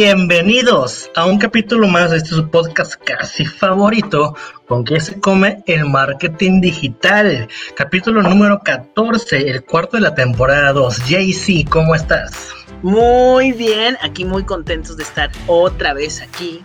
Bienvenidos 0.00 1.10
a 1.16 1.26
un 1.26 1.38
capítulo 1.38 1.88
más 1.88 2.12
de 2.12 2.18
este 2.18 2.28
su 2.28 2.48
podcast 2.48 2.94
casi 3.02 3.44
favorito, 3.44 4.36
con 4.68 4.84
que 4.84 5.00
se 5.00 5.18
come 5.18 5.60
el 5.66 5.86
marketing 5.86 6.60
digital. 6.60 7.48
Capítulo 7.74 8.22
número 8.22 8.60
14, 8.60 9.50
el 9.50 9.64
cuarto 9.64 9.96
de 9.96 10.02
la 10.02 10.14
temporada 10.14 10.72
2. 10.72 10.98
JC, 10.98 11.68
¿cómo 11.68 11.96
estás? 11.96 12.52
Muy 12.84 13.50
bien, 13.50 13.98
aquí 14.00 14.24
muy 14.24 14.44
contentos 14.44 14.96
de 14.96 15.02
estar 15.02 15.32
otra 15.48 15.94
vez 15.94 16.22
aquí. 16.22 16.62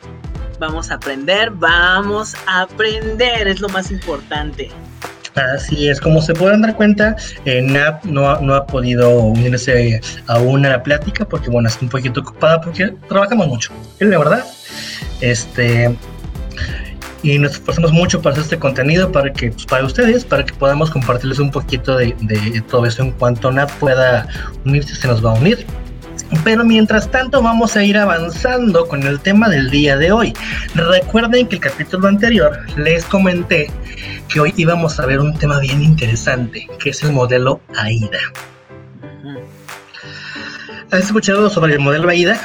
Vamos 0.60 0.92
a 0.92 0.96
aprender, 0.96 1.50
vamos 1.50 2.36
a 2.46 2.62
aprender, 2.62 3.48
es 3.48 3.62
lo 3.62 3.70
más 3.70 3.90
importante. 3.90 4.70
Así 5.36 5.90
es, 5.90 6.00
como 6.00 6.22
se 6.22 6.34
pueden 6.34 6.62
dar 6.62 6.76
cuenta, 6.76 7.16
eh, 7.46 7.62
Nat 7.62 8.04
no, 8.04 8.28
ha 8.30 8.68
podido 8.68 9.10
unirse 9.10 10.00
aún 10.28 10.66
a 10.66 10.70
la 10.70 10.84
plática 10.84 11.26
porque, 11.26 11.50
bueno, 11.50 11.68
está 11.68 11.84
un 11.84 11.90
poquito 11.90 12.22
ocupada 12.22 12.62
porque 12.62 12.94
trabajamos 13.10 13.48
mucho, 13.48 13.72
es 14.00 14.08
la 14.08 14.20
verdad. 14.20 14.46
Este, 15.22 15.96
y 17.24 17.40
nos 17.40 17.54
esforzamos 17.54 17.92
mucho 17.92 18.22
para 18.22 18.34
hacer 18.34 18.44
este 18.44 18.60
contenido 18.60 19.12
para 19.12 19.34
que, 19.34 19.52
pues, 19.52 19.66
para 19.66 19.84
ustedes, 19.86 20.24
para 20.24 20.46
que 20.46 20.54
podamos 20.54 20.92
compartirles 20.92 21.40
un 21.40 21.50
poquito 21.50 21.98
de, 21.98 22.16
de 22.22 22.62
todo 22.70 22.86
eso 22.86 23.02
en 23.02 23.12
cuanto 23.12 23.52
Nat 23.52 23.72
pueda 23.80 24.28
unirse, 24.66 24.96
se 24.96 25.08
nos 25.08 25.26
va 25.26 25.32
a 25.32 25.34
unir. 25.34 25.66
Pero 26.44 26.64
mientras 26.64 27.10
tanto 27.10 27.42
vamos 27.42 27.76
a 27.76 27.84
ir 27.84 27.98
avanzando 27.98 28.88
con 28.88 29.04
el 29.04 29.20
tema 29.20 29.50
del 29.50 29.70
día 29.70 29.98
de 29.98 30.12
hoy. 30.12 30.34
Recuerden 30.76 31.48
que 31.48 31.56
el 31.56 31.62
capítulo 31.62 32.08
anterior 32.08 32.60
les 32.78 33.06
comenté 33.06 33.72
que 34.28 34.40
hoy 34.40 34.54
íbamos 34.58 35.00
a 35.00 35.06
ver 35.06 35.20
un 35.20 35.38
tema 35.38 35.60
bien 35.60 35.82
interesante, 35.82 36.68
que 36.80 36.90
es 36.90 37.04
el 37.04 37.14
modelo 37.14 37.62
AIDA. 37.76 38.20
¿Has 40.92 41.06
escuchado 41.06 41.50
sobre 41.50 41.74
el 41.74 41.80
modelo 41.80 42.10
AIDA? 42.10 42.40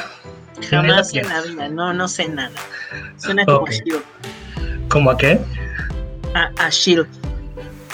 Jamás 0.70 1.14
en 1.14 1.28
la 1.28 1.42
vida, 1.42 1.68
no, 1.68 1.92
no 1.92 2.08
sé 2.08 2.28
nada. 2.28 2.50
Suena 3.16 3.44
como 3.44 3.58
okay. 3.58 3.80
¿Cómo 4.88 5.10
a 5.10 5.18
qué? 5.18 5.38
A, 6.34 6.50
a 6.58 6.70
Shield. 6.70 7.17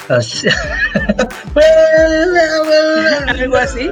Algo 3.27 3.57
así. 3.57 3.89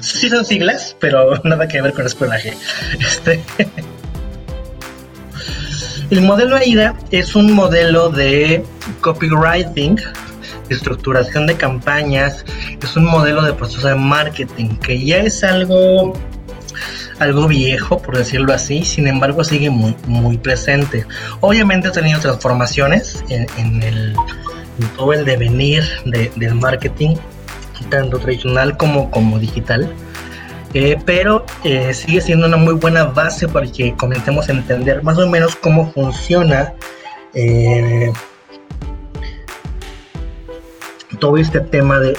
Sí 0.00 0.28
son 0.28 0.44
siglas, 0.44 0.96
pero 1.00 1.40
nada 1.44 1.66
que 1.66 1.80
ver 1.80 1.92
con 1.92 2.06
espionaje. 2.06 2.56
Este... 3.00 3.42
El 6.10 6.22
modelo 6.22 6.56
AIDA 6.56 6.94
es 7.10 7.34
un 7.34 7.52
modelo 7.52 8.10
de 8.10 8.64
copywriting, 9.00 10.00
estructuración 10.68 11.48
de 11.48 11.56
campañas, 11.56 12.44
es 12.80 12.96
un 12.96 13.06
modelo 13.06 13.42
de 13.42 13.52
proceso 13.52 13.88
de 13.88 13.96
marketing 13.96 14.76
que 14.76 15.04
ya 15.04 15.18
es 15.18 15.42
algo 15.42 16.12
algo 17.18 17.48
viejo, 17.48 18.00
por 18.00 18.16
decirlo 18.16 18.52
así, 18.52 18.84
sin 18.84 19.08
embargo 19.08 19.42
sigue 19.42 19.70
muy, 19.70 19.96
muy 20.06 20.38
presente. 20.38 21.04
Obviamente 21.40 21.88
ha 21.88 21.92
tenido 21.92 22.20
transformaciones 22.20 23.24
en 23.28 23.82
el 23.82 24.14
todo 24.96 25.12
el 25.12 25.24
devenir 25.24 25.84
del 26.04 26.54
marketing, 26.54 27.16
tanto 27.90 28.18
tradicional 28.18 28.76
como, 28.76 29.10
como 29.10 29.38
digital. 29.38 29.92
Eh, 30.74 30.98
pero 31.06 31.46
eh, 31.64 31.94
sigue 31.94 32.20
siendo 32.20 32.46
una 32.46 32.56
muy 32.58 32.74
buena 32.74 33.04
base 33.04 33.48
para 33.48 33.66
que 33.66 33.94
comencemos 33.94 34.48
a 34.48 34.52
entender 34.52 35.02
más 35.02 35.16
o 35.16 35.26
menos 35.26 35.56
cómo 35.56 35.90
funciona 35.92 36.74
eh, 37.32 38.12
todo 41.18 41.38
este 41.38 41.60
tema 41.60 41.98
de, 41.98 42.14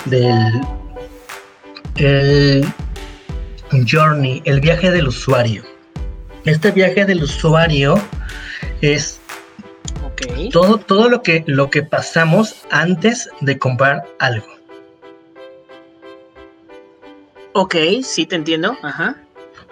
del 1.96 2.66
el 3.72 3.86
journey, 3.88 4.42
el 4.46 4.60
viaje 4.60 4.92
del 4.92 5.08
usuario. 5.08 5.64
Este 6.46 6.72
viaje 6.72 7.06
del 7.06 7.24
usuario 7.24 8.02
es 8.82 9.20
todo, 10.52 10.78
todo 10.78 11.10
lo 11.10 11.22
que 11.22 11.44
lo 11.48 11.70
que 11.70 11.84
pasamos 11.84 12.66
antes 12.70 13.30
de 13.42 13.58
comprar 13.58 14.04
algo. 14.20 14.48
Ok, 17.54 17.76
sí 18.04 18.26
te 18.26 18.36
entiendo. 18.36 18.78
Ajá. 18.84 19.16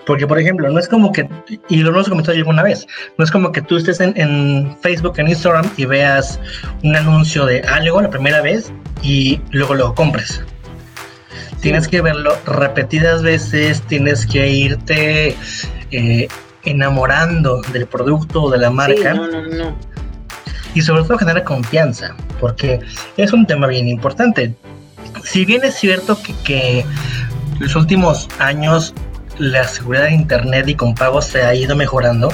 Porque, 0.06 0.28
por 0.28 0.40
ejemplo, 0.40 0.70
no 0.70 0.80
es 0.80 0.88
como 0.88 1.12
que, 1.12 1.28
y 1.68 1.78
lo 1.78 1.90
hemos 1.90 2.10
comentado 2.10 2.38
alguna 2.38 2.62
vez, 2.62 2.86
no 3.18 3.26
es 3.26 3.32
como 3.32 3.52
que 3.52 3.62
tú 3.62 3.78
estés 3.78 4.00
en, 4.00 4.78
Facebook, 4.82 5.14
en 5.18 5.28
Instagram 5.28 5.70
y 5.78 5.86
veas 5.86 6.40
un 6.84 6.96
anuncio 6.96 7.46
de 7.46 7.62
algo 7.62 8.02
la 8.02 8.10
primera 8.10 8.42
vez 8.42 8.72
y 9.02 9.42
luego 9.52 9.74
lo 9.74 9.96
compres. 9.96 10.42
Tienes 11.62 11.88
que 11.88 12.02
verlo 12.02 12.36
repetidas 12.46 13.24
veces, 13.24 13.82
tienes 13.84 14.28
que 14.28 14.48
irte 14.48 15.36
eh, 15.90 16.28
enamorando 16.64 17.62
del 17.74 17.88
producto 17.88 18.44
o 18.44 18.52
de 18.52 18.60
la 18.60 18.70
marca. 18.70 19.16
no, 19.16 19.28
no, 19.28 19.42
no 19.42 19.95
y 20.76 20.82
sobre 20.82 21.04
todo 21.04 21.18
genera 21.18 21.44
confianza, 21.44 22.16
porque 22.40 22.80
es 23.18 23.34
un 23.34 23.48
tema 23.48 23.66
bien 23.66 23.88
importante. 23.88 24.54
Si 25.24 25.46
bien 25.46 25.64
es 25.64 25.76
cierto 25.76 26.22
que, 26.22 26.36
que 26.44 26.86
los 27.60 27.76
últimos 27.76 28.28
años 28.38 28.94
la 29.40 29.68
seguridad 29.68 30.06
de 30.06 30.14
Internet 30.14 30.68
y 30.68 30.76
con 30.76 30.94
pagos 30.94 31.26
se 31.26 31.42
ha 31.42 31.56
ido 31.56 31.76
mejorando, 31.76 32.30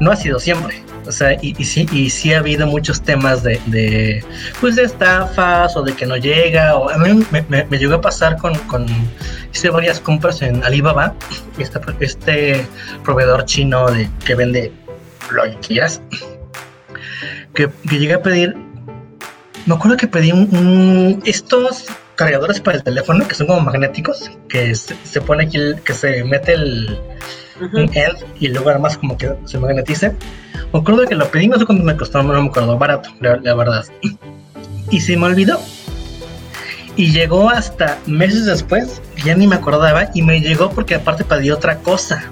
no 0.00 0.10
ha 0.10 0.16
sido 0.16 0.38
siempre. 0.38 0.82
O 1.06 1.12
sea, 1.12 1.34
y, 1.34 1.54
y, 1.56 1.64
sí, 1.64 1.86
y 1.92 2.10
sí 2.10 2.34
ha 2.34 2.40
habido 2.40 2.66
muchos 2.66 3.00
temas 3.00 3.44
de, 3.44 3.60
de, 3.66 4.24
pues 4.60 4.74
de 4.74 4.82
estafas 4.82 5.76
o 5.76 5.82
de 5.82 5.92
que 5.92 6.04
no 6.04 6.16
llega. 6.16 6.74
O 6.76 6.90
a 6.90 6.98
mí 6.98 7.24
me, 7.30 7.44
me, 7.48 7.64
me 7.64 7.78
llegó 7.78 7.94
a 7.94 8.00
pasar 8.00 8.36
con, 8.38 8.54
con, 8.66 8.86
hice 9.52 9.70
varias 9.70 10.00
compras 10.00 10.42
en 10.42 10.64
Alibaba, 10.64 11.14
este, 11.58 11.80
este 12.00 12.66
proveedor 13.04 13.44
chino 13.44 13.86
de, 13.86 14.08
que 14.24 14.34
vende 14.34 14.72
lo 15.30 15.44
que 17.56 17.68
que, 17.68 17.98
llegué 17.98 18.14
a 18.14 18.22
pedir, 18.22 18.54
me 19.66 19.74
acuerdo 19.74 19.96
que 19.96 20.06
pedí 20.06 20.30
un, 20.30 21.20
estos 21.24 21.86
cargadores 22.14 22.60
para 22.60 22.76
el 22.76 22.84
teléfono 22.84 23.26
que 23.26 23.34
son 23.34 23.46
como 23.48 23.60
magnéticos, 23.60 24.30
que 24.48 24.74
se, 24.74 25.20
pone 25.20 25.44
aquí, 25.44 25.58
que 25.84 25.92
se 25.92 26.22
mete 26.24 26.52
el 26.52 26.98
end 27.74 28.18
y 28.38 28.48
luego 28.48 28.70
además 28.70 28.96
como 28.98 29.16
que 29.16 29.32
se 29.44 29.58
magnetice. 29.58 30.12
Me 30.72 30.80
acuerdo 30.80 31.06
que 31.06 31.14
lo 31.14 31.28
pedí, 31.30 31.48
no 31.48 31.58
sé 31.58 31.66
cuánto 31.66 31.84
me 31.84 31.96
costó, 31.96 32.22
no 32.22 32.40
me 32.40 32.48
acuerdo, 32.48 32.78
barato, 32.78 33.10
la, 33.20 33.36
la 33.36 33.54
verdad. 33.54 33.84
Y 34.90 35.00
se 35.00 35.16
me 35.16 35.26
olvidó. 35.26 35.60
Y 36.96 37.12
llegó 37.12 37.50
hasta 37.50 37.98
meses 38.06 38.46
después, 38.46 39.02
ya 39.22 39.34
ni 39.34 39.46
me 39.46 39.56
acordaba, 39.56 40.08
y 40.14 40.22
me 40.22 40.40
llegó 40.40 40.70
porque 40.70 40.94
aparte 40.94 41.24
pedí 41.24 41.50
otra 41.50 41.78
cosa. 41.78 42.24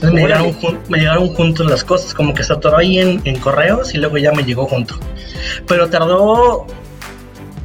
Entonces 0.00 0.14
me 0.14 0.22
llegaron, 0.22 0.56
me 0.88 0.98
llegaron, 0.98 1.28
juntos 1.34 1.66
las 1.66 1.84
cosas, 1.84 2.14
como 2.14 2.32
que 2.32 2.42
se 2.42 2.54
atoró 2.54 2.78
ahí 2.78 2.98
en, 2.98 3.20
en, 3.24 3.38
correos 3.38 3.94
y 3.94 3.98
luego 3.98 4.16
ya 4.16 4.32
me 4.32 4.42
llegó 4.42 4.66
junto. 4.66 4.94
Pero 5.68 5.90
tardó 5.90 6.66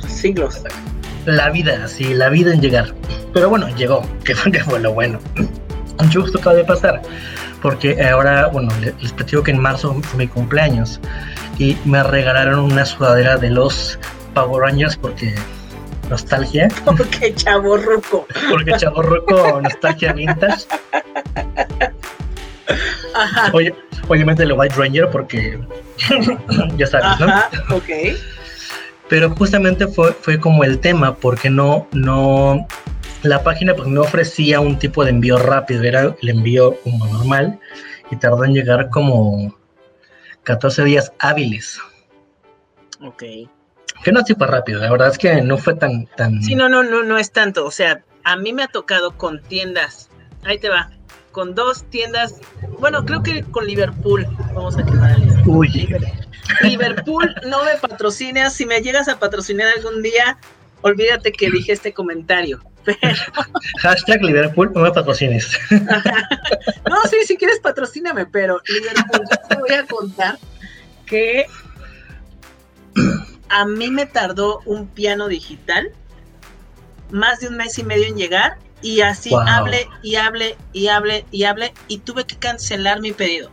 siglos. 0.05 0.61
La 1.25 1.49
vida, 1.49 1.87
sí, 1.87 2.13
la 2.13 2.27
vida 2.27 2.53
en 2.53 2.59
llegar. 2.59 2.93
Pero 3.33 3.49
bueno, 3.49 3.69
llegó, 3.77 4.05
que 4.25 4.35
fue, 4.35 4.51
que 4.51 4.59
fue 4.59 4.81
lo 4.81 4.93
bueno. 4.93 5.19
Mucho 5.97 6.21
gusto 6.21 6.39
acaba 6.39 6.57
de 6.57 6.65
pasar, 6.65 7.01
porque 7.61 8.05
ahora, 8.05 8.47
bueno, 8.47 8.69
les 9.01 9.13
platico 9.13 9.41
que 9.41 9.51
en 9.51 9.59
marzo 9.59 9.93
fue 10.03 10.19
mi 10.19 10.27
cumpleaños 10.27 10.99
y 11.57 11.77
me 11.85 12.03
regalaron 12.03 12.59
una 12.59 12.85
sudadera 12.85 13.37
de 13.37 13.49
los 13.49 13.97
Power 14.33 14.63
Rangers 14.63 14.97
porque 14.97 15.33
nostalgia. 16.09 16.67
Porque 16.85 17.33
chavo 17.33 17.77
roco. 17.77 18.27
Porque 18.49 18.73
chavo 18.77 19.01
roco, 19.01 19.61
nostalgia 19.61 20.11
vintage. 20.11 20.65
Oye, 23.53 23.73
obviamente 24.07 24.43
el 24.43 24.53
White 24.53 24.75
Ranger 24.75 25.09
porque 25.09 25.59
ya 26.77 26.87
sabes, 26.87 27.19
¿no? 27.19 27.75
ok. 27.75 27.89
Pero 29.07 29.29
justamente 29.31 29.87
fue, 29.87 30.13
fue 30.13 30.39
como 30.39 30.63
el 30.63 30.79
tema, 30.79 31.15
porque 31.15 31.49
no, 31.49 31.87
no, 31.91 32.67
la 33.21 33.43
página 33.43 33.75
pues 33.75 33.87
no 33.87 34.01
ofrecía 34.01 34.59
un 34.59 34.79
tipo 34.79 35.03
de 35.03 35.11
envío 35.11 35.37
rápido, 35.37 35.83
era 35.83 36.15
el 36.21 36.29
envío 36.29 36.75
como 36.81 37.05
normal 37.05 37.59
y 38.09 38.15
tardó 38.15 38.43
en 38.45 38.53
llegar 38.53 38.89
como 38.89 39.55
14 40.43 40.83
días 40.83 41.11
hábiles. 41.19 41.79
Ok. 43.01 43.23
Que 44.03 44.11
no 44.11 44.19
es 44.19 44.27
súper 44.27 44.49
rápido, 44.49 44.79
la 44.79 44.91
verdad 44.91 45.09
es 45.09 45.17
que 45.17 45.41
no 45.41 45.57
fue 45.57 45.75
tan, 45.75 46.05
tan... 46.15 46.41
Sí, 46.43 46.55
no, 46.55 46.69
no, 46.69 46.83
no, 46.83 47.03
no 47.03 47.17
es 47.17 47.31
tanto, 47.31 47.65
o 47.65 47.71
sea, 47.71 48.03
a 48.23 48.35
mí 48.35 48.53
me 48.53 48.63
ha 48.63 48.67
tocado 48.67 49.17
con 49.17 49.41
tiendas, 49.41 50.09
ahí 50.43 50.59
te 50.59 50.69
va, 50.69 50.91
con 51.35 51.53
dos 51.53 51.83
tiendas, 51.89 52.35
bueno, 52.79 53.05
creo 53.05 53.21
que 53.21 53.43
con 53.43 53.67
Liverpool, 53.67 54.25
vamos 54.53 54.77
a 54.77 54.85
quemar 54.85 55.19
el 55.19 55.45
Uy. 55.45 55.93
Liverpool 56.61 57.35
no 57.45 57.61
me 57.65 57.75
patrocina, 57.75 58.49
si 58.49 58.65
me 58.65 58.79
llegas 58.79 59.09
a 59.09 59.19
patrocinar 59.19 59.67
algún 59.75 60.01
día, 60.01 60.37
olvídate 60.81 61.33
que 61.33 61.51
dije 61.51 61.73
este 61.73 61.91
comentario. 61.91 62.63
Pero... 62.85 62.97
Hashtag 63.81 64.23
Liverpool, 64.23 64.71
no 64.73 64.79
me 64.79 64.91
patrocines. 64.93 65.59
no, 66.89 67.01
sí, 67.09 67.17
si 67.25 67.35
quieres 67.35 67.59
patrocíname, 67.59 68.27
pero 68.27 68.61
Liverpool, 68.69 69.27
te 69.49 69.55
voy 69.57 69.73
a 69.73 69.85
contar 69.87 70.39
que 71.05 71.47
a 73.49 73.65
mí 73.65 73.91
me 73.91 74.05
tardó 74.05 74.61
un 74.65 74.87
piano 74.87 75.27
digital 75.27 75.91
más 77.11 77.41
de 77.41 77.49
un 77.49 77.57
mes 77.57 77.77
y 77.77 77.83
medio 77.83 78.05
en 78.05 78.15
llegar 78.15 78.57
Y 78.85 79.01
así 79.01 79.31
hable 79.47 79.89
y 80.03 80.15
hable 80.15 80.55
y 80.71 80.89
hable 80.89 81.25
y 81.31 81.45
hable 81.45 81.73
y 81.87 81.97
tuve 81.97 82.25
que 82.25 82.35
cancelar 82.35 83.01
mi 83.01 83.13
pedido. 83.13 83.49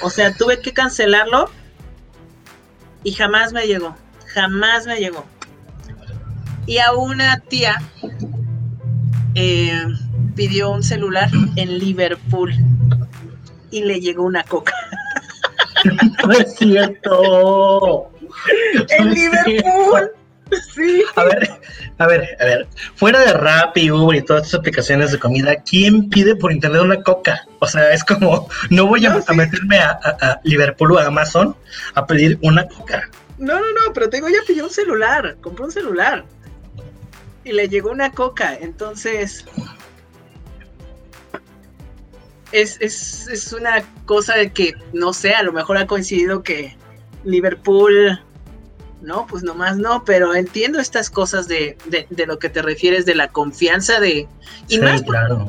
O 0.00 0.10
sea, 0.10 0.32
tuve 0.32 0.60
que 0.60 0.72
cancelarlo 0.72 1.50
y 3.02 3.10
jamás 3.14 3.52
me 3.52 3.66
llegó. 3.66 3.96
Jamás 4.28 4.86
me 4.86 5.00
llegó. 5.00 5.24
Y 6.66 6.78
a 6.78 6.92
una 6.92 7.40
tía 7.40 7.82
eh, 9.34 9.86
pidió 10.36 10.70
un 10.70 10.84
celular 10.84 11.28
en 11.56 11.80
Liverpool 11.80 12.54
y 13.72 13.82
le 13.82 14.00
llegó 14.00 14.22
una 14.22 14.44
coca. 14.44 14.72
No 16.24 16.30
es 16.30 16.54
cierto. 16.54 18.12
en 18.88 19.10
Liverpool. 19.12 20.12
Sí. 20.74 21.02
A 21.16 21.24
ver, 21.24 21.60
a 21.98 22.06
ver, 22.06 22.36
a 22.40 22.44
ver. 22.44 22.68
Fuera 22.94 23.20
de 23.20 23.32
Rappi, 23.32 23.90
Uber 23.90 24.16
y 24.16 24.22
todas 24.22 24.44
estas 24.44 24.60
aplicaciones 24.60 25.12
de 25.12 25.18
comida, 25.18 25.56
¿quién 25.62 26.08
pide 26.08 26.36
por 26.36 26.52
internet 26.52 26.82
una 26.82 27.02
coca? 27.02 27.46
O 27.58 27.66
sea, 27.66 27.92
es 27.92 28.04
como, 28.04 28.48
no 28.70 28.86
voy 28.86 29.04
a, 29.06 29.10
meterme 29.34 29.78
a, 29.78 30.40
Liverpool 30.44 30.92
o 30.92 30.98
a 30.98 31.06
Amazon 31.06 31.56
a 31.94 32.06
pedir 32.06 32.38
una 32.42 32.66
coca. 32.66 33.08
No, 33.38 33.54
no, 33.54 33.66
no, 33.72 33.92
pero 33.92 34.08
tengo 34.08 34.28
ya 34.28 34.38
pidió 34.46 34.64
un 34.64 34.70
celular, 34.70 35.36
compró 35.40 35.66
un 35.66 35.72
celular. 35.72 36.24
Y 37.44 37.52
le 37.52 37.68
llegó 37.68 37.90
una 37.90 38.12
coca, 38.12 38.56
entonces 38.60 39.44
es, 42.52 42.78
es, 42.80 43.26
es 43.28 43.52
una 43.52 43.82
cosa 44.04 44.36
de 44.36 44.52
que, 44.52 44.74
no 44.92 45.12
sé, 45.12 45.34
a 45.34 45.42
lo 45.42 45.52
mejor 45.52 45.76
ha 45.76 45.86
coincidido 45.86 46.42
que 46.42 46.76
Liverpool, 47.24 48.20
no, 49.02 49.26
pues 49.26 49.42
nomás 49.42 49.76
no, 49.76 50.04
pero 50.04 50.34
entiendo 50.34 50.78
estas 50.80 51.10
cosas 51.10 51.48
de, 51.48 51.76
de, 51.86 52.26
lo 52.26 52.38
que 52.38 52.48
te 52.48 52.62
refieres, 52.62 53.04
de 53.04 53.14
la 53.14 53.28
confianza 53.28 54.00
de... 54.00 54.28
Y 54.68 54.78
más, 54.78 55.02
claro. 55.02 55.46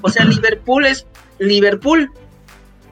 O 0.00 0.10
sea, 0.10 0.24
Liverpool 0.24 0.86
es 0.86 1.06
Liverpool. 1.38 2.10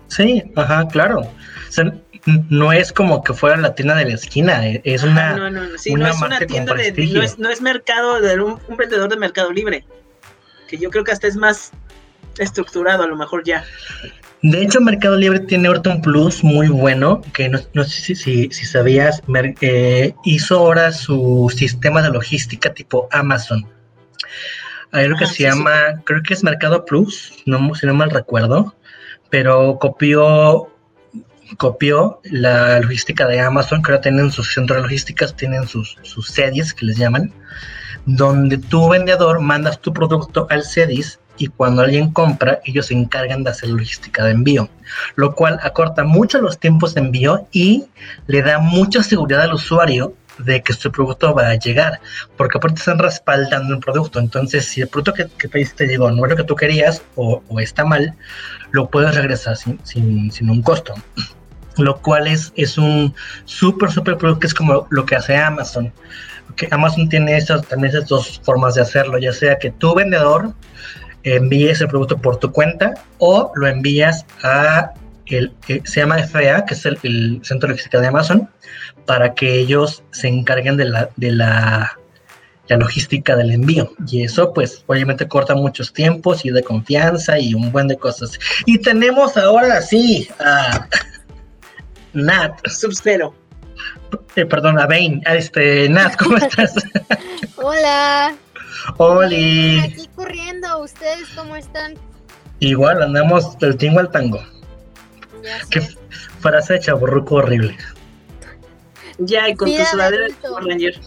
Sí, 0.08 0.42
ajá, 0.56 0.86
claro. 0.88 1.20
O 1.20 1.72
sea, 1.72 1.92
no 2.26 2.72
es 2.72 2.92
como 2.92 3.22
que 3.24 3.32
fuera 3.32 3.56
la 3.56 3.74
tienda 3.74 3.94
de 3.94 4.04
la 4.04 4.14
esquina, 4.14 4.66
e, 4.66 4.82
es 4.84 5.02
una. 5.02 5.36
No, 5.36 5.50
no, 5.50 5.62
no, 5.66 5.78
sí, 5.78 5.94
no 5.94 6.06
es 6.06 6.20
una 6.20 6.38
tienda 6.40 6.74
de. 6.74 6.92
No 7.12 7.22
es, 7.22 7.38
no 7.38 7.48
es 7.48 7.60
mercado 7.60 8.20
de 8.20 8.40
un, 8.40 8.60
un, 8.68 8.76
vendedor 8.76 9.08
de 9.08 9.16
Mercado 9.16 9.50
Libre. 9.50 9.84
Que 10.68 10.78
yo 10.78 10.90
creo 10.90 11.04
que 11.04 11.12
hasta 11.12 11.26
es 11.26 11.36
más 11.36 11.72
estructurado 12.38 13.02
a 13.02 13.06
lo 13.06 13.16
mejor 13.16 13.42
ya. 13.44 13.64
De 14.42 14.60
hecho, 14.60 14.80
Mercado 14.80 15.16
Libre 15.16 15.38
tiene 15.38 15.68
ahorita 15.68 15.90
un 15.90 16.02
plus 16.02 16.42
muy 16.42 16.66
bueno, 16.66 17.22
que 17.32 17.48
no, 17.48 17.84
sé 17.84 18.16
si, 18.16 18.50
si, 18.50 18.66
sabías, 18.66 19.22
eh, 19.60 20.14
hizo 20.24 20.58
ahora 20.58 20.90
su 20.90 21.52
sistema 21.54 22.02
de 22.02 22.10
logística 22.10 22.74
tipo 22.74 23.08
Amazon. 23.12 23.64
Hay 24.90 25.04
algo 25.04 25.16
que 25.16 25.24
ah, 25.24 25.28
se 25.28 25.44
llama, 25.44 26.02
creo 26.04 26.22
que 26.24 26.34
es 26.34 26.42
Mercado 26.42 26.84
Plus, 26.84 27.32
no, 27.46 27.72
si 27.76 27.86
no 27.86 27.94
mal 27.94 28.10
recuerdo, 28.10 28.74
pero 29.30 29.78
copió 29.78 30.68
copió 31.56 32.20
la 32.24 32.80
logística 32.80 33.26
de 33.26 33.40
Amazon, 33.40 33.82
que 33.82 33.92
ahora 33.92 34.02
tienen 34.02 34.30
sus 34.30 34.52
centros 34.52 34.78
de 34.78 34.82
logísticas, 34.82 35.36
tienen 35.36 35.68
sus, 35.68 35.98
sus 36.02 36.28
series 36.28 36.74
que 36.74 36.86
les 36.86 36.96
llaman, 36.96 37.32
donde 38.06 38.58
tu 38.58 38.88
vendedor 38.88 39.40
mandas 39.40 39.80
tu 39.80 39.92
producto 39.92 40.46
al 40.50 40.64
CEDIS 40.64 41.20
y 41.38 41.49
cuando 41.49 41.82
alguien 41.82 42.12
compra, 42.12 42.61
ellos 42.64 42.87
se 42.87 42.94
encargan 42.94 43.44
de 43.44 43.50
hacer 43.50 43.70
logística 43.70 44.25
de 44.25 44.32
envío, 44.32 44.69
lo 45.17 45.34
cual 45.34 45.58
acorta 45.62 46.05
mucho 46.05 46.40
los 46.40 46.58
tiempos 46.58 46.94
de 46.94 47.00
envío 47.00 47.46
y 47.52 47.87
le 48.26 48.43
da 48.43 48.58
mucha 48.58 49.02
seguridad 49.02 49.43
al 49.43 49.55
usuario 49.55 50.14
de 50.38 50.62
que 50.62 50.73
su 50.73 50.90
producto 50.90 51.34
va 51.34 51.49
a 51.49 51.55
llegar, 51.55 52.00
porque 52.37 52.58
aparte 52.58 52.79
están 52.79 52.99
respaldando 52.99 53.75
el 53.75 53.81
producto. 53.81 54.19
Entonces, 54.19 54.64
si 54.64 54.81
el 54.81 54.88
producto 54.88 55.12
que, 55.12 55.26
que 55.38 55.49
pediste 55.49 55.87
llegó 55.87 56.11
no 56.11 56.25
es 56.25 56.31
lo 56.31 56.37
que 56.37 56.44
tú 56.44 56.56
querías 56.56 57.02
o, 57.17 57.43
está 57.61 57.84
mal, 57.84 58.14
lo 58.70 58.88
puedes 58.88 59.14
regresar 59.14 59.56
sin, 59.56 59.79
sin, 59.84 60.50
un 60.50 60.62
costo. 60.62 60.94
Lo 61.79 61.99
cual 62.00 62.26
es, 62.26 62.52
es 62.56 62.76
un 62.76 63.14
súper, 63.44 63.90
súper 63.90 64.17
producto 64.17 64.40
que 64.40 64.46
es 64.46 64.55
como 64.55 64.87
lo 64.90 65.06
que 65.06 65.17
hace 65.17 65.37
Amazon. 65.37 65.93
Que 66.56 66.69
Amazon 66.70 67.08
tiene 67.08 67.37
esas, 67.37 67.67
también 67.67 67.94
esas 67.94 68.08
dos 68.08 68.40
formas 68.44 68.75
de 68.75 68.82
hacerlo, 68.82 69.19
ya 69.19 69.32
sea 69.32 69.58
que 69.58 69.70
tu 69.70 69.94
vendedor 69.94 70.52
envíes 71.24 71.80
el 71.80 71.88
producto 71.88 72.19
por 72.19 72.38
tu 72.38 72.52
cuenta 72.52 72.94
o 73.19 73.52
lo 73.54 73.66
envías 73.66 74.26
a 74.42 74.92
el, 75.26 75.52
eh, 75.69 75.80
se 75.84 76.00
llama 76.00 76.19
FAA, 76.19 76.64
que 76.64 76.74
es 76.74 76.86
el, 76.86 77.40
centro 77.42 77.69
de 77.69 77.72
logística 77.72 78.00
de 78.00 78.06
Amazon, 78.08 78.50
para 79.06 79.34
que 79.34 79.58
ellos 79.58 80.02
se 80.10 80.28
encarguen 80.28 80.76
de 80.76 80.84
la, 80.86 81.10
de 81.16 81.32
la, 81.32 81.98
la, 82.69 82.76
logística 82.76 83.36
del 83.36 83.52
envío. 83.52 83.92
Y 84.06 84.24
eso, 84.24 84.52
pues, 84.52 84.84
obviamente 84.86 85.28
corta 85.28 85.54
muchos 85.54 85.92
tiempos 85.92 86.44
y 86.44 86.50
de 86.50 86.62
confianza 86.62 87.38
y 87.38 87.54
un 87.54 87.72
buen 87.72 87.88
de 87.88 87.96
cosas. 87.96 88.38
Y 88.66 88.78
tenemos 88.78 89.36
ahora 89.36 89.80
sí 89.80 90.28
a 90.38 90.86
Nat. 92.12 92.66
Sub-Zero. 92.66 93.34
Eh, 94.36 94.44
perdón, 94.44 94.78
a 94.78 94.86
Bane. 94.86 95.22
Este, 95.26 95.88
Nat, 95.88 96.16
¿cómo 96.16 96.36
estás? 96.38 96.74
Hola. 97.56 98.34
Oli. 98.96 99.81
Aquí 99.81 100.08
corriendo, 100.14 100.82
¿ustedes 100.82 101.29
cómo 101.37 101.56
están? 101.56 101.94
Igual, 102.61 103.02
andamos 103.02 103.58
del 103.58 103.76
tingo 103.76 104.00
al 104.00 104.11
tango. 104.11 104.43
Qué 105.70 105.81
frase 106.40 106.75
de 106.75 106.81
chaburruco 106.81 107.37
horrible. 107.37 107.76
Ya, 109.19 109.49
y 109.49 109.55
con 109.55 109.69
tu 109.69 109.84
sudadera 109.84 110.26
de 110.26 110.34
Ranger. 110.69 111.00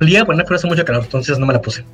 Le 0.00 0.10
iba 0.10 0.22
a 0.22 0.24
poner, 0.24 0.44
pero 0.44 0.56
hace 0.56 0.66
mucho 0.66 0.84
calor, 0.84 1.04
entonces 1.04 1.38
no 1.38 1.46
me 1.46 1.54
la 1.54 1.62
puse. 1.62 1.84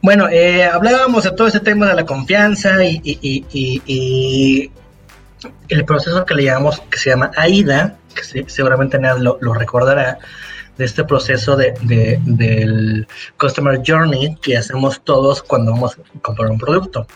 Bueno, 0.00 0.28
eh, 0.28 0.64
hablábamos 0.64 1.24
de 1.24 1.30
todo 1.30 1.46
ese 1.46 1.60
tema 1.60 1.86
de 1.86 1.94
la 1.94 2.04
confianza 2.04 2.84
y, 2.84 3.00
y, 3.04 3.44
y, 3.52 4.72
el 5.68 5.84
proceso 5.84 6.24
que 6.24 6.34
le 6.34 6.44
llamamos, 6.44 6.80
que 6.90 6.98
se 6.98 7.10
llama 7.10 7.30
AIDA, 7.36 7.96
que 8.14 8.44
seguramente 8.48 8.98
nadie 8.98 9.22
lo, 9.22 9.38
lo 9.40 9.54
recordará, 9.54 10.18
de 10.76 10.84
este 10.84 11.04
proceso 11.04 11.56
de, 11.56 11.74
del 12.24 13.06
Customer 13.38 13.80
Journey 13.84 14.36
que 14.36 14.56
hacemos 14.56 15.02
todos 15.04 15.42
cuando 15.42 15.72
vamos 15.72 15.98
a 15.98 16.18
comprar 16.20 16.50
un 16.50 16.58
producto. 16.58 17.06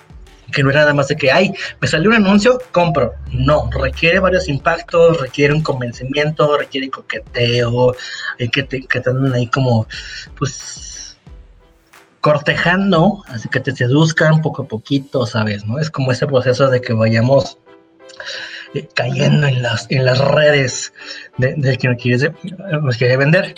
Que 0.52 0.62
no 0.62 0.70
es 0.70 0.76
nada 0.76 0.94
más 0.94 1.08
de 1.08 1.16
que, 1.16 1.32
ay, 1.32 1.52
me 1.80 1.88
salió 1.88 2.08
un 2.08 2.16
anuncio, 2.16 2.60
compro. 2.70 3.14
No, 3.32 3.68
requiere 3.72 4.20
varios 4.20 4.48
impactos, 4.48 5.20
requiere 5.20 5.52
un 5.52 5.62
convencimiento, 5.62 6.56
requiere 6.56 6.88
coqueteo, 6.88 7.94
hay 8.38 8.48
que 8.48 8.62
te, 8.62 8.86
que 8.86 9.02
ahí 9.34 9.48
como, 9.48 9.88
pues, 10.38 11.18
cortejando, 12.20 13.24
así 13.28 13.48
que 13.48 13.60
te 13.60 13.74
seduzcan 13.74 14.40
poco 14.40 14.62
a 14.62 14.68
poquito, 14.68 15.26
¿sabes? 15.26 15.64
¿No? 15.64 15.78
Es 15.78 15.90
como 15.90 16.12
ese 16.12 16.26
proceso 16.26 16.68
de 16.68 16.80
que 16.80 16.92
vayamos 16.92 17.58
eh, 18.74 18.88
cayendo 18.94 19.46
en 19.46 19.62
las, 19.62 19.86
en 19.90 20.04
las 20.04 20.18
redes 20.18 20.92
del 21.38 21.60
de 21.60 21.76
que 21.76 21.88
nos 21.88 22.96
quiere, 22.96 23.16
vender. 23.16 23.54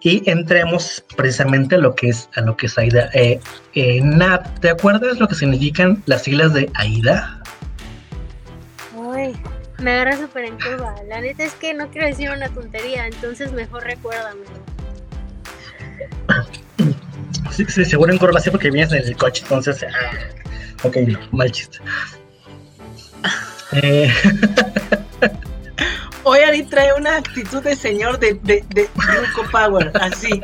Y 0.00 0.28
entremos 0.28 1.04
precisamente 1.16 1.76
a 1.76 1.78
lo 1.78 1.94
que 1.94 2.08
es, 2.08 2.28
a 2.34 2.40
lo 2.40 2.56
que 2.56 2.66
es 2.66 2.76
AIDA. 2.76 3.08
Eh, 3.14 3.38
eh, 3.74 4.00
Nat, 4.02 4.58
¿te 4.58 4.70
acuerdas 4.70 5.20
lo 5.20 5.28
que 5.28 5.36
significan 5.36 6.02
las 6.06 6.24
siglas 6.24 6.52
de 6.54 6.68
AIDA? 6.74 7.40
Uy, 8.96 9.32
me 9.78 9.92
agarra 9.92 10.16
súper 10.16 10.46
en 10.46 10.58
curva. 10.58 10.94
La 11.08 11.20
neta 11.20 11.44
es 11.44 11.54
que 11.54 11.72
no 11.72 11.88
quiero 11.88 12.08
decir 12.08 12.30
una 12.30 12.48
tontería, 12.48 13.06
entonces 13.06 13.52
mejor 13.52 13.84
recuérdame. 13.84 14.42
Sí, 17.50 17.66
sí, 17.68 17.84
seguro 17.84 18.10
en 18.10 18.18
curva 18.18 18.40
sí 18.40 18.50
porque 18.50 18.70
vienes 18.70 18.92
en 18.92 19.04
el 19.04 19.14
coche, 19.14 19.42
entonces... 19.42 19.84
Ah, 19.84 20.86
ok, 20.86 20.96
mal 21.32 21.50
chiste. 21.50 21.78
Eh. 23.72 24.10
Hoy 26.24 26.38
Ari 26.40 26.62
trae 26.62 26.92
una 26.94 27.16
actitud 27.16 27.62
de 27.62 27.74
señor 27.74 28.18
de, 28.18 28.34
de, 28.42 28.64
de 28.74 28.88
Power, 29.50 29.90
así. 29.94 30.40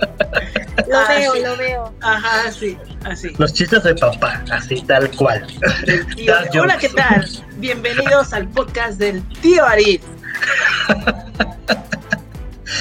Lo 0.88 1.08
veo, 1.08 1.34
lo 1.36 1.56
veo. 1.56 1.94
Ajá, 2.00 2.48
así, 2.48 2.76
así. 3.04 3.30
Los 3.38 3.52
chistes 3.52 3.84
de 3.84 3.94
papá, 3.94 4.42
así 4.50 4.82
tal 4.82 5.08
cual. 5.12 5.46
hola, 6.60 6.78
¿qué 6.78 6.88
tal? 6.88 7.28
Bienvenidos 7.56 8.32
al 8.32 8.48
podcast 8.48 8.98
del 8.98 9.22
tío 9.40 9.64
Ari. 9.64 10.00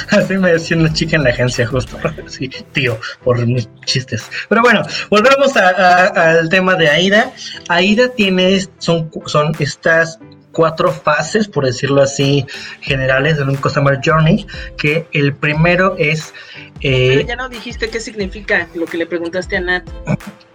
Así 0.10 0.34
me 0.34 0.54
decía 0.54 0.78
una 0.78 0.92
chica 0.92 1.18
en 1.18 1.24
la 1.24 1.30
agencia, 1.30 1.68
justo. 1.68 1.98
Sí, 2.28 2.50
tío, 2.72 3.00
por 3.24 3.46
mis 3.46 3.70
chistes. 3.86 4.30
Pero 4.50 4.62
bueno, 4.62 4.82
volvemos 5.10 5.56
al 5.56 6.50
tema 6.50 6.76
de 6.76 6.90
AIDA. 6.90 7.32
AIDA 7.70 8.10
tiene, 8.10 8.66
son, 8.80 9.12
son 9.26 9.54
estas 9.60 10.20
cuatro 10.58 10.92
fases, 10.92 11.48
por 11.48 11.66
decirlo 11.66 12.02
así, 12.02 12.44
generales 12.82 13.38
de 13.38 13.44
un 13.44 13.56
Customer 13.58 14.00
Journey, 14.04 14.48
que 14.76 15.06
el 15.12 15.36
primero 15.36 15.96
es... 16.00 16.34
Eh, 16.82 17.12
Pero 17.14 17.28
ya 17.28 17.36
no 17.36 17.48
dijiste 17.48 17.92
qué 17.92 18.00
significa 18.00 18.68
lo 18.74 18.88
que 18.88 18.98
le 18.98 19.06
preguntaste 19.06 19.56
a 19.56 19.62
Nat. 19.62 19.88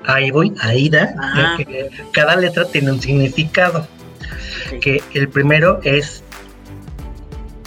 Ahí 0.04 0.32
voy, 0.32 0.52
AIDA. 0.60 1.14
Eh, 1.60 1.88
cada 2.12 2.34
letra 2.34 2.64
tiene 2.64 2.90
un 2.90 3.00
significado. 3.00 3.86
Que 4.80 5.00
el 5.14 5.28
primero 5.28 5.80
es 5.84 6.24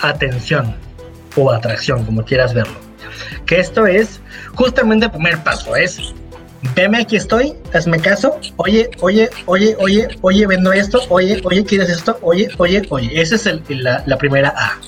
atención 0.01 0.75
o 1.37 1.53
atracción, 1.53 2.03
como 2.03 2.25
quieras 2.25 2.53
verlo. 2.53 2.75
Que 3.45 3.61
esto 3.61 3.87
es 3.87 4.19
justamente 4.55 5.05
el 5.05 5.11
primer 5.11 5.41
paso, 5.41 5.73
es 5.73 6.13
veme 6.73 6.99
aquí 6.99 7.15
estoy, 7.15 7.53
hazme 7.73 7.99
caso, 7.99 8.39
oye, 8.57 8.89
oye, 9.01 9.29
oye, 9.45 9.75
oye, 9.79 10.07
oye, 10.21 10.47
vendo 10.47 10.73
esto, 10.73 11.01
oye, 11.09 11.41
oye, 11.43 11.63
¿quieres 11.63 11.89
esto? 11.89 12.17
Oye, 12.21 12.49
oye, 12.57 12.81
oye. 12.89 13.21
Esa 13.21 13.35
es 13.35 13.45
el, 13.45 13.61
la, 13.69 14.03
la, 14.05 14.17
primera 14.17 14.53
A. 14.55 14.79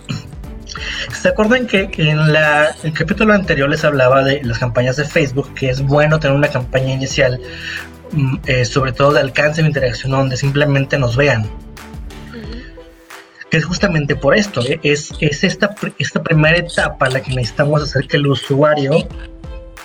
¿Se 1.13 1.29
acuerdan 1.29 1.67
que 1.67 1.89
en 1.97 2.33
la, 2.33 2.75
el 2.83 2.93
capítulo 2.93 3.33
anterior 3.33 3.69
les 3.69 3.83
hablaba 3.83 4.23
de 4.23 4.43
las 4.43 4.57
campañas 4.57 4.95
de 4.97 5.05
Facebook, 5.05 5.53
que 5.53 5.69
es 5.69 5.81
bueno 5.81 6.19
tener 6.19 6.35
una 6.35 6.49
campaña 6.49 6.93
inicial, 6.93 7.39
mm, 8.11 8.35
eh, 8.45 8.65
sobre 8.65 8.91
todo 8.91 9.13
de 9.13 9.19
alcance 9.21 9.61
de 9.61 9.67
interacción, 9.67 10.11
donde 10.11 10.37
simplemente 10.37 10.97
nos 10.97 11.15
vean? 11.15 11.49
que 13.49 13.57
es 13.57 13.65
justamente 13.65 14.13
por 14.15 14.35
esto, 14.35 14.61
¿eh? 14.61 14.77
es, 14.83 15.13
es 15.21 15.45
esta, 15.45 15.73
esta 15.99 16.21
primera 16.21 16.57
etapa 16.57 17.09
la 17.09 17.21
que 17.21 17.33
necesitamos 17.33 17.81
hacer 17.81 18.05
que 18.05 18.17
el 18.17 18.27
usuario 18.27 19.07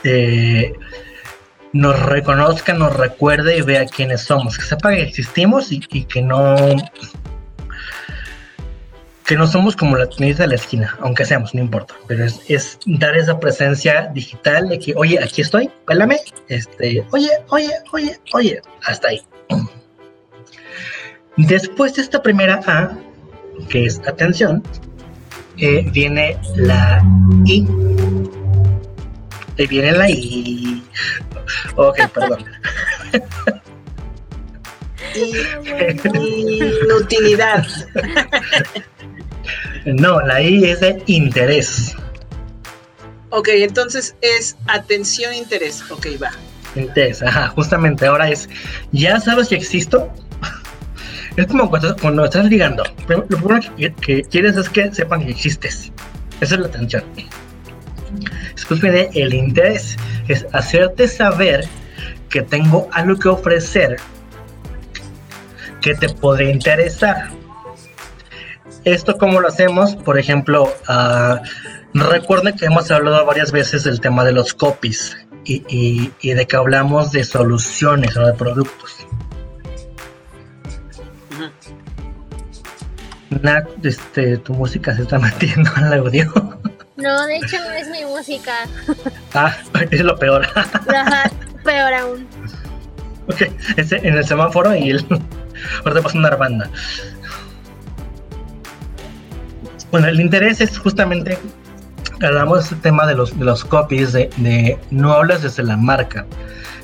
eh, 0.02 0.72
nos 1.73 1.99
reconozca, 2.00 2.75
nos 2.75 2.95
recuerde 2.95 3.57
y 3.57 3.62
vea 3.62 3.87
quiénes 3.87 4.23
somos, 4.23 4.59
que 4.59 4.64
sepa 4.64 4.91
que 4.91 5.02
existimos 5.02 5.73
y, 5.73 5.81
que 5.81 6.23
no 6.23 6.57
que 9.25 9.37
no 9.37 9.47
somos 9.47 9.76
como 9.76 9.97
la 9.97 10.09
tiendita 10.09 10.43
de 10.43 10.49
la 10.49 10.55
esquina, 10.57 10.97
aunque 11.00 11.25
seamos, 11.25 11.55
no 11.55 11.61
importa, 11.61 11.95
pero 12.07 12.25
es, 12.25 12.79
dar 12.85 13.17
esa 13.17 13.38
presencia 13.38 14.11
digital 14.12 14.69
de 14.69 14.79
que, 14.79 14.95
oye, 14.97 15.19
aquí 15.23 15.41
estoy, 15.41 15.71
pélame, 15.87 16.19
este, 16.49 17.07
oye, 17.12 17.31
oye, 17.49 17.71
oye, 17.93 18.19
oye, 18.35 18.61
hasta 18.85 19.09
ahí. 19.09 19.23
Después 21.37 21.95
de 21.95 22.02
esta 22.02 22.23
primera 22.23 22.61
A, 22.67 22.93
que 23.69 23.87
es 23.87 24.00
atención, 24.07 24.62
eh, 25.57 25.88
viene 25.93 26.37
la 26.57 27.02
I. 27.47 27.67
Y 29.57 29.67
viene 29.67 29.93
la 29.93 30.11
I. 30.11 30.82
Ok, 31.76 31.99
perdón. 32.12 32.44
Inutilidad. 36.14 37.66
no, 39.84 40.20
la 40.20 40.40
I 40.42 40.64
es 40.64 40.80
de 40.80 41.02
interés. 41.06 41.94
Ok, 43.30 43.49
entonces 43.49 44.14
es 44.20 44.56
atención, 44.66 45.34
interés. 45.34 45.82
Ok, 45.90 46.06
va. 46.22 46.30
Interés, 46.75 47.22
ajá, 47.22 47.49
justamente 47.49 48.06
ahora 48.06 48.30
es, 48.30 48.49
ya 48.92 49.20
sabes 49.20 49.49
que 49.49 49.56
existo, 49.56 50.11
es 51.37 51.46
como 51.46 51.70
cuando, 51.70 52.25
estás 52.25 52.46
ligando. 52.46 52.82
Lo 53.08 53.26
primero 53.26 53.61
que, 54.00 54.22
quieres 54.22 54.56
es 54.56 54.68
que 54.68 54.92
sepan 54.92 55.25
que 55.25 55.30
existes. 55.30 55.90
Esa 56.40 56.54
es 56.54 56.61
la 56.61 56.66
atención. 56.66 57.04
Viene 58.69 59.11
el 59.14 59.35
interés. 59.35 59.97
Es 60.28 60.47
hacerte 60.52 61.09
saber 61.09 61.66
que 62.28 62.42
tengo 62.42 62.88
algo 62.92 63.16
que 63.19 63.28
ofrecer 63.28 63.97
que 65.81 65.95
te 65.95 66.09
puede 66.09 66.50
interesar. 66.50 67.31
Esto 68.85 69.19
como 69.19 69.40
lo 69.40 69.49
hacemos, 69.49 69.97
por 69.97 70.19
ejemplo, 70.19 70.73
uh, 70.88 71.37
recuerden 71.95 72.57
que 72.57 72.66
hemos 72.66 72.90
hablado 72.90 73.25
varias 73.26 73.52
veces 73.52 73.85
del 73.85 74.00
tema 74.00 74.25
de 74.25 74.33
los 74.33 74.54
copies 74.54 75.16
y, 75.45 76.11
y 76.21 76.35
de 76.35 76.47
que 76.47 76.57
hablamos 76.57 77.12
de 77.12 77.25
soluciones 77.25 78.16
o 78.16 78.26
de 78.26 78.33
productos. 78.35 79.07
Nat, 83.40 83.66
este, 83.85 84.37
tu 84.38 84.54
música 84.54 84.95
se 84.95 85.02
está 85.02 85.19
metiendo 85.19 85.71
al 85.76 85.92
audio. 85.95 86.33
No, 87.02 87.26
de 87.26 87.37
hecho 87.37 87.56
no 87.59 87.73
es 87.73 87.88
mi 87.88 88.04
música. 88.04 88.52
Ah, 89.35 89.56
es 89.90 90.02
lo 90.02 90.14
peor. 90.18 90.47
peor 91.64 91.94
aún. 91.94 92.26
Ok, 93.28 93.40
en 93.78 94.14
el 94.14 94.25
semáforo 94.26 94.76
y 94.76 94.90
el. 94.90 95.06
Ahora 95.87 96.02
pasa 96.02 96.18
una 96.18 96.37
banda. 96.37 96.68
Bueno, 99.90 100.09
el 100.09 100.21
interés 100.21 100.61
es 100.61 100.78
justamente. 100.78 101.38
Hablamos 102.23 102.59
de 102.59 102.64
este 102.64 102.76
tema 102.76 103.06
de 103.06 103.14
los, 103.14 103.38
de 103.38 103.47
los 103.47 103.64
copies, 103.64 104.12
de, 104.12 104.28
de 104.37 104.78
no 104.90 105.14
hablas 105.14 105.42
desde 105.42 105.62
la 105.62 105.78
marca, 105.78 106.26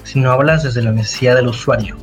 sino 0.04 0.32
hablas 0.32 0.62
desde 0.62 0.80
la 0.80 0.92
necesidad 0.92 1.36
del 1.36 1.48
usuario. 1.48 1.98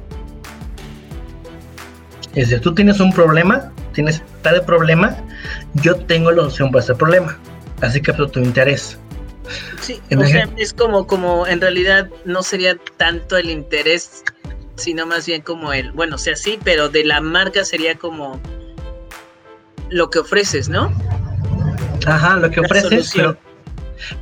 Es 2.35 2.49
decir, 2.49 2.61
tú 2.61 2.75
tienes 2.75 2.99
un 2.99 3.11
problema, 3.11 3.71
tienes 3.93 4.21
tal 4.43 4.63
problema, 4.63 5.17
yo 5.73 5.95
tengo 5.95 6.29
la 6.29 6.43
solución 6.43 6.71
para 6.71 6.83
ese 6.83 6.93
problema. 6.93 7.35
Así 7.85 8.01
por 8.01 8.31
tu 8.31 8.39
interés. 8.39 8.97
Sí, 9.79 10.01
o 10.17 10.25
sea, 10.25 10.49
es 10.57 10.73
como, 10.73 11.05
como 11.05 11.45
en 11.45 11.61
realidad 11.61 12.09
no 12.25 12.41
sería 12.41 12.75
tanto 12.97 13.37
el 13.37 13.51
interés, 13.51 14.23
sino 14.75 15.05
más 15.05 15.27
bien 15.27 15.43
como 15.43 15.71
el, 15.71 15.91
bueno, 15.91 16.15
o 16.15 16.17
sea, 16.17 16.35
sí, 16.35 16.57
pero 16.63 16.89
de 16.89 17.05
la 17.05 17.21
marca 17.21 17.63
sería 17.63 17.95
como 17.95 18.41
lo 19.89 20.09
que 20.09 20.17
ofreces, 20.17 20.67
¿no? 20.67 20.91
Ajá, 22.07 22.37
lo 22.37 22.49
que 22.49 22.61
ofreces, 22.61 23.11
pero, 23.15 23.37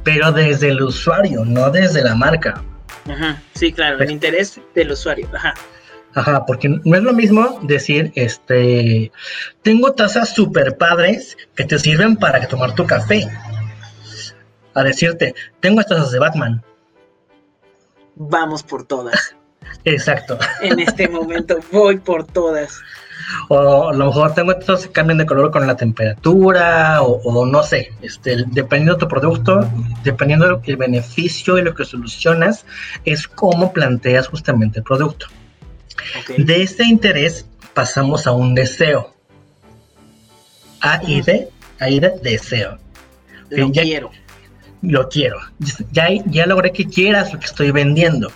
pero, 0.04 0.34
desde 0.34 0.70
el 0.70 0.82
usuario, 0.82 1.46
no 1.46 1.72
desde 1.72 2.04
la 2.04 2.16
marca. 2.16 2.62
Ajá, 3.10 3.42
sí, 3.54 3.72
claro, 3.72 4.04
el 4.04 4.12
interés 4.12 4.60
del 4.76 4.92
usuario, 4.92 5.30
ajá. 5.34 5.54
Ajá, 6.16 6.46
porque 6.46 6.70
no 6.70 6.98
es 6.98 7.02
lo 7.02 7.14
mismo 7.14 7.60
decir, 7.64 8.12
este, 8.16 9.12
tengo 9.64 9.94
tazas 9.94 10.36
super 10.36 10.78
padres 10.78 11.38
que 11.56 11.64
te 11.64 11.80
sirven 11.80 12.18
para 12.18 12.46
tomar 12.48 12.76
tu 12.76 12.86
café. 12.86 13.26
A 14.74 14.84
decirte, 14.84 15.36
tengo 15.60 15.84
tazas 15.84 16.12
de 16.12 16.20
Batman. 16.20 16.64
Vamos 18.16 18.64
por 18.64 18.86
todas. 18.86 19.36
Exacto. 19.86 20.38
En 20.62 20.80
este 20.80 21.08
momento 21.08 21.58
voy 21.72 21.98
por 21.98 22.26
todas. 22.26 22.80
O 23.50 23.90
a 23.90 23.94
lo 23.94 24.08
mejor 24.08 24.34
tengo 24.34 24.52
estos 24.52 24.88
que 24.88 24.92
cambian 24.92 25.18
de 25.18 25.26
color 25.26 25.52
con 25.52 25.66
la 25.66 25.76
temperatura, 25.76 27.02
o, 27.02 27.46
no 27.46 27.64
sé, 27.64 27.94
este, 28.02 28.44
dependiendo 28.48 28.94
de 28.94 29.00
tu 29.00 29.08
producto, 29.08 29.70
dependiendo 30.04 30.58
del 30.58 30.78
beneficio 30.78 31.58
y 31.58 31.62
lo 31.62 31.74
que 31.74 31.86
solucionas, 31.86 32.66
es 33.06 33.28
cómo 33.28 33.72
planteas 33.72 34.28
justamente 34.28 34.80
el 34.80 34.84
producto. 34.84 35.28
De 36.38 36.64
ese 36.64 36.84
interés 36.86 37.46
pasamos 37.74 38.28
a 38.28 38.32
un 38.32 38.56
deseo. 38.56 39.14
A 40.82 41.02
y 41.08 41.22
de, 41.22 41.50
a 41.80 41.90
y 41.90 42.00
de 42.00 42.12
deseo. 42.22 42.78
Lo 43.50 43.72
quiero. 43.72 44.12
Lo 44.84 45.08
quiero. 45.08 45.40
Ya, 45.92 46.10
ya 46.26 46.46
logré 46.46 46.74
que 46.74 46.86
quieras 46.86 47.34
lo 47.34 47.40
que 47.40 47.46
estoy 47.46 47.72
vendiendo. 47.72 48.32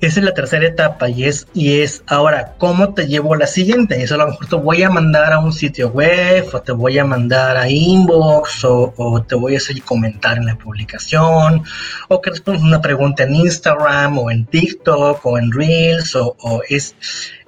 Esa 0.00 0.20
es 0.20 0.26
la 0.26 0.34
tercera 0.34 0.66
etapa 0.66 1.08
y 1.08 1.24
es, 1.24 1.46
y 1.54 1.80
es 1.80 2.02
ahora, 2.08 2.56
¿cómo 2.58 2.92
te 2.92 3.06
llevo 3.06 3.36
la 3.36 3.46
siguiente? 3.46 4.02
Eso 4.02 4.16
a 4.16 4.18
lo 4.18 4.26
mejor 4.26 4.46
te 4.48 4.56
voy 4.56 4.82
a 4.82 4.90
mandar 4.90 5.32
a 5.32 5.38
un 5.38 5.52
sitio 5.52 5.88
web 5.88 6.46
o 6.52 6.60
te 6.60 6.72
voy 6.72 6.98
a 6.98 7.06
mandar 7.06 7.56
a 7.56 7.70
inbox 7.70 8.64
o, 8.64 9.24
te 9.26 9.34
voy 9.34 9.54
a 9.54 9.58
hacer 9.58 9.80
comentar 9.82 10.36
en 10.36 10.46
la 10.46 10.58
publicación 10.58 11.62
o 12.08 12.20
que 12.20 12.30
respondas 12.30 12.62
una 12.62 12.82
pregunta 12.82 13.22
en 13.22 13.34
Instagram 13.34 14.18
o 14.18 14.30
en 14.30 14.44
TikTok 14.44 15.24
o 15.24 15.38
en 15.38 15.50
Reels 15.52 16.14
o, 16.16 16.36
es 16.68 16.94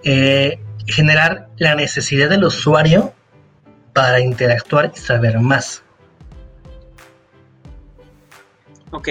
eh, 0.04 0.58
generar 0.86 1.48
la 1.58 1.74
necesidad 1.74 2.30
del 2.30 2.44
usuario 2.44 3.12
para 3.92 4.20
interactuar 4.20 4.92
y 4.94 4.98
saber 4.98 5.40
más. 5.40 5.82
Ok. 8.92 9.08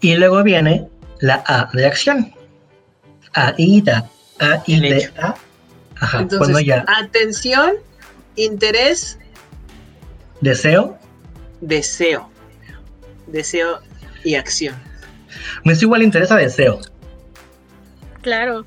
Y 0.00 0.16
luego 0.16 0.42
viene 0.42 0.88
la 1.20 1.42
A 1.46 1.70
de 1.72 1.86
acción. 1.86 2.32
AIDA, 3.32 4.10
A, 4.38 4.62
I, 4.66 4.80
D, 4.80 5.10
A. 5.18 5.34
Ajá, 6.00 6.20
Entonces, 6.20 6.64
ya. 6.64 6.84
Atención, 6.88 7.74
interés. 8.36 9.18
Deseo. 10.40 10.98
Deseo. 11.60 12.30
Deseo 13.26 13.80
y 14.24 14.34
acción. 14.34 14.74
Me 15.64 15.74
es 15.74 15.82
igual 15.82 16.02
interés 16.02 16.30
a 16.30 16.36
deseo. 16.36 16.80
Claro. 18.22 18.64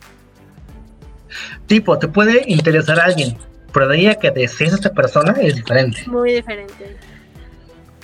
Tipo, 1.68 1.98
te 1.98 2.08
puede 2.08 2.44
interesar 2.48 3.00
a 3.00 3.06
alguien, 3.06 3.36
pero 3.74 3.88
de 3.88 3.98
ahí 3.98 4.08
a 4.08 4.16
que 4.16 4.32
desees 4.32 4.74
a 4.74 4.76
esta 4.76 4.94
persona 4.94 5.34
es 5.42 5.56
diferente. 5.56 6.04
Muy 6.08 6.34
diferente. 6.34 6.98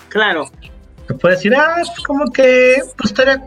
Claro. 0.09 0.49
Te 1.09 1.15
puede 1.15 1.35
decir, 1.37 1.55
ah, 1.55 1.77
pues 1.77 1.89
como 2.05 2.31
que 2.31 2.83
pues 2.95 3.09
estaría 3.09 3.41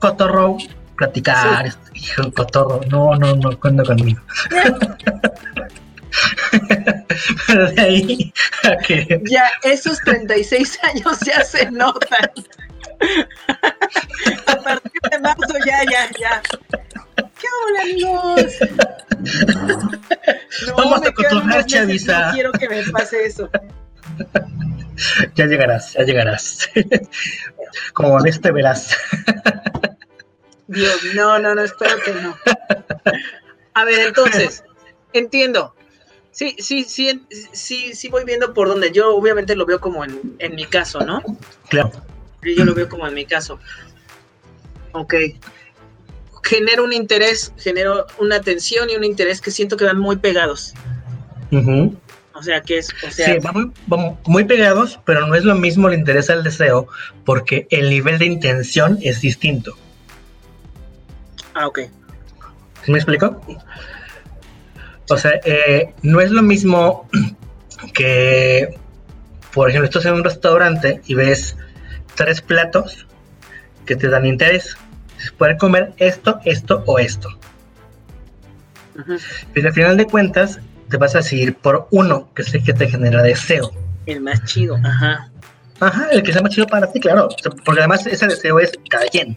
cotorro 0.00 0.56
platicar, 0.96 1.72
hijo 1.94 2.32
cotorro, 2.32 2.80
no, 2.90 3.14
no, 3.14 3.36
no, 3.36 3.56
cuenta 3.60 3.84
conmigo. 3.84 4.20
Pero 7.46 7.70
de 7.70 7.80
ahí 7.80 8.34
a 8.64 8.76
que... 8.78 9.22
Ya, 9.30 9.48
esos 9.62 10.00
36 10.00 10.80
años 10.82 11.20
ya 11.24 11.44
se 11.44 11.70
notan. 11.70 12.32
a 14.48 14.56
partir 14.56 15.00
de 15.08 15.18
marzo 15.20 15.54
ya, 15.64 15.84
ya, 15.84 16.10
ya. 16.18 16.42
¿Qué 17.16 17.46
hola 17.62 17.82
amigos? 17.82 18.58
Vamos 20.76 21.06
a 21.06 21.12
cotorrear, 21.12 21.64
Chavisa. 21.64 22.26
No 22.26 22.32
quiero 22.32 22.50
que 22.50 22.68
me 22.68 22.82
pase 22.90 23.26
eso. 23.26 23.48
ya 25.34 25.46
llegarás, 25.46 25.92
ya 25.94 26.02
llegarás. 26.02 26.68
Como 27.92 28.22
ves 28.22 28.40
te 28.40 28.52
verás. 28.52 28.96
Dios, 30.66 31.00
no, 31.14 31.38
no, 31.38 31.54
no, 31.54 31.62
espero 31.62 31.96
que 32.04 32.12
no. 32.14 32.36
A 33.74 33.84
ver, 33.84 34.00
entonces, 34.00 34.64
entiendo. 35.12 35.74
Sí, 36.30 36.56
sí, 36.58 36.84
sí, 36.84 37.24
sí, 37.52 37.94
sí 37.94 38.08
voy 38.08 38.24
viendo 38.24 38.54
por 38.54 38.66
donde 38.68 38.90
yo 38.90 39.14
obviamente 39.14 39.54
lo 39.54 39.66
veo 39.66 39.80
como 39.80 40.04
en, 40.04 40.34
en 40.40 40.54
mi 40.56 40.64
caso, 40.64 41.00
¿no? 41.00 41.22
Claro. 41.68 41.92
Yo 42.42 42.64
lo 42.64 42.74
veo 42.74 42.88
como 42.88 43.06
en 43.06 43.14
mi 43.14 43.24
caso. 43.24 43.60
Ok. 44.92 45.14
Genero 46.42 46.84
un 46.84 46.92
interés, 46.92 47.52
genero 47.56 48.06
una 48.18 48.36
atención 48.36 48.90
y 48.90 48.96
un 48.96 49.04
interés 49.04 49.40
que 49.40 49.50
siento 49.50 49.76
que 49.76 49.84
van 49.84 49.98
muy 49.98 50.16
pegados. 50.16 50.74
O 52.34 52.42
sea, 52.42 52.60
que 52.60 52.78
es. 52.78 52.88
O 53.06 53.10
sea, 53.10 53.26
sí, 53.26 53.38
vamos, 53.42 53.68
vamos 53.86 54.18
muy 54.26 54.44
pegados, 54.44 54.98
pero 55.04 55.26
no 55.26 55.34
es 55.34 55.44
lo 55.44 55.54
mismo 55.54 55.88
el 55.88 55.98
interés 55.98 56.30
al 56.30 56.42
deseo, 56.42 56.88
porque 57.24 57.66
el 57.70 57.90
nivel 57.90 58.18
de 58.18 58.26
intención 58.26 58.98
es 59.02 59.20
distinto. 59.20 59.76
Ah, 61.54 61.68
ok. 61.68 61.80
¿Sí 62.84 62.90
me 62.90 62.98
explico? 62.98 63.40
O 65.08 65.16
sea, 65.16 65.40
eh, 65.44 65.94
no 66.02 66.20
es 66.20 66.30
lo 66.30 66.42
mismo 66.42 67.08
que, 67.94 68.76
por 69.52 69.70
ejemplo, 69.70 69.88
estás 69.88 70.04
en 70.06 70.14
un 70.14 70.24
restaurante 70.24 71.00
y 71.06 71.14
ves 71.14 71.56
tres 72.16 72.40
platos 72.40 73.06
que 73.86 73.94
te 73.94 74.08
dan 74.08 74.26
interés. 74.26 74.76
Poder 75.38 75.56
comer 75.56 75.92
esto, 75.98 76.40
esto 76.44 76.82
o 76.86 76.98
esto. 76.98 77.28
Pero 79.52 79.68
al 79.68 79.74
final 79.74 79.96
de 79.96 80.06
cuentas, 80.06 80.60
te 80.94 80.98
vas 80.98 81.16
a 81.16 81.22
seguir 81.22 81.56
por 81.56 81.88
uno, 81.90 82.28
que 82.36 82.42
es 82.42 82.54
el 82.54 82.62
que 82.62 82.72
te 82.72 82.88
genera 82.88 83.20
deseo. 83.20 83.72
El 84.06 84.20
más 84.20 84.44
chido, 84.44 84.76
ajá. 84.76 85.28
Ajá, 85.80 86.06
el 86.12 86.22
que 86.22 86.32
sea 86.32 86.40
más 86.40 86.52
chido 86.54 86.68
para 86.68 86.86
ti, 86.92 87.00
claro. 87.00 87.28
Porque 87.64 87.80
además 87.80 88.06
ese 88.06 88.28
deseo 88.28 88.60
es 88.60 88.70
cada 88.88 89.04
quien. 89.06 89.36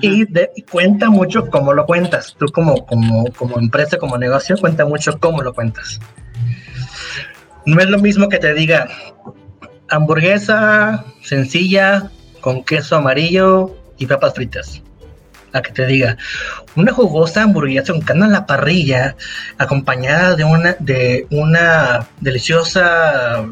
Y, 0.00 0.24
cuenta 0.70 1.10
mucho 1.10 1.50
cómo 1.50 1.72
lo 1.72 1.86
cuentas. 1.86 2.36
Tú 2.38 2.46
como, 2.52 2.86
como, 2.86 3.24
como 3.32 3.58
empresa, 3.58 3.98
como 3.98 4.16
negocio, 4.16 4.56
cuenta 4.58 4.86
mucho 4.86 5.18
cómo 5.18 5.42
lo 5.42 5.52
cuentas. 5.52 5.98
No 7.64 7.80
es 7.80 7.90
lo 7.90 7.98
mismo 7.98 8.28
que 8.28 8.38
te 8.38 8.54
diga 8.54 8.86
hamburguesa 9.88 11.04
sencilla 11.20 12.12
con 12.40 12.62
queso 12.62 12.94
amarillo 12.94 13.74
y 13.98 14.06
papas 14.06 14.34
fritas. 14.34 14.84
A 15.56 15.62
que 15.62 15.72
te 15.72 15.86
diga 15.86 16.16
una 16.74 16.92
jugosa 16.92 17.42
hamburguesa 17.42 17.92
con 17.92 18.02
carne 18.02 18.26
en 18.26 18.32
la 18.32 18.46
parrilla 18.46 19.16
acompañada 19.58 20.36
de 20.36 20.44
una, 20.44 20.76
de 20.78 21.26
una 21.30 22.06
deliciosa 22.20 23.44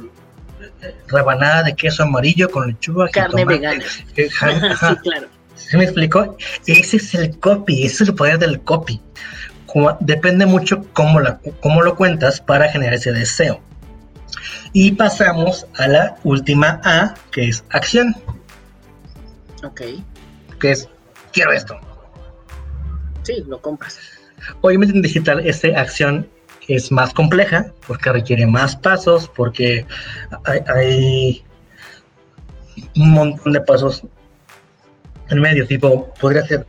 rebanada 1.09 1.63
de 1.63 1.75
queso 1.75 2.03
amarillo 2.03 2.51
con 2.51 2.69
lechuga. 2.69 3.09
Carne 3.09 3.45
vegana. 3.45 3.85
Eh, 4.17 4.29
sí, 4.31 4.97
claro. 5.03 5.29
¿Se 5.55 5.77
me 5.77 5.85
explicó? 5.85 6.37
Ese 6.67 6.97
es 6.97 7.15
el 7.15 7.39
copy, 7.39 7.85
ese 7.85 8.05
es 8.05 8.09
el 8.11 8.15
poder 8.15 8.39
del 8.39 8.61
copy. 8.61 9.01
depende 10.01 10.47
mucho 10.47 10.85
cómo, 10.93 11.21
la, 11.21 11.39
cómo 11.61 11.83
lo 11.83 11.97
cuentas 11.97 12.41
para 12.41 12.69
generar 12.71 12.95
ese 12.95 13.13
deseo. 13.13 13.61
Y 14.73 14.93
pasamos 14.93 15.67
a 15.79 15.87
la 15.87 16.17
última 16.25 16.81
A, 16.85 17.15
que 17.31 17.49
es 17.49 17.65
acción. 17.71 18.15
Ok. 19.63 19.83
Que 20.59 20.73
es, 20.73 20.89
quiero 21.33 21.53
esto. 21.53 21.79
Sí, 23.25 23.43
lo 23.47 23.61
compras. 23.61 23.99
Obviamente 24.61 24.95
en 24.95 25.03
digital 25.03 25.47
esta 25.47 25.69
acción 25.81 26.29
es 26.69 26.91
más 26.91 27.13
compleja 27.13 27.73
porque 27.87 28.13
requiere 28.13 28.47
más 28.47 28.77
pasos, 28.77 29.31
porque 29.35 29.87
hay, 30.45 31.45
un 32.97 33.11
montón 33.11 33.53
de 33.53 33.61
pasos 33.61 34.03
en 35.29 35.41
medio, 35.41 35.67
tipo, 35.67 36.13
podría 36.21 36.45
ser 36.47 36.67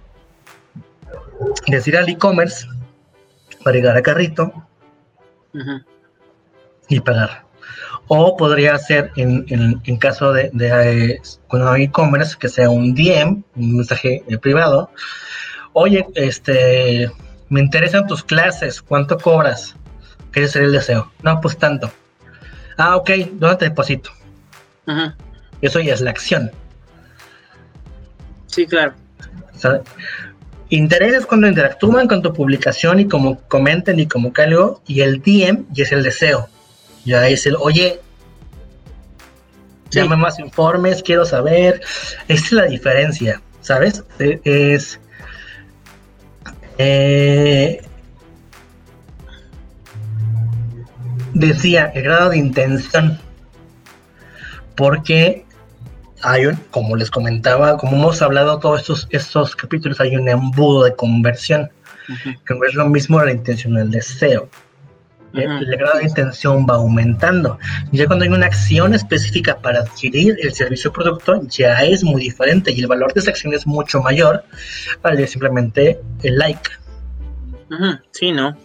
decir 1.68 1.98
al 1.98 2.08
e-commerce 2.08 2.68
para 3.64 3.76
llegar 3.76 3.98
a 3.98 4.02
carrito 4.02 4.52
y 6.88 7.00
pagar. 7.00 7.44
O 8.08 8.38
podría 8.38 8.78
ser 8.78 9.12
en, 9.16 9.46
en, 9.84 9.98
caso 9.98 10.32
de, 10.32 10.52
de 10.54 11.14
eh, 11.14 11.22
cuando 11.48 11.72
hay 11.72 11.84
e-commerce 11.84 12.36
que 12.40 12.50
sea 12.50 12.70
un 12.70 12.94
DM, 12.94 13.44
un 13.56 13.78
mensaje 13.78 14.24
eh, 14.28 14.38
privado. 14.38 14.92
Oye, 15.78 16.08
este, 16.16 17.12
me 17.50 17.60
interesan 17.60 18.08
tus 18.08 18.24
clases, 18.24 18.82
¿cuánto 18.82 19.18
cobras? 19.18 19.76
¿Qué 20.32 20.48
sería 20.48 20.68
el 20.68 20.72
deseo? 20.72 21.12
No, 21.22 21.42
pues 21.42 21.58
tanto. 21.58 21.92
Ah, 22.78 22.96
ok, 22.96 23.10
¿dónde 23.34 23.58
te 23.58 23.66
deposito? 23.66 24.10
Eso 25.62 25.82
ya 25.82 25.94
es 25.94 26.00
la 26.00 26.12
acción. 26.12 26.50
Sí, 28.48 28.66
claro. 28.66 28.94
interés 30.70 31.14
es 31.14 31.26
cuando 31.26 31.46
interactúan 31.46 32.08
con 32.08 32.22
tu 32.22 32.32
publicación 32.32 33.02
y 33.02 33.08
como 33.10 33.42
comenten 33.50 34.00
y 34.00 34.08
como 34.08 34.32
algo, 34.38 34.82
y 34.88 35.02
el 35.02 35.22
DM 35.22 35.66
ya 35.72 35.84
es 35.84 35.92
el 35.92 36.04
deseo. 36.04 36.48
Ya 37.04 37.28
es 37.28 37.46
el, 37.46 37.58
oye, 37.58 38.00
llame 39.92 40.16
más 40.16 40.40
informes, 40.40 41.04
quiero 41.04 41.26
saber. 41.26 41.82
Esa 42.30 42.46
es 42.46 42.52
la 42.54 42.66
diferencia, 42.66 43.42
¿sabes? 43.60 44.06
E, 44.20 44.40
es. 44.46 45.02
Eh, 46.78 47.82
decía 51.34 51.92
el 51.94 52.04
grado 52.04 52.30
de 52.32 52.38
intención, 52.38 53.20
porque 54.76 55.46
hay 56.22 56.48
un, 56.48 56.56
como 56.72 56.96
les 56.96 57.12
comentaba, 57.12 57.78
como 57.78 57.98
hemos 57.98 58.22
hablado 58.22 58.60
todos 58.60 58.82
estos, 58.82 59.08
estos 59.12 59.56
capítulos, 59.56 60.00
hay 60.00 60.16
un 60.16 60.28
embudo 60.28 60.84
de 60.84 60.96
conversión, 60.96 61.70
que 62.46 62.54
no 62.54 62.66
es 62.66 62.74
lo 62.76 62.88
mismo 62.88 63.24
la 63.24 63.32
intención 63.32 63.78
el 63.78 63.92
deseo. 63.92 64.50
El, 65.36 65.78
grado 65.78 66.00
de 66.00 66.06
intención 66.06 66.66
va 66.70 66.76
aumentando. 66.76 67.60
Ya 67.92 68.06
cuando 68.08 68.26
hay 68.26 68.32
una 68.32 68.46
acción 68.46 68.94
específica 68.94 69.58
para 69.58 69.80
adquirir 69.80 70.38
el 70.42 70.54
servicio 70.54 70.90
o 70.90 70.94
producto, 70.94 71.42
ya 71.48 71.84
es 71.84 72.04
muy 72.04 72.22
diferente 72.22 72.72
y 72.72 72.80
el 72.80 72.88
valor 72.88 73.14
de 73.14 73.20
esa 73.20 73.32
acción 73.32 73.54
es 73.54 73.68
mucho 73.68 74.02
mayor 74.02 74.44
al 75.04 75.28
simplemente 75.28 76.00
el 76.24 76.38
like. 76.38 76.70
Sí, 78.12 78.32
no. 78.32 78.58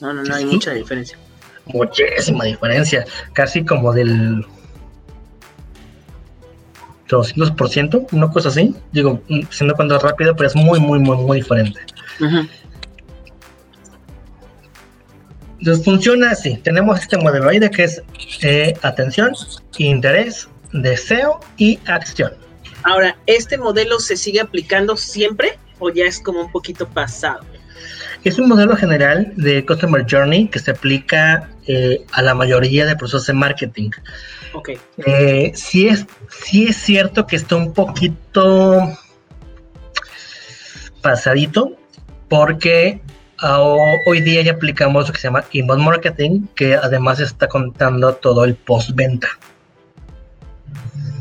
No, 0.00 0.12
no, 0.12 0.22
no 0.22 0.34
hay 0.34 0.44
mucha 0.44 0.72
diferencia 0.72 1.18
muchísima 1.66 2.44
diferencia, 2.44 3.04
casi 3.32 3.64
como 3.64 3.92
del 3.92 4.44
200%, 7.08 8.06
una 8.12 8.30
cosa 8.30 8.48
así. 8.48 8.74
Digo, 8.92 9.20
siendo 9.50 9.74
cuando 9.74 9.96
es 9.96 10.02
rápido, 10.02 10.34
pero 10.36 10.48
es 10.48 10.56
muy, 10.56 10.80
muy, 10.80 10.98
muy, 10.98 11.16
muy 11.16 11.38
diferente. 11.38 11.80
Entonces 15.64 15.82
funciona 15.82 16.32
así. 16.32 16.58
Tenemos 16.58 17.00
este 17.00 17.16
modelo 17.16 17.48
ahí 17.48 17.58
de 17.58 17.70
que 17.70 17.84
es 17.84 18.02
eh, 18.42 18.74
atención, 18.82 19.32
interés, 19.78 20.46
deseo 20.74 21.40
y 21.56 21.78
acción. 21.86 22.34
Ahora, 22.82 23.16
¿este 23.24 23.56
modelo 23.56 23.98
se 23.98 24.18
sigue 24.18 24.40
aplicando 24.40 24.94
siempre 24.98 25.58
o 25.78 25.88
ya 25.88 26.04
es 26.04 26.20
como 26.20 26.42
un 26.42 26.52
poquito 26.52 26.86
pasado? 26.86 27.46
Es 28.24 28.38
un 28.38 28.46
modelo 28.46 28.76
general 28.76 29.32
de 29.36 29.64
Customer 29.64 30.04
Journey 30.06 30.48
que 30.48 30.58
se 30.58 30.72
aplica 30.72 31.48
eh, 31.66 32.04
a 32.12 32.20
la 32.20 32.34
mayoría 32.34 32.84
de 32.84 32.94
procesos 32.94 33.26
de 33.26 33.32
marketing. 33.32 33.88
Ok. 34.52 34.72
Eh, 34.98 35.50
sí, 35.54 35.88
es, 35.88 36.04
sí 36.28 36.66
es 36.66 36.76
cierto 36.76 37.26
que 37.26 37.36
está 37.36 37.56
un 37.56 37.72
poquito 37.72 38.82
pasadito 41.00 41.74
porque 42.28 43.00
hoy 43.42 44.20
día 44.20 44.42
ya 44.42 44.52
aplicamos 44.52 45.08
lo 45.08 45.12
que 45.12 45.20
se 45.20 45.28
llama 45.28 45.44
inbound 45.52 45.82
marketing, 45.82 46.46
que 46.54 46.74
además 46.74 47.20
está 47.20 47.48
contando 47.48 48.14
todo 48.14 48.44
el 48.44 48.54
postventa. 48.54 49.28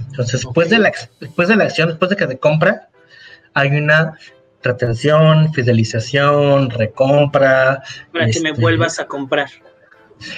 Entonces, 0.10 0.42
después, 0.42 0.70
de 0.70 0.78
la, 0.78 0.92
después 1.20 1.48
de 1.48 1.56
la 1.56 1.64
acción, 1.64 1.90
después 1.90 2.10
de 2.10 2.16
que 2.16 2.28
te 2.28 2.38
compra, 2.38 2.90
hay 3.54 3.70
una 3.70 4.18
retención, 4.62 5.54
fidelización, 5.54 6.70
recompra. 6.70 7.84
Para 8.12 8.30
que 8.30 8.40
me 8.40 8.50
este, 8.50 8.62
vuelvas 8.62 9.00
a 9.00 9.06
comprar. 9.06 9.50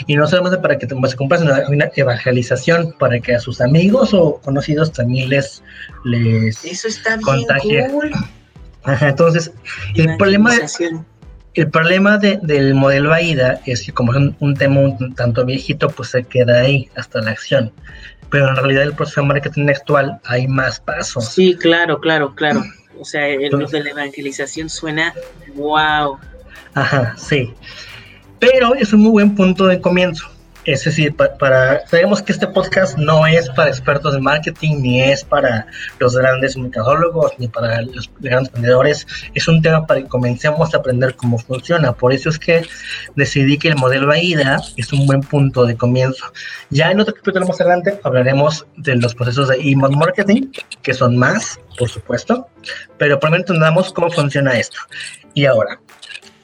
Y 0.08 0.16
no 0.16 0.26
solamente 0.28 0.58
para 0.60 0.78
que 0.78 0.88
te 0.88 0.96
compras, 0.96 1.42
sino 1.42 1.54
una 1.68 1.92
evangelización 1.96 2.96
para 2.98 3.20
que 3.20 3.36
a 3.36 3.40
sus 3.40 3.62
amigos 3.62 4.14
o 4.14 4.40
conocidos 4.42 4.92
también 4.92 5.30
les, 5.30 5.62
les 6.06 6.64
Eso 6.66 6.88
está 6.88 7.18
bien 7.18 7.92
Cool. 7.92 8.12
entonces, 9.02 9.52
el 9.96 10.18
problema, 10.18 10.54
el 11.56 11.70
problema 11.70 12.18
del 12.18 12.76
modelo 12.76 13.14
AIDA 13.14 13.62
es 13.66 13.84
que 13.84 13.92
como 13.92 14.14
es 14.14 14.34
un, 14.40 14.56
tema 14.56 14.82
un 14.82 15.16
tanto 15.16 15.46
viejito, 15.46 15.88
pues 15.90 16.10
se 16.10 16.24
queda 16.24 16.62
ahí 16.62 16.90
hasta 16.96 17.22
la 17.22 17.32
acción. 17.32 17.72
Pero 18.30 18.50
en 18.50 18.56
realidad 18.56 18.84
el 18.84 18.94
proceso 18.94 19.22
de 19.22 19.28
marketing 19.28 19.70
actual 19.70 20.20
hay 20.26 20.48
más 20.48 20.80
pasos. 20.80 21.30
Sí, 21.30 21.56
claro, 21.56 22.00
claro, 22.00 22.36
claro. 22.36 22.64
O 22.98 23.04
sea, 23.04 23.28
el 23.28 23.52
de 23.52 23.84
la 23.84 23.90
evangelización 23.90 24.70
suena 24.70 25.14
wow. 25.56 26.18
Ajá, 26.76 27.14
sí. 27.18 27.54
Pero 28.40 28.74
es 28.74 28.94
un 28.94 29.02
muy 29.02 29.12
buen 29.12 29.36
punto 29.36 29.68
de 29.68 29.82
comienzo. 29.82 30.30
Es 30.66 30.84
decir, 30.84 31.16
para, 31.16 31.88
sabemos 31.88 32.22
que 32.22 32.32
este 32.32 32.48
podcast 32.48 32.98
no 32.98 33.28
es 33.28 33.50
para 33.52 33.70
expertos 33.70 34.14
de 34.14 34.20
marketing, 34.20 34.82
ni 34.82 35.02
es 35.02 35.24
para 35.24 35.68
los 36.00 36.16
grandes 36.18 36.58
mercadólogos, 36.58 37.34
ni 37.38 37.48
para 37.48 37.84
los 37.84 38.10
grandes 38.20 38.52
vendedores. 38.52 39.06
Es 39.36 39.48
un 39.48 39.62
tema 39.62 39.86
para 39.86 40.02
que 40.02 40.08
comencemos 40.08 40.74
a 40.74 40.78
aprender 40.78 41.16
cómo 41.16 41.38
funciona. 41.38 41.94
Por 41.94 42.14
eso 42.14 42.30
es 42.30 42.40
que 42.40 42.66
decidí 43.16 43.58
que 43.58 43.68
el 43.68 43.76
modelo 43.76 44.12
AIDA 44.12 44.60
es 44.76 44.92
un 44.92 45.06
buen 45.06 45.22
punto 45.22 45.66
de 45.66 45.78
comienzo. 45.78 46.26
Ya 46.72 46.90
en 46.90 47.00
otro 47.00 47.14
capítulo 47.14 47.46
más 47.46 47.62
adelante 47.62 48.00
hablaremos 48.04 48.66
de 48.78 48.96
los 48.96 49.14
procesos 49.14 49.50
de 49.50 49.58
email 49.58 49.96
marketing, 49.96 50.52
que 50.82 50.94
son 50.94 51.16
más, 51.16 51.60
por 51.78 51.90
supuesto, 51.90 52.48
pero 52.98 53.20
primero 53.20 53.42
entendamos 53.42 53.94
cómo 53.94 54.10
funciona 54.10 54.58
esto. 54.58 54.80
Y 55.34 55.46
ahora, 55.46 55.80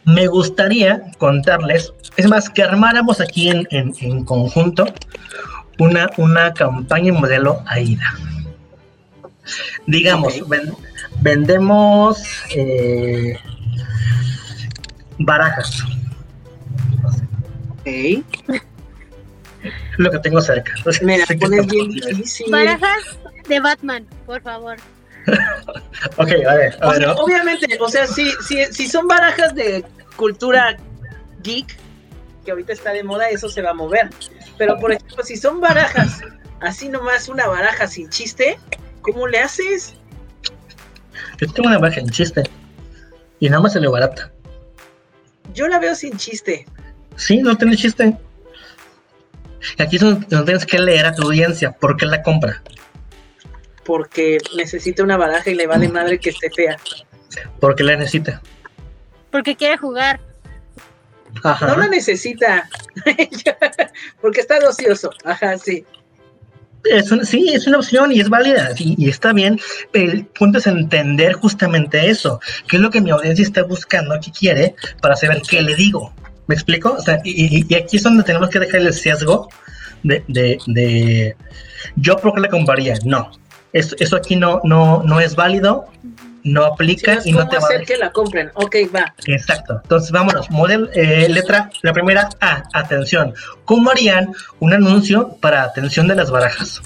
me 0.06 0.28
gustaría 0.28 1.02
contarles, 1.18 1.94
es 2.18 2.28
más, 2.28 2.50
que 2.50 2.64
armáramos 2.64 3.22
aquí 3.22 3.50
en, 3.50 3.68
en, 3.72 4.26
conjunto 4.26 4.86
una, 5.80 6.10
una 6.18 6.54
campaña 6.54 7.10
y 7.10 7.12
modelo 7.12 7.64
AIDA. 7.68 8.14
Digamos, 9.88 10.42
vendemos 11.22 12.24
eh, 12.56 13.38
barajas. 15.20 15.84
Okay. 17.80 18.24
Lo 19.98 20.12
que 20.12 20.20
tengo 20.20 20.42
cerca. 20.42 20.74
Me 21.02 21.18
la 21.18 21.26
pones 21.26 21.68
bien 21.68 21.90
difícil. 21.90 22.52
Barajas 22.52 23.18
de 23.48 23.60
Batman, 23.60 24.06
por 24.26 24.42
favor. 24.42 24.78
ok, 26.18 26.32
a 26.48 26.56
ver. 26.56 26.78
Obviamente, 26.82 27.78
o 27.80 27.90
sea, 27.90 28.08
si, 28.08 28.32
si, 28.48 28.66
si 28.66 28.88
son 28.88 29.08
barajas 29.08 29.54
de 29.56 29.86
cultura 30.16 30.78
geek, 31.44 31.78
que 32.44 32.52
ahorita 32.52 32.74
está 32.74 32.92
de 32.92 33.04
moda, 33.04 33.30
eso 33.30 33.50
se 33.50 33.62
va 33.62 33.72
a 33.72 33.74
mover. 33.74 34.10
Pero, 34.58 34.78
por 34.78 34.92
ejemplo, 34.92 35.24
si 35.24 35.38
son 35.38 35.62
barajas, 35.62 36.22
así 36.60 36.90
nomás 36.90 37.30
una 37.30 37.48
baraja 37.48 37.88
sin 37.88 38.10
chiste, 38.10 38.58
¿cómo 39.02 39.28
le 39.28 39.40
haces? 39.40 39.96
Yo 41.38 41.52
tengo 41.52 41.70
una 41.70 41.80
baraja 41.80 42.02
sin 42.02 42.10
chiste. 42.10 42.44
Y 43.40 43.50
nada 43.50 43.62
más 43.62 43.74
se 43.74 43.80
le 43.80 43.88
barata. 43.88 44.32
Yo 45.54 45.68
la 45.68 45.80
veo 45.80 45.96
sin 45.96 46.18
chiste. 46.18 46.66
Sí, 47.16 47.38
no 47.38 47.58
tiene 47.58 47.76
chiste. 47.76 48.16
Aquí 49.78 49.96
es 49.96 50.02
donde 50.02 50.26
tienes 50.28 50.66
que 50.66 50.80
leer 50.80 51.06
a 51.06 51.14
tu 51.14 51.24
audiencia 51.24 51.72
por 51.72 51.98
qué 51.98 52.06
la 52.06 52.22
compra 52.22 52.62
porque 53.92 54.38
necesita 54.56 55.04
una 55.04 55.18
baraja 55.18 55.50
y 55.50 55.56
le 55.56 55.68
vale 55.68 55.90
madre 55.90 56.20
que 56.20 56.30
esté 56.30 56.50
fea. 56.50 56.78
Porque 57.60 57.84
la 57.84 57.96
necesita. 57.96 58.42
Porque 59.32 59.56
quiere 59.56 59.78
jugar. 59.78 60.20
No 61.44 61.78
la 61.78 61.88
necesita. 61.88 62.70
porque 64.22 64.42
está 64.42 64.60
ocioso. 64.68 65.10
Ajá, 65.24 65.58
sí. 65.58 65.86
Es 66.84 67.14
sí, 67.30 67.50
es 67.54 67.68
una 67.68 67.78
opción 67.78 68.12
y 68.12 68.20
es 68.20 68.30
válida 68.30 68.72
y, 68.78 69.08
está 69.08 69.34
bien. 69.34 69.60
El 69.94 70.26
punto 70.26 70.58
es 70.58 70.68
entender 70.68 71.34
justamente 71.34 72.10
eso. 72.10 72.40
¿Qué 72.68 72.78
es 72.78 72.82
lo 72.82 72.90
que 72.90 73.02
mi 73.02 73.12
audiencia 73.12 73.44
está 73.44 73.64
buscando, 73.64 74.20
qué 74.20 74.32
quiere, 74.32 74.76
para 75.02 75.16
saber 75.16 75.42
qué 75.48 75.62
le 75.62 75.76
digo? 75.76 76.12
¿Me 76.48 76.56
explico? 76.56 76.94
O 76.94 77.02
sea, 77.02 77.22
y, 77.24 77.74
aquí 77.76 77.98
es 77.98 78.04
donde 78.04 78.24
tenemos 78.24 78.50
que 78.50 78.60
dejar 78.60 78.82
el 78.82 78.94
sesgo 78.94 79.48
de, 80.04 80.24
de, 80.28 80.58
de 80.66 81.36
yo 81.98 82.18
por 82.18 82.34
qué 82.34 82.42
le 82.42 82.50
compraría. 82.50 82.96
No, 83.06 83.32
eso, 83.74 84.16
aquí 84.16 84.36
no, 84.36 84.60
no, 84.64 85.02
no 85.04 85.20
es 85.20 85.36
válido, 85.36 85.86
no 86.44 86.66
aplica 86.66 87.20
y 87.24 87.32
no 87.32 87.48
te 87.48 87.58
va 87.58 87.64
a 87.64 87.66
hacer 87.66 87.86
que 87.86 87.98
la 87.98 88.12
compren. 88.12 88.52
Ok, 88.56 88.76
va. 88.94 89.14
Exacto. 89.26 89.80
Entonces, 89.84 90.12
vámonos. 90.12 90.50
Model, 90.50 90.90
eh, 90.94 91.28
letra, 91.30 91.70
la 91.82 91.94
primera 91.94 92.30
A, 92.40 92.64
atención. 92.74 93.34
¿Cómo 93.66 93.92
harían 93.92 94.34
un 94.60 94.74
anuncio 94.74 95.38
para 95.40 95.64
atención 95.64 96.08
de 96.08 96.16
las 96.16 96.32
barajas? 96.32 96.82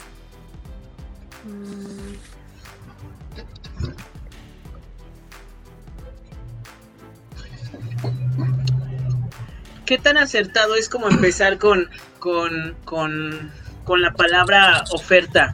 ¿Qué 9.86 10.00
tan 10.00 10.18
acertado 10.18 10.76
es 10.76 10.90
como 10.90 11.08
empezar 11.08 11.60
con, 11.60 11.90
con, 12.18 12.76
con, 12.86 13.52
con 13.84 14.02
la 14.02 14.14
palabra 14.14 14.84
oferta? 14.92 15.54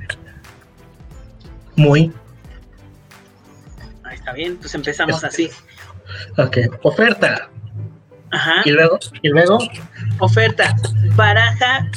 Muy. 1.75 2.13
Está 4.21 4.33
bien, 4.33 4.55
pues 4.57 4.75
empezamos 4.75 5.23
así. 5.23 5.49
Ok, 6.37 6.57
oferta. 6.83 7.49
Ajá. 8.29 8.61
Y 8.65 8.69
luego, 8.69 8.99
y 9.23 9.29
luego. 9.29 9.57
Oferta, 10.19 10.75
baraja. 11.15 11.89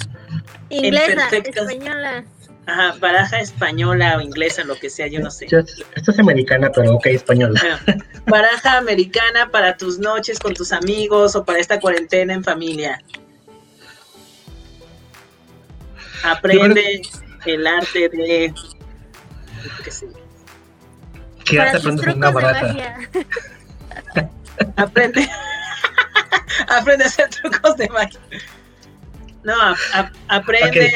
Inglesa, 0.71 1.29
española. 1.37 2.25
Ajá, 2.65 2.97
baraja 2.99 3.41
española 3.41 4.17
o 4.17 4.23
inglesa, 4.23 4.65
lo 4.65 4.75
que 4.77 4.89
sea, 4.89 5.07
yo 5.07 5.21
no 5.21 5.31
sé. 5.31 5.49
Esta 5.95 6.13
es 6.13 6.19
americana, 6.19 6.73
pero 6.75 6.95
ok, 6.95 7.07
española. 7.09 7.61
baraja 8.27 8.79
americana 8.79 9.51
para 9.51 9.77
tus 9.77 9.99
noches 9.99 10.39
con 10.39 10.55
tus 10.55 10.73
amigos 10.73 11.37
o 11.37 11.45
para 11.45 11.59
esta 11.59 11.79
cuarentena 11.79 12.33
en 12.33 12.43
familia. 12.43 13.03
Aprende 16.23 17.03
el 17.45 17.67
arte 17.67 18.09
de 18.09 18.55
que 19.85 19.91
sí. 19.91 20.07
¿Qué 21.45 21.61
hace 21.61 21.77
aprendes 21.77 22.15
una 22.15 22.31
baraja? 22.31 22.75
Aprende. 24.77 25.29
aprende 26.69 27.05
a 27.05 27.07
hacer 27.07 27.29
trucos 27.29 27.77
de 27.77 27.89
magia. 27.89 28.21
No, 29.45 29.55
aprende. 30.29 30.91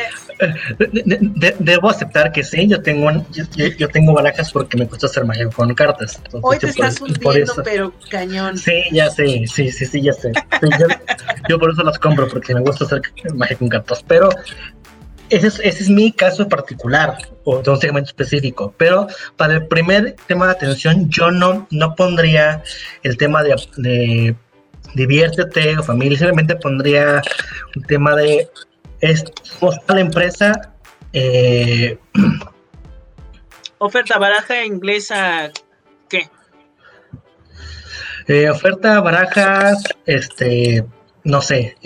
debo 1.58 1.90
aceptar 1.90 2.32
que 2.32 2.42
sí, 2.42 2.66
yo 2.66 2.80
tengo 2.80 3.10
yo, 3.30 3.88
tengo 3.88 4.14
barajas 4.14 4.50
porque 4.52 4.78
me 4.78 4.86
gusta 4.86 5.06
hacer 5.06 5.26
magia 5.26 5.50
con 5.50 5.74
cartas. 5.74 6.18
Hoy 6.40 6.58
te 6.58 6.68
estás 6.68 6.98
hundiendo, 6.98 7.54
pero 7.62 7.92
cañón. 8.10 8.56
Sí, 8.56 8.84
ya 8.90 9.10
sé, 9.10 9.44
sí, 9.46 9.70
sí, 9.70 9.84
sí, 9.84 10.00
ya 10.00 10.14
sé. 10.14 10.32
yo, 11.48 11.58
por 11.58 11.72
eso 11.72 11.82
las 11.82 11.98
compro, 11.98 12.26
porque 12.26 12.54
me 12.54 12.60
gusta 12.60 12.86
hacer 12.86 13.02
magia 13.34 13.58
con 13.58 13.68
cartas. 13.68 14.02
Pero 14.08 14.30
ese 15.30 15.46
es, 15.46 15.60
ese 15.60 15.82
es 15.84 15.90
mi 15.90 16.12
caso 16.12 16.48
particular 16.48 17.18
o 17.44 17.62
de 17.62 17.70
un 17.70 17.80
segmento 17.80 18.08
específico, 18.08 18.74
pero 18.76 19.06
para 19.36 19.54
el 19.54 19.66
primer 19.66 20.16
tema 20.26 20.46
de 20.46 20.52
atención 20.52 21.08
yo 21.08 21.30
no, 21.30 21.66
no 21.70 21.94
pondría 21.94 22.62
el 23.02 23.16
tema 23.16 23.42
de, 23.42 23.54
de 23.76 24.36
diviértete 24.94 25.78
o 25.78 25.82
familia, 25.82 26.18
simplemente 26.18 26.56
pondría 26.56 27.22
un 27.76 27.82
tema 27.84 28.14
de 28.16 28.48
es 29.00 29.24
a 29.86 29.94
la 29.94 30.00
empresa. 30.00 30.74
Eh, 31.12 31.98
oferta 33.78 34.18
baraja 34.18 34.64
inglesa, 34.64 35.50
¿qué? 36.08 36.28
Eh, 38.26 38.50
oferta 38.50 39.00
barajas, 39.00 39.82
este, 40.04 40.84
no 41.24 41.40
sé, 41.40 41.76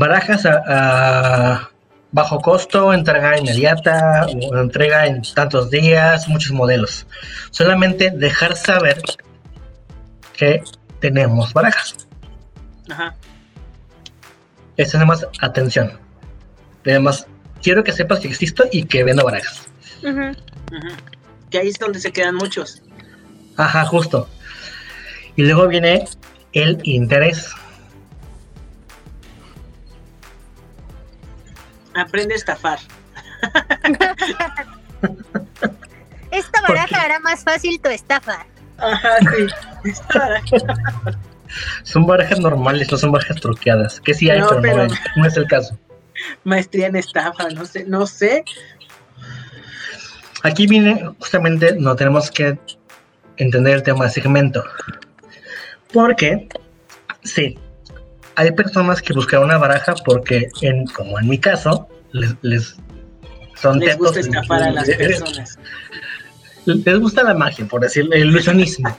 barajas 0.00 0.46
a, 0.46 1.70
bajo 2.10 2.40
costo, 2.40 2.92
entrega 2.92 3.38
inmediata, 3.38 4.26
o 4.26 4.56
entrega 4.56 5.06
en 5.06 5.20
tantos 5.34 5.70
días, 5.70 6.26
muchos 6.26 6.52
modelos. 6.52 7.06
Solamente 7.50 8.10
dejar 8.10 8.56
saber 8.56 9.00
que 10.32 10.62
tenemos 11.00 11.52
barajas. 11.52 12.08
Ajá. 12.90 13.14
Eso 14.78 14.98
es 14.98 15.06
más 15.06 15.26
atención. 15.42 15.92
Además, 16.86 17.26
quiero 17.62 17.84
que 17.84 17.92
sepas 17.92 18.20
que 18.20 18.28
existo 18.28 18.64
y 18.72 18.84
que 18.84 19.04
vendo 19.04 19.22
barajas. 19.22 19.68
Que 21.50 21.58
ahí 21.58 21.68
es 21.68 21.78
donde 21.78 22.00
se 22.00 22.10
quedan 22.10 22.36
muchos. 22.36 22.82
Ajá, 23.58 23.84
justo. 23.84 24.28
Y 25.36 25.42
luego 25.42 25.68
viene 25.68 26.06
el 26.54 26.80
interés. 26.84 27.50
Aprende 31.94 32.34
a 32.34 32.36
estafar. 32.36 32.78
Esta 36.30 36.62
baraja 36.62 37.02
hará 37.02 37.18
más 37.20 37.42
fácil 37.42 37.80
tu 37.80 37.88
estafa. 37.88 38.46
Ajá, 38.78 39.16
sí. 39.82 39.92
son 41.82 42.06
barajas 42.06 42.38
normales, 42.38 42.90
no 42.90 42.96
son 42.98 43.12
barajas 43.12 43.40
truqueadas. 43.40 44.00
Que 44.00 44.14
sí 44.14 44.30
hay, 44.30 44.40
pero, 44.62 44.86
No, 45.16 45.26
es 45.26 45.36
el 45.36 45.46
caso. 45.46 45.76
Maestría 46.44 46.86
en 46.86 46.96
estafa, 46.96 47.48
no 47.50 47.64
sé, 47.64 47.84
no 47.84 48.06
sé. 48.06 48.44
Aquí 50.42 50.66
viene, 50.66 51.10
justamente, 51.18 51.74
no 51.78 51.96
tenemos 51.96 52.30
que 52.30 52.58
entender 53.36 53.74
el 53.74 53.82
tema 53.82 54.04
de 54.04 54.10
segmento. 54.10 54.64
Porque, 55.92 56.48
sí, 57.24 57.58
hay 58.40 58.52
personas 58.52 59.02
que 59.02 59.12
buscan 59.12 59.42
una 59.42 59.58
baraja 59.58 59.94
porque, 60.02 60.48
en, 60.62 60.86
como 60.86 61.18
en 61.20 61.28
mi 61.28 61.38
caso, 61.38 61.86
les, 62.12 62.34
les 62.40 62.76
son 63.54 63.78
les 63.78 63.98
gusta 63.98 64.20
estafar 64.20 64.62
a 64.62 64.70
las 64.70 64.88
personas. 64.88 65.58
Les 66.66 67.00
gusta 67.00 67.22
la 67.22 67.32
magia, 67.32 67.64
por 67.64 67.80
decirlo, 67.80 68.12
el 68.12 68.28
ilusionismo. 68.28 68.94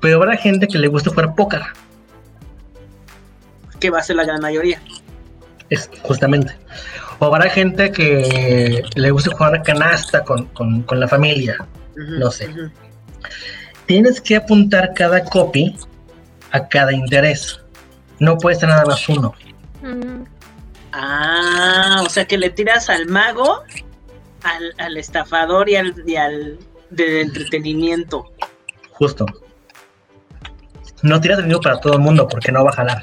Pero 0.00 0.16
habrá 0.16 0.36
gente 0.36 0.68
que 0.68 0.78
le 0.78 0.88
gusta 0.88 1.08
jugar 1.10 1.34
póker. 1.34 1.62
Que 3.80 3.88
va 3.88 4.00
a 4.00 4.02
ser 4.02 4.16
la 4.16 4.24
gran 4.24 4.40
mayoría. 4.40 4.82
Es 5.70 5.88
justamente. 6.02 6.54
O 7.20 7.26
habrá 7.26 7.48
gente 7.48 7.90
que 7.90 8.82
le 8.94 9.10
gusta 9.10 9.30
jugar 9.34 9.62
canasta 9.62 10.22
con, 10.22 10.44
con, 10.48 10.82
con 10.82 11.00
la 11.00 11.08
familia. 11.08 11.56
Ujú, 11.92 12.18
No 12.18 12.30
sé. 12.30 12.50
Tienes 13.92 14.22
que 14.22 14.36
apuntar 14.36 14.94
cada 14.94 15.22
copy 15.22 15.76
a 16.50 16.66
cada 16.66 16.94
interés. 16.94 17.60
No 18.20 18.38
puede 18.38 18.56
ser 18.56 18.70
nada 18.70 18.86
más 18.86 19.06
uno. 19.06 19.34
Ah, 20.92 22.00
o 22.02 22.08
sea 22.08 22.24
que 22.24 22.38
le 22.38 22.48
tiras 22.48 22.88
al 22.88 23.04
mago, 23.04 23.62
al, 24.44 24.72
al 24.78 24.96
estafador 24.96 25.68
y 25.68 25.76
al, 25.76 25.94
y 26.06 26.16
al 26.16 26.58
del 26.88 27.18
entretenimiento. 27.18 28.32
Justo. 28.92 29.26
No 31.02 31.20
tiras 31.20 31.40
el 31.40 31.48
mismo 31.48 31.60
para 31.60 31.78
todo 31.78 31.92
el 31.92 31.98
mundo 31.98 32.26
porque 32.26 32.50
no 32.50 32.64
va 32.64 32.70
a 32.70 32.76
jalar. 32.76 33.02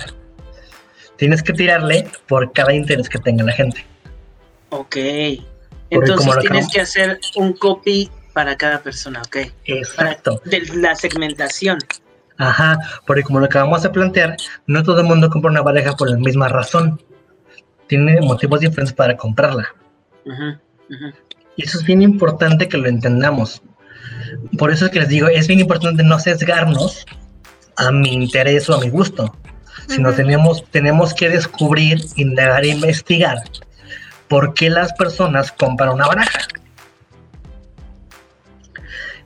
Tienes 1.18 1.44
que 1.44 1.54
tirarle 1.54 2.08
por 2.28 2.52
cada 2.52 2.74
interés 2.74 3.08
que 3.10 3.20
tenga 3.20 3.44
la 3.44 3.52
gente. 3.52 3.86
Ok. 4.70 4.96
Entonces 5.92 6.36
tienes 6.42 6.68
que 6.74 6.82
hacer 6.82 7.20
un 7.36 7.54
copy 7.54 8.10
para 8.34 8.56
cada 8.58 8.82
persona, 8.82 9.22
ok. 9.22 9.38
Exacto. 9.66 10.42
De 10.46 10.62
la 10.76 10.96
segmentación. 10.96 11.80
Ajá, 12.38 12.78
porque 13.06 13.24
como 13.24 13.40
lo 13.40 13.46
acabamos 13.46 13.84
de 13.84 13.90
plantear, 13.90 14.38
no 14.66 14.82
todo 14.84 15.02
el 15.02 15.08
mundo 15.08 15.30
compra 15.30 15.52
una 15.52 15.64
pareja 15.64 15.96
por 15.96 16.10
la 16.10 16.18
misma 16.18 16.48
razón. 16.48 17.02
Tiene 17.88 18.22
motivos 18.22 18.62
diferentes 18.62 18.94
para 18.94 19.18
comprarla. 19.18 19.76
Y 21.56 21.64
eso 21.64 21.80
es 21.80 21.84
bien 21.84 22.02
importante 22.02 22.70
que 22.70 22.78
lo 22.78 22.88
entendamos. 22.88 23.62
Por 24.58 24.72
eso 24.72 24.86
es 24.86 24.92
que 24.92 25.00
les 25.00 25.10
digo, 25.10 25.28
es 25.28 25.48
bien 25.48 25.60
importante 25.60 26.04
no 26.04 26.20
sesgarnos 26.20 27.06
a 27.76 27.92
mi 27.92 28.14
interés 28.14 28.70
o 28.70 28.76
a 28.76 28.80
mi 28.80 28.90
gusto, 28.90 29.36
sino 29.88 30.14
tenemos, 30.14 30.64
tenemos 30.72 31.14
que 31.14 31.30
descubrir, 31.30 32.00
indagar 32.16 32.64
e 32.64 32.70
investigar 32.70 33.38
por 34.28 34.54
qué 34.54 34.70
las 34.70 34.94
personas 34.94 35.52
compran 35.52 35.90
una 35.90 36.08
baraja. 36.08 36.40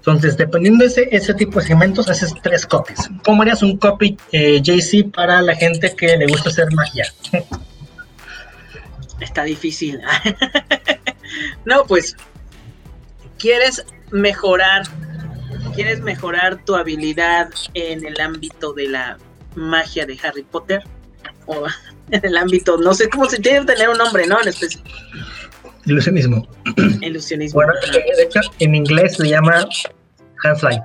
Entonces, 0.06 0.36
dependiendo 0.36 0.84
de 0.84 1.08
ese, 1.12 1.34
tipo 1.34 1.62
de 1.62 1.68
segmentos, 1.68 2.10
haces 2.10 2.34
tres 2.44 2.66
copies. 2.66 3.10
¿Cómo 3.24 3.42
harías 3.42 3.64
un 3.64 3.78
copy 3.78 4.18
eh, 4.34 4.62
JC 4.62 5.10
para 5.10 5.42
la 5.42 5.56
gente 5.56 5.96
que 5.96 6.18
le 6.18 6.28
gusta 6.28 6.50
hacer 6.50 6.70
magia? 6.74 7.06
Está 9.22 9.46
difícil. 9.46 10.02
no, 11.66 11.86
pues, 11.86 12.18
¿quieres 13.40 13.86
mejorar? 14.12 14.84
¿Quieres 15.74 16.02
mejorar 16.02 16.66
tu 16.66 16.76
habilidad 16.76 17.50
en 17.74 18.06
el 18.06 18.20
ámbito 18.20 18.74
de 18.74 18.90
la 18.90 19.18
magia 19.56 20.06
de 20.06 20.20
Harry 20.22 20.44
Potter? 20.44 20.84
O 21.46 21.66
en 22.12 22.26
el 22.26 22.36
ámbito, 22.36 22.76
no 22.76 22.94
sé 22.94 23.08
cómo 23.08 23.30
se 23.30 23.38
que 23.42 23.62
tener 23.62 23.88
un 23.88 23.98
nombre, 23.98 24.28
¿no? 24.28 24.42
En 24.42 24.50
especie, 24.50 24.82
Ilusionismo. 25.86 26.48
ilusionismo. 27.02 27.56
Bueno, 27.56 27.74
de 27.92 28.24
hecho, 28.24 28.40
en 28.60 28.76
inglés 28.76 29.16
se 29.18 29.28
llama 29.28 29.68
Handlight. 30.44 30.84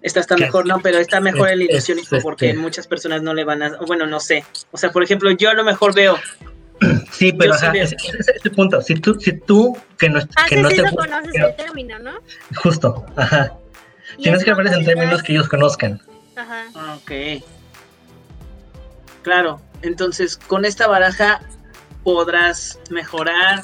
Esta 0.00 0.20
está 0.20 0.36
mejor, 0.36 0.66
¿no? 0.66 0.80
Pero 0.80 0.98
está 0.98 1.20
mejor 1.20 1.48
el 1.50 1.62
Es- 1.62 1.70
ilusionismo 1.70 2.18
porque 2.22 2.48
este- 2.50 2.58
muchas 2.58 2.86
personas 2.88 3.22
no 3.22 3.34
le 3.34 3.44
van 3.44 3.62
a... 3.62 3.76
Bueno, 3.86 4.06
no 4.06 4.18
sé. 4.20 4.44
O 4.72 4.78
sea, 4.78 4.90
por 4.90 5.02
ejemplo, 5.04 5.30
yo 5.30 5.50
a 5.50 5.54
lo 5.54 5.64
mejor 5.64 5.94
veo... 5.94 6.18
Sí, 7.12 7.32
pero 7.32 7.54
ajá, 7.54 7.70
ese 7.74 7.94
es 8.18 8.28
el 8.42 8.50
punto. 8.50 8.80
Si 8.82 8.96
tú, 8.96 9.14
si 9.20 9.32
tú 9.32 9.78
que 9.98 10.08
no, 10.08 10.18
Ah, 10.34 10.46
que 10.48 10.56
sí, 10.56 10.62
no 10.62 10.70
sí, 10.70 10.76
te 10.76 10.82
lo 10.82 10.90
conoces 10.96 11.30
pero- 11.32 11.48
el 11.48 11.56
término, 11.56 11.98
¿no? 12.00 12.12
justo, 12.56 13.06
ajá. 13.14 13.52
Tienes 14.20 14.40
es 14.40 14.44
que 14.44 14.50
hablarles 14.50 14.74
en 14.78 14.84
términos 14.84 15.22
que 15.22 15.32
ellos 15.32 15.48
conozcan. 15.48 16.00
Ajá. 16.34 16.64
Ah, 16.74 16.98
Ok. 17.00 17.12
Claro, 19.22 19.60
entonces 19.82 20.36
con 20.36 20.64
esta 20.64 20.88
baraja 20.88 21.40
podrás 22.04 22.78
mejorar 22.90 23.62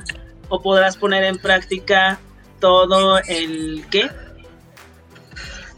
o 0.48 0.60
podrás 0.62 0.96
poner 0.96 1.24
en 1.24 1.38
práctica 1.38 2.18
todo 2.60 3.18
el 3.28 3.84
qué? 3.90 4.10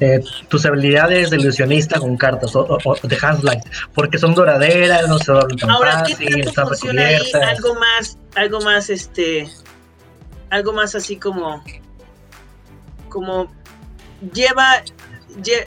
Eh, 0.03 0.21
tus 0.49 0.65
habilidades 0.65 1.29
de 1.29 1.37
ilusionista 1.37 1.99
con 2.01 2.17
cartas 2.17 2.57
o, 2.57 2.61
o- 2.63 2.79
o 2.85 3.07
de 3.07 3.19
porque 3.95 4.17
son 4.17 4.35
duraderas, 4.35 5.07
no 5.09 5.19
se 5.19 5.31
doblan 5.31 5.57
tan 5.59 5.71
Ahora, 5.71 6.03
¿qué 6.07 6.13
fácil, 6.15 6.29
tanto 6.37 6.49
están 6.49 6.69
funciona 6.69 7.07
ahí? 7.07 7.33
Algo 7.49 7.75
más, 7.75 8.19
algo 8.35 8.61
más 8.63 8.89
este, 8.89 9.47
algo 10.49 10.73
más 10.73 10.95
así 10.95 11.17
como, 11.19 11.63
como 13.11 13.53
lleva, 14.33 14.83
lle- 15.43 15.67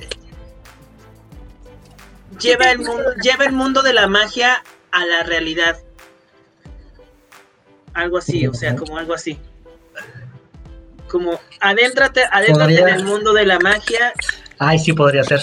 lleva 2.40 2.72
el 2.72 2.80
mundo, 2.80 3.04
lleva 3.22 3.46
el 3.46 3.52
mundo 3.54 3.84
de 3.84 3.94
la 3.94 4.08
magia 4.08 4.64
a 4.92 5.06
la 5.06 5.22
realidad. 5.24 5.78
Algo 7.94 8.18
así, 8.18 8.48
o 8.48 8.54
sea, 8.54 8.76
como 8.76 8.98
algo 8.98 9.14
así. 9.14 9.38
Como 11.08 11.40
adéntrate, 11.60 12.24
adéntrate 12.32 12.80
en 12.80 12.90
el 12.90 13.04
mundo 13.04 13.34
de 13.34 13.46
la 13.46 13.60
magia 13.60 14.14
Ay, 14.58 14.80
sí 14.80 14.94
podría 14.94 15.24
ser. 15.24 15.42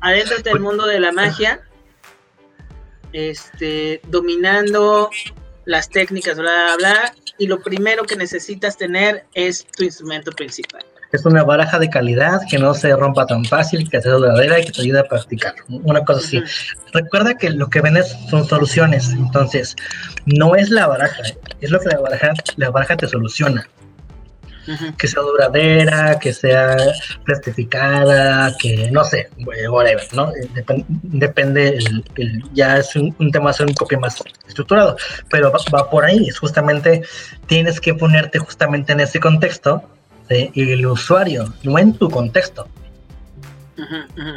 adéntrate 0.00 0.50
del 0.50 0.60
mundo 0.60 0.86
de 0.86 1.00
la 1.00 1.12
magia, 1.12 1.60
este, 3.12 4.00
dominando 4.08 5.10
las 5.64 5.88
técnicas, 5.88 6.38
bla, 6.38 6.76
bla, 6.76 6.76
bla, 6.76 7.14
y 7.38 7.46
lo 7.46 7.60
primero 7.60 8.04
que 8.04 8.16
necesitas 8.16 8.76
tener 8.76 9.26
es 9.34 9.66
tu 9.66 9.84
instrumento 9.84 10.32
principal. 10.32 10.84
Es 11.10 11.24
una 11.24 11.42
baraja 11.42 11.78
de 11.78 11.88
calidad 11.88 12.40
que 12.50 12.58
no 12.58 12.74
se 12.74 12.94
rompa 12.94 13.24
tan 13.26 13.44
fácil, 13.44 13.88
que 13.88 14.00
sea 14.00 14.12
duradera 14.12 14.60
y 14.60 14.64
que 14.66 14.72
te 14.72 14.82
ayude 14.82 15.00
a 15.00 15.04
practicar. 15.04 15.54
Una 15.68 16.04
cosa 16.04 16.20
así. 16.20 16.42
Recuerda 16.92 17.34
que 17.34 17.48
lo 17.50 17.70
que 17.70 17.80
vendes 17.80 18.14
son 18.28 18.44
soluciones, 18.46 19.08
entonces 19.10 19.74
no 20.26 20.54
es 20.54 20.68
la 20.68 20.86
baraja, 20.86 21.22
es 21.60 21.70
lo 21.70 21.80
que 21.80 21.88
la 21.88 21.98
baraja, 22.00 22.32
la 22.56 22.70
baraja 22.70 22.96
te 22.96 23.08
soluciona. 23.08 23.66
Que 24.98 25.08
sea 25.08 25.22
duradera, 25.22 26.18
que 26.18 26.34
sea 26.34 26.76
plastificada, 27.24 28.54
que 28.58 28.90
no 28.90 29.02
sé, 29.04 29.30
whatever, 29.70 30.06
¿no? 30.12 30.28
Eh, 30.30 30.46
depen- 30.54 30.84
depende, 30.88 31.68
el- 31.68 32.04
el- 32.16 32.42
ya 32.52 32.76
es 32.76 32.94
un, 32.94 33.14
un 33.18 33.30
tema, 33.30 33.48
hacer 33.50 33.66
un 33.66 33.72
copia 33.72 33.98
más 33.98 34.22
estructurado, 34.46 34.96
pero 35.30 35.50
va, 35.50 35.58
va 35.74 35.88
por 35.88 36.04
ahí, 36.04 36.28
es 36.28 36.38
justamente, 36.38 37.02
tienes 37.46 37.80
que 37.80 37.94
ponerte 37.94 38.38
justamente 38.38 38.92
en 38.92 39.00
ese 39.00 39.20
contexto 39.20 39.82
de 40.28 40.50
el 40.54 40.86
usuario, 40.86 41.52
no 41.62 41.78
en 41.78 41.92
tu 41.94 42.08
contexto. 42.10 42.66
Ujú. 43.76 44.32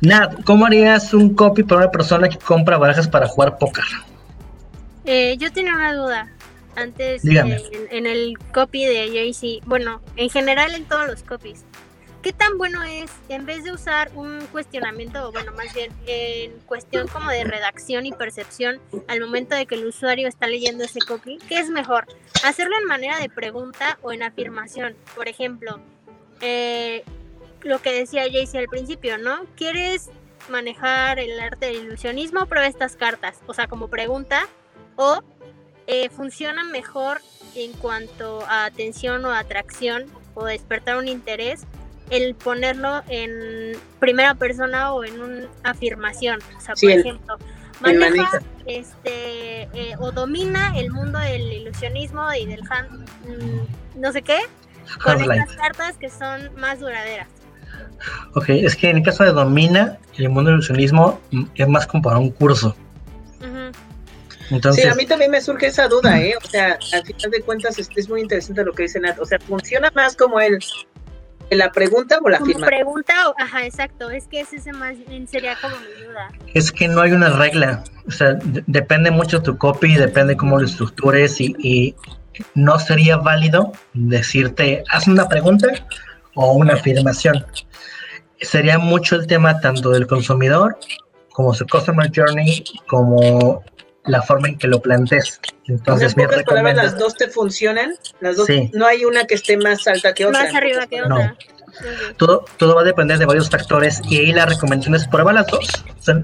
Nat, 0.00 0.42
¿cómo 0.44 0.66
harías 0.66 1.14
un 1.14 1.34
copy 1.34 1.62
para 1.62 1.82
una 1.82 1.90
persona 1.90 2.28
que 2.28 2.38
compra 2.38 2.76
barajas 2.78 3.06
para 3.06 3.26
jugar 3.26 3.58
póker? 3.58 3.84
Eh, 5.04 5.36
yo 5.38 5.52
tenía 5.52 5.74
una 5.74 5.94
duda. 5.94 6.28
Antes, 6.74 7.22
Dígame. 7.22 7.56
eh, 7.56 7.88
en, 7.90 7.98
en 7.98 8.06
el 8.06 8.38
copy 8.52 8.84
de 8.86 9.08
Jay-Z, 9.12 9.62
bueno, 9.66 10.00
en 10.16 10.30
general 10.30 10.74
en 10.74 10.84
todos 10.86 11.06
los 11.06 11.22
copies, 11.22 11.64
¿qué 12.22 12.32
tan 12.32 12.56
bueno 12.56 12.82
es, 12.84 13.10
en 13.28 13.44
vez 13.46 13.64
de 13.64 13.72
usar 13.72 14.10
un 14.14 14.46
cuestionamiento, 14.52 15.28
o 15.28 15.32
bueno, 15.32 15.52
más 15.52 15.74
bien 15.74 15.92
en 16.06 16.58
cuestión 16.60 17.08
como 17.08 17.28
de 17.30 17.44
redacción 17.44 18.06
y 18.06 18.12
percepción 18.12 18.80
al 19.08 19.20
momento 19.20 19.56
de 19.56 19.66
que 19.66 19.74
el 19.74 19.86
usuario 19.86 20.28
está 20.28 20.46
leyendo 20.46 20.84
ese 20.84 21.00
copy, 21.00 21.38
¿qué 21.48 21.58
es 21.58 21.68
mejor? 21.68 22.06
¿Hacerlo 22.44 22.76
en 22.80 22.86
manera 22.86 23.18
de 23.18 23.28
pregunta 23.28 23.98
o 24.02 24.12
en 24.12 24.22
afirmación? 24.22 24.96
Por 25.16 25.28
ejemplo, 25.28 25.80
eh, 26.40 27.04
lo 27.62 27.82
que 27.82 27.92
decía 27.92 28.22
Jay-Z 28.30 28.58
al 28.58 28.68
principio, 28.68 29.18
¿no? 29.18 29.44
¿Quieres 29.56 30.10
manejar 30.48 31.18
el 31.18 31.38
arte 31.40 31.66
del 31.66 31.86
ilusionismo? 31.86 32.46
Prueba 32.46 32.68
estas 32.68 32.96
cartas, 32.96 33.38
o 33.46 33.54
sea, 33.54 33.66
como 33.66 33.88
pregunta, 33.88 34.48
o 34.96 35.22
eh, 35.88 36.08
funcionan 36.10 36.70
mejor 36.70 37.20
en 37.56 37.72
cuanto 37.72 38.42
a 38.46 38.64
atención 38.64 39.24
o 39.24 39.32
atracción 39.32 40.06
o 40.34 40.44
despertar 40.44 40.96
un 40.96 41.08
interés 41.08 41.66
el 42.12 42.34
ponerlo 42.34 43.02
en 43.08 43.72
primera 43.98 44.34
persona 44.34 44.92
o 44.92 45.02
en 45.02 45.20
una 45.20 45.48
afirmación. 45.64 46.38
O 46.56 46.60
sea, 46.60 46.76
Sí, 46.76 46.86
por 46.86 46.98
ejemplo, 46.98 47.38
maneja 47.80 48.10
manejo. 48.10 48.38
este 48.66 49.62
eh, 49.72 49.94
o 49.98 50.12
domina 50.12 50.78
el 50.78 50.90
mundo 50.90 51.18
del 51.18 51.50
ilusionismo 51.52 52.32
y 52.34 52.46
del 52.46 52.60
hand, 52.70 53.08
mm, 53.26 54.00
no 54.00 54.12
sé 54.12 54.20
qué, 54.20 54.38
con 55.02 55.20
estas 55.20 55.56
cartas 55.56 55.96
que 55.96 56.10
son 56.10 56.54
más 56.56 56.80
duraderas. 56.80 57.28
Ok, 58.34 58.50
es 58.50 58.76
que 58.76 58.90
en 58.90 58.98
el 58.98 59.02
caso 59.02 59.24
de 59.24 59.32
Domina, 59.32 59.98
el 60.18 60.28
mundo 60.28 60.50
del 60.50 60.58
ilusionismo 60.58 61.18
mm, 61.30 61.44
es 61.54 61.68
más 61.68 61.86
como 61.86 62.02
para 62.02 62.18
un 62.18 62.30
curso. 62.30 62.76
Entonces, 64.50 64.84
Sí, 64.84 64.90
a 64.90 64.94
mí 64.94 65.06
también 65.06 65.30
me 65.30 65.40
surge 65.40 65.68
esa 65.68 65.88
duda, 65.88 66.20
¿eh? 66.20 66.34
O 66.36 66.46
sea, 66.46 66.78
al 66.92 67.02
final 67.06 67.30
de 67.30 67.40
cuentas 67.40 67.78
es, 67.78 67.88
es 67.96 68.06
muy 68.06 68.20
interesante 68.20 68.62
lo 68.62 68.74
que 68.74 68.82
dice 68.82 69.00
Nat. 69.00 69.18
O 69.18 69.24
sea, 69.24 69.38
funciona 69.38 69.90
más 69.94 70.14
como 70.14 70.40
el, 70.40 70.58
la 71.56 71.70
pregunta 71.72 72.18
o 72.22 72.28
la 72.28 72.38
Como 72.38 72.50
afirmación. 72.50 72.66
pregunta, 72.78 73.28
o- 73.30 73.34
ajá, 73.38 73.64
exacto, 73.64 74.10
es 74.10 74.26
que 74.28 74.40
ese 74.40 74.58
se 74.60 74.72
más 74.72 74.96
bien 75.08 75.26
sería 75.28 75.56
como 75.60 75.74
mi 75.76 76.04
duda. 76.04 76.28
es 76.54 76.70
que 76.72 76.88
no 76.88 77.00
hay 77.00 77.12
una 77.12 77.30
regla. 77.30 77.82
O 78.06 78.10
sea, 78.10 78.32
de- 78.34 78.64
depende 78.66 79.10
mucho 79.10 79.38
de 79.38 79.44
tu 79.44 79.56
copy, 79.58 79.94
depende 79.96 80.36
cómo 80.36 80.58
lo 80.58 80.66
estructures 80.66 81.40
y, 81.40 81.54
y 81.58 81.94
no 82.54 82.78
sería 82.78 83.16
válido 83.16 83.72
decirte, 83.94 84.82
haz 84.90 85.06
una 85.06 85.28
pregunta 85.28 85.68
o 86.34 86.52
una 86.52 86.74
afirmación. 86.74 87.44
Sería 88.40 88.78
mucho 88.78 89.16
el 89.16 89.26
tema 89.26 89.60
tanto 89.60 89.90
del 89.90 90.06
consumidor 90.06 90.76
como 91.32 91.54
su 91.54 91.66
customer 91.66 92.10
journey, 92.14 92.64
como 92.88 93.62
la 94.04 94.22
forma 94.22 94.48
en 94.48 94.58
que 94.58 94.68
lo 94.68 94.80
plantees. 94.80 95.40
Entonces, 95.66 96.14
en 96.16 96.24
pocas 96.24 96.42
palabras, 96.44 96.76
las 96.76 96.98
dos 96.98 97.14
te 97.14 97.28
funcionan, 97.28 97.94
las 98.20 98.36
dos, 98.36 98.48
no 98.72 98.86
hay 98.86 99.04
una 99.04 99.26
que 99.26 99.34
esté 99.34 99.56
más 99.56 99.86
alta 99.86 100.12
que 100.12 100.26
otra. 100.26 100.44
Más 100.44 100.54
arriba 100.54 100.86
que 100.86 101.02
otra. 101.02 101.28
No. 101.28 101.36
Todo, 102.18 102.44
todo 102.58 102.74
va 102.74 102.82
a 102.82 102.84
depender 102.84 103.18
de 103.18 103.24
varios 103.24 103.48
factores 103.48 104.02
y 104.08 104.18
ahí 104.18 104.32
la 104.32 104.44
recomendación 104.44 104.94
es 104.94 105.08
prueba 105.08 105.32
las 105.32 105.46
dos. 105.46 105.66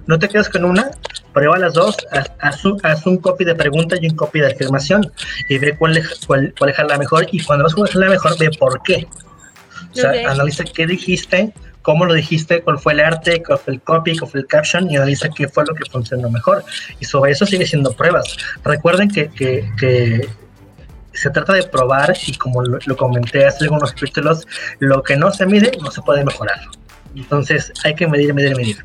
no 0.07 0.19
te 0.19 0.29
quedes 0.29 0.49
con 0.51 0.65
una, 0.65 0.91
prueba 1.33 1.59
las 1.59 1.75
dos, 1.75 1.97
haz, 2.41 2.65
un, 3.07 3.17
copy 3.19 3.45
de 3.45 3.55
pregunta 3.55 3.97
y 4.01 4.09
un 4.09 4.17
copy 4.17 4.41
de 4.41 4.49
afirmación 4.49 5.11
y 5.49 5.59
ve 5.59 5.75
cuál, 5.77 6.03
cuál, 6.27 6.55
cuál 6.59 6.71
es 6.71 6.79
la 6.79 6.99
mejor 6.99 7.27
y 7.33 7.43
cuando 7.43 7.65
vas 7.65 7.95
a 7.95 7.99
la 7.99 8.09
mejor, 8.09 8.39
ve 8.39 8.51
por 8.59 8.83
qué. 8.83 9.07
O 9.93 9.95
sea, 9.95 10.31
analiza 10.31 10.65
qué 10.65 10.87
dijiste, 10.87 11.53
cómo 11.83 12.05
lo 12.05 12.15
dijiste, 12.15 12.61
cuál 12.63 12.79
fue 12.79 12.93
el 12.93 13.01
arte, 13.01 13.43
cuál 13.43 13.59
fue 13.59 13.75
el 13.75 13.81
copy, 13.81 14.17
cuál 14.19 14.31
fue 14.31 14.41
el 14.41 14.47
caption 14.47 14.91
y 14.91 14.97
analiza 14.97 15.29
qué 15.31 15.49
fue 15.49 15.65
lo 15.67 15.75
que 15.75 15.85
funcionó 15.91 16.29
mejor. 16.31 16.65
Y 17.01 17.05
sobre 17.05 17.33
eso 17.33 17.47
sigue 17.47 17.67
siendo 17.67 17.93
pruebas. 17.93 18.37
Recuerden 18.65 19.11
que, 19.11 19.31
que, 19.31 20.29
se 21.13 21.31
trata 21.31 21.55
de 21.55 21.65
probar 21.65 22.15
y 22.27 22.35
como 22.35 22.63
lo, 22.63 22.97
comenté 22.97 23.45
hace 23.45 23.65
algunos 23.65 23.93
capítulos, 23.93 24.47
lo 24.79 25.03
que 25.03 25.17
no 25.17 25.33
se 25.33 25.47
mide 25.47 25.73
no 25.81 25.91
se 25.91 26.03
puede 26.03 26.25
mejorar. 26.25 26.61
Entonces 27.17 27.73
hay 27.83 27.95
que 27.95 28.07
medir, 28.07 28.35
medir, 28.35 28.55
medir. 28.55 28.85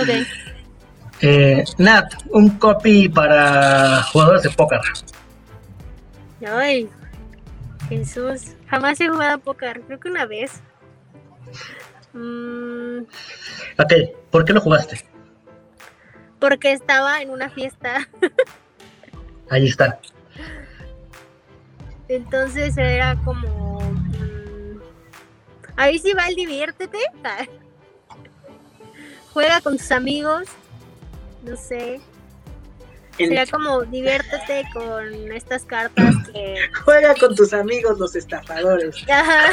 Ok. 0.00 0.08
Eh, 1.22 1.64
Nat, 1.78 2.12
un 2.30 2.58
copy 2.58 3.08
para 3.08 4.02
jugadores 4.02 4.42
de 4.42 4.50
póker. 4.50 4.80
Ay, 6.46 6.88
Jesús, 7.88 8.54
jamás 8.72 8.98
he 9.02 9.08
jugado 9.08 9.34
a 9.34 9.38
póker, 9.38 9.82
creo 9.82 10.00
que 10.00 10.08
una 10.08 10.24
vez. 10.24 10.62
Mm. 12.14 13.02
Ok, 13.78 13.92
¿por 14.30 14.46
qué 14.46 14.54
lo 14.54 14.62
jugaste? 14.62 15.04
Porque 16.40 16.72
estaba 16.72 17.20
en 17.20 17.28
una 17.28 17.50
fiesta. 17.50 18.08
Ahí 19.50 19.66
está. 19.66 20.00
Entonces 22.08 22.78
era 22.78 23.14
como. 23.22 23.80
Mm, 23.80 24.80
ahí 25.76 25.98
sí 25.98 26.14
va 26.14 26.28
el 26.28 26.34
diviértete. 26.34 26.98
Juega 29.34 29.60
con 29.60 29.76
tus 29.76 29.92
amigos. 29.92 30.48
No 31.44 31.56
sé. 31.56 32.00
Sería 33.16 33.46
como 33.46 33.82
diviértete 33.82 34.64
con 34.72 35.32
estas 35.32 35.64
cartas 35.64 36.14
que. 36.32 36.56
Juega 36.84 37.14
con 37.14 37.34
tus 37.34 37.52
amigos, 37.52 37.98
los 37.98 38.16
estafadores. 38.16 38.96
Ajá. 39.08 39.50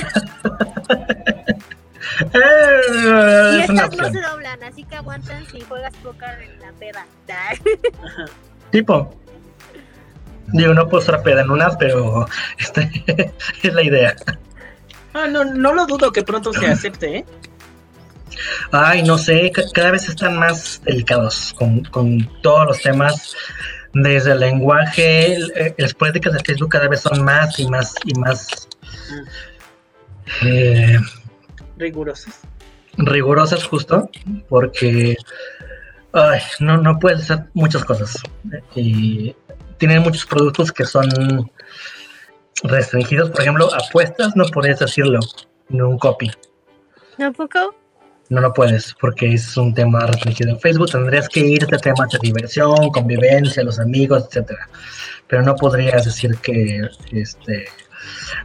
Eh, 2.34 3.58
y 3.58 3.62
estas 3.62 3.96
no 3.96 4.12
se 4.12 4.22
doblan, 4.22 4.64
así 4.64 4.84
que 4.84 4.96
aguantan 4.96 5.46
si 5.48 5.62
juegas 5.62 5.94
póker 6.04 6.42
en 6.42 6.60
la 6.60 6.72
peda. 6.74 7.06
tipo. 8.72 9.16
Digo, 10.48 10.74
no 10.74 10.90
puedo 10.90 11.02
estar 11.02 11.22
peda 11.22 11.42
en 11.42 11.52
unas, 11.52 11.78
pero 11.78 12.26
este, 12.58 13.34
es 13.62 13.74
la 13.74 13.84
idea. 13.84 14.16
Ah, 15.14 15.28
no, 15.28 15.44
no 15.44 15.74
lo 15.74 15.86
dudo 15.86 16.12
que 16.12 16.24
pronto 16.24 16.52
se 16.54 16.66
acepte, 16.66 17.18
¿eh? 17.18 17.26
Ay, 18.72 19.04
no 19.04 19.18
sé, 19.18 19.52
cada 19.74 19.92
vez 19.92 20.08
están 20.08 20.38
más 20.38 20.82
delicados 20.84 21.54
con, 21.58 21.84
con 21.86 22.30
todos 22.42 22.68
los 22.68 22.82
temas. 22.82 23.36
Desde 23.94 24.34
el 24.34 24.40
lenguaje, 24.40 25.34
eh, 25.34 25.74
las 25.78 25.94
políticas 25.96 26.34
de 26.34 26.40
Facebook 26.40 26.70
cada 26.70 26.88
vez 26.88 27.02
son 27.02 27.24
más 27.24 27.60
y 27.60 27.68
más 27.68 27.96
y 28.06 28.14
más 28.20 28.68
eh, 30.44 31.00
rigurosas. 31.78 32.42
Rigurosas 32.98 33.64
justo, 33.64 34.10
porque 34.48 35.18
ay, 36.14 36.40
no, 36.60 36.78
no 36.78 37.00
puedes 37.00 37.22
hacer 37.22 37.46
muchas 37.54 37.84
cosas. 37.84 38.22
Y 38.76 39.36
tienen 39.78 40.04
muchos 40.04 40.26
productos 40.26 40.72
que 40.72 40.86
son 40.86 41.10
restringidos. 42.64 43.32
Por 43.32 43.42
ejemplo, 43.42 43.70
apuestas 43.74 44.36
no 44.36 44.46
puedes 44.46 44.80
decirlo 44.80 45.20
en 45.70 45.82
un 45.82 45.98
copy. 45.98 46.32
¿Tampoco? 47.18 47.76
No 48.30 48.42
lo 48.42 48.54
puedes, 48.54 48.96
porque 49.02 49.34
es 49.34 49.58
un 49.58 49.74
tema 49.74 50.06
restringido 50.06 50.52
en 50.52 50.60
Facebook. 50.60 50.92
Tendrías 50.92 51.28
que 51.28 51.40
irte 51.40 51.76
a 51.76 51.80
temas 51.80 52.10
de 52.10 52.20
diversión, 52.22 52.90
convivencia, 52.92 53.64
los 53.64 53.80
amigos, 53.80 54.26
etcétera. 54.28 54.70
Pero 55.28 55.42
no 55.42 55.56
podrías 55.56 56.06
decir 56.06 56.38
que 56.38 56.88
este 57.12 57.66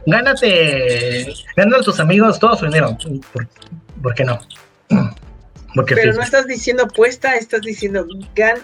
gánate, 0.05 1.33
gánate 1.55 1.81
a 1.81 1.83
tus 1.83 1.99
amigos 1.99 2.39
todo 2.39 2.55
su 2.55 2.65
dinero. 2.65 2.97
¿Por, 4.01 4.13
qué 4.15 4.25
no? 4.25 4.39
Porque 5.75 5.95
Pero 5.95 6.13
no 6.13 6.21
estás 6.21 6.47
diciendo 6.47 6.83
apuesta, 6.83 7.35
estás 7.35 7.61
diciendo 7.61 8.05
gan, 8.35 8.57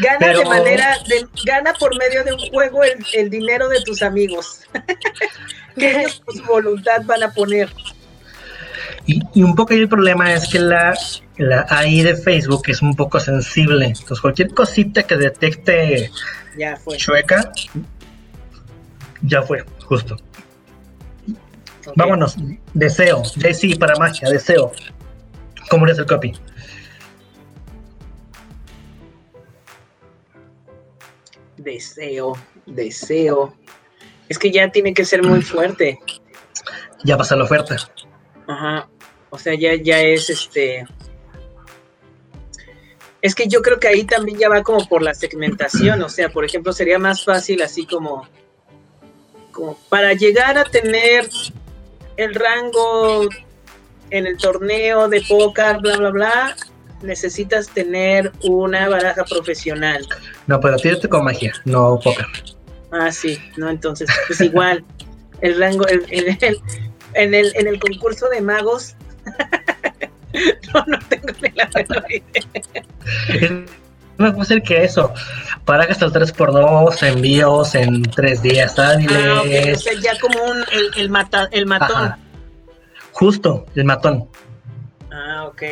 gana 0.00 0.28
de 0.28 0.44
manera, 0.44 0.96
de, 1.08 1.26
gana 1.44 1.72
por 1.74 1.96
medio 1.98 2.24
de 2.24 2.34
un 2.34 2.50
juego 2.50 2.82
el, 3.14 3.30
dinero 3.30 3.68
de 3.68 3.80
tus 3.82 4.02
amigos. 4.02 4.62
que 5.76 5.90
ellos 5.90 6.22
por 6.24 6.36
su 6.36 6.44
voluntad 6.44 7.02
van 7.04 7.22
a 7.22 7.32
poner. 7.32 7.68
Y, 9.06 9.42
un 9.42 9.54
poco 9.54 9.72
el 9.74 9.88
problema 9.88 10.32
es 10.32 10.48
que 10.48 10.58
la, 10.58 10.96
la 11.36 11.66
AI 11.68 12.02
de 12.02 12.16
Facebook 12.16 12.62
es 12.68 12.82
un 12.82 12.94
poco 12.94 13.18
sensible. 13.18 13.86
Entonces 13.86 14.20
cualquier 14.20 14.54
cosita 14.54 15.02
que 15.02 15.16
detecte 15.16 16.10
ya 16.56 16.76
fue. 16.76 16.96
chueca, 16.96 17.52
ya 19.22 19.42
fue, 19.42 19.64
justo. 19.84 20.16
Vámonos, 21.96 22.36
deseo, 22.74 23.22
JC 23.22 23.78
para 23.78 23.96
magia, 23.96 24.28
deseo. 24.28 24.72
¿Cómo 25.70 25.86
es 25.86 25.98
el 25.98 26.06
copy? 26.06 26.32
Deseo, 31.56 32.36
deseo. 32.66 33.54
Es 34.28 34.38
que 34.38 34.50
ya 34.50 34.70
tiene 34.70 34.94
que 34.94 35.04
ser 35.04 35.22
muy 35.22 35.42
fuerte. 35.42 35.98
Ya 37.04 37.16
pasa 37.16 37.36
la 37.36 37.44
oferta. 37.44 37.76
Ajá. 38.50 38.88
O 39.30 39.38
sea, 39.38 39.54
ya, 39.54 39.74
ya 39.74 40.00
es 40.00 40.28
este. 40.28 40.86
Es 43.22 43.34
que 43.34 43.46
yo 43.46 43.62
creo 43.62 43.78
que 43.78 43.88
ahí 43.88 44.04
también 44.04 44.38
ya 44.38 44.48
va 44.48 44.62
como 44.62 44.88
por 44.88 45.02
la 45.02 45.14
segmentación. 45.14 46.02
O 46.02 46.08
sea, 46.08 46.30
por 46.30 46.44
ejemplo, 46.44 46.72
sería 46.72 46.98
más 46.98 47.24
fácil 47.24 47.62
así 47.62 47.86
como. 47.86 48.26
Como 49.52 49.78
para 49.88 50.14
llegar 50.14 50.58
a 50.58 50.64
tener 50.64 51.28
el 52.16 52.34
rango 52.34 53.28
en 54.10 54.26
el 54.26 54.36
torneo 54.36 55.08
de 55.08 55.22
póker, 55.22 55.78
bla, 55.78 55.96
bla, 55.96 56.10
bla, 56.10 56.56
necesitas 57.02 57.68
tener 57.68 58.32
una 58.42 58.88
baraja 58.88 59.24
profesional. 59.24 60.06
No, 60.46 60.60
pero 60.60 60.76
tírate 60.76 61.08
con 61.08 61.24
magia, 61.24 61.52
no 61.64 61.98
póker. 62.02 62.26
Ah, 62.92 63.12
sí, 63.12 63.38
no, 63.56 63.70
entonces, 63.70 64.08
pues 64.26 64.40
igual, 64.40 64.84
el 65.40 65.58
rango, 65.58 65.86
el, 65.86 66.04
en, 67.14 67.34
el, 67.34 67.52
en 67.56 67.66
el 67.66 67.78
concurso 67.78 68.28
de 68.28 68.40
magos, 68.40 68.94
no, 70.74 70.84
no 70.86 70.98
tengo 71.08 71.28
ni 71.40 71.50
la 71.50 71.68
menor 71.74 72.04
idea. 72.10 73.64
No 74.18 74.34
puede 74.34 74.46
ser 74.46 74.62
que 74.62 74.84
eso, 74.84 75.14
para 75.64 75.86
gastar 75.86 76.10
3x2, 76.10 77.08
envíos 77.08 77.74
en 77.74 78.02
3 78.02 78.42
días 78.42 78.78
hábiles. 78.78 79.16
Ah, 79.16 79.40
okay. 79.40 79.72
o 79.72 79.78
sea, 79.78 79.94
ya 79.98 80.18
como 80.18 80.42
un, 80.44 80.58
el, 80.72 80.90
el, 80.98 81.08
mata, 81.08 81.48
el 81.52 81.64
matón. 81.64 82.14
Justo, 83.12 83.64
el 83.74 83.84
matón. 83.84 84.28
Ah, 85.10 85.46
ok. 85.46 85.62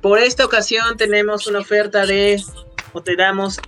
Por 0.00 0.20
esta 0.20 0.44
ocasión 0.44 0.96
tenemos 0.96 1.48
una 1.48 1.58
oferta 1.58 2.06
de, 2.06 2.40
o 2.92 3.02
te 3.02 3.16
damos 3.16 3.58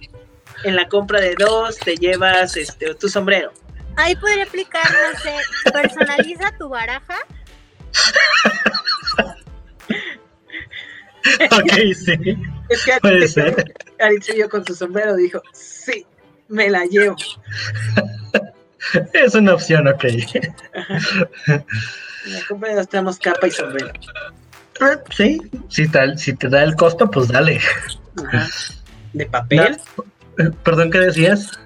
en 0.65 0.77
la 0.77 0.87
compra 0.89 1.21
de 1.21 1.35
dos, 1.35 1.77
te 1.79 1.97
llevas 1.97 2.57
este, 2.57 2.95
tu 2.95 3.09
sombrero. 3.09 3.53
Ahí 3.97 4.15
podría 4.17 4.45
aplicar, 4.45 4.85
no 4.85 5.19
sé, 5.21 5.35
personaliza 5.73 6.53
tu 6.59 6.69
baraja. 6.69 7.17
ok, 11.51 11.73
sí. 11.95 12.37
Es 12.69 12.85
que 12.85 12.93
Puede 13.01 13.29
ser. 13.29 13.75
vio 14.35 14.49
con 14.49 14.65
su 14.67 14.75
sombrero 14.75 15.17
dijo, 15.17 15.43
sí, 15.53 16.07
me 16.49 16.69
la 16.69 16.85
llevo. 16.85 17.17
es 19.13 19.35
una 19.35 19.55
opción, 19.55 19.89
ok. 19.89 20.05
la 22.27 22.41
compra 22.49 22.71
de 22.71 22.77
dos 22.77 22.89
tenemos 22.89 23.19
capa 23.19 23.47
y 23.47 23.51
sombrero. 23.51 23.93
Sí, 25.11 25.41
si 25.69 25.89
te, 25.89 26.19
si 26.19 26.35
te 26.35 26.49
da 26.49 26.63
el 26.63 26.75
costo, 26.77 27.11
pues 27.11 27.29
dale. 27.29 27.61
¿De 29.15 29.27
papel? 29.27 29.79
Perdón, 30.63 30.91
¿qué 30.91 31.01
decías? 31.01 31.59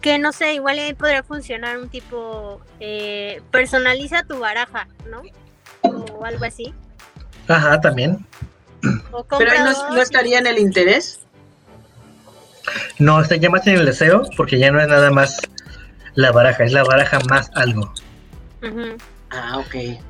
Que 0.00 0.18
no 0.18 0.32
sé, 0.32 0.54
igual 0.54 0.78
ahí 0.78 0.94
podría 0.94 1.22
funcionar 1.22 1.78
un 1.78 1.88
tipo, 1.88 2.60
eh, 2.80 3.42
personaliza 3.50 4.22
tu 4.24 4.38
baraja, 4.38 4.88
¿no? 5.10 5.22
O 5.82 6.24
algo 6.24 6.44
así. 6.44 6.74
Ajá, 7.48 7.80
también. 7.80 8.26
Pero 9.38 9.64
no, 9.64 9.94
no, 9.94 10.02
estaría 10.02 10.38
en 10.38 10.46
el 10.46 10.58
interés. 10.58 11.20
No, 12.98 13.20
está 13.20 13.36
ya 13.36 13.50
más 13.50 13.66
en 13.66 13.76
el 13.76 13.86
deseo, 13.86 14.22
porque 14.36 14.58
ya 14.58 14.70
no 14.70 14.80
es 14.80 14.88
nada 14.88 15.10
más 15.10 15.40
la 16.14 16.32
baraja, 16.32 16.64
es 16.64 16.72
la 16.72 16.82
baraja 16.84 17.20
más 17.28 17.50
algo. 17.54 17.92
Ah, 19.30 19.58
ok. 19.58 20.00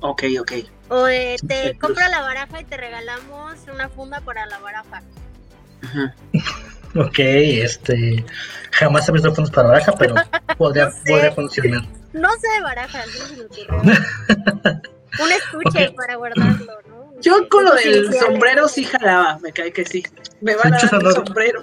Ok, 0.00 0.22
ok. 0.40 0.52
O 0.88 1.04
de, 1.04 1.36
te 1.46 1.76
compra 1.78 2.08
la 2.08 2.22
baraja 2.22 2.60
y 2.60 2.64
te 2.64 2.76
regalamos 2.76 3.56
una 3.72 3.88
funda 3.88 4.20
para 4.20 4.46
la 4.46 4.58
baraja. 4.58 5.02
Ajá. 5.82 6.14
Ok, 6.96 7.18
este. 7.18 8.24
Jamás 8.72 9.08
he 9.08 9.12
visto 9.12 9.34
fondos 9.34 9.50
para 9.52 9.68
baraja, 9.68 9.92
pero 9.98 10.14
podría, 10.58 10.86
No 10.86 10.90
sé. 10.92 11.00
podría 11.06 11.32
funcionar. 11.32 11.82
No 12.12 12.28
sé 12.32 12.48
de 12.56 12.60
barajas, 12.62 13.06
no. 13.38 13.82
Un 15.24 15.32
estuche 15.32 15.90
para 15.92 16.16
guardarlo, 16.16 16.78
¿no? 16.88 17.00
Yo 17.20 17.48
con 17.48 17.64
lo 17.64 17.74
del 17.74 17.96
Iniciales. 17.96 18.20
sombrero 18.20 18.68
sí 18.68 18.84
jalaba, 18.84 19.38
me 19.40 19.52
cae 19.52 19.72
que 19.72 19.84
sí. 19.84 20.02
Me 20.40 20.54
van 20.56 20.68
a 20.72 20.76
dar 20.76 20.84
un 20.84 20.88
sonoro. 20.90 21.14
sombrero. 21.26 21.60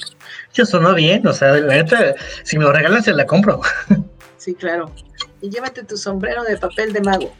Eso 0.53 0.65
sonó 0.65 0.93
bien, 0.93 1.25
o 1.25 1.33
sea, 1.33 1.53
la 1.53 1.75
neta, 1.75 2.13
si 2.43 2.57
me 2.57 2.65
lo 2.65 2.71
regalan, 2.73 3.03
se 3.03 3.13
la 3.13 3.25
compro. 3.25 3.61
Sí, 4.37 4.53
claro. 4.55 4.93
Y 5.41 5.49
llévate 5.49 5.83
tu 5.83 5.97
sombrero 5.97 6.43
de 6.43 6.55
papel 6.57 6.93
de 6.93 7.01
mago. 7.01 7.35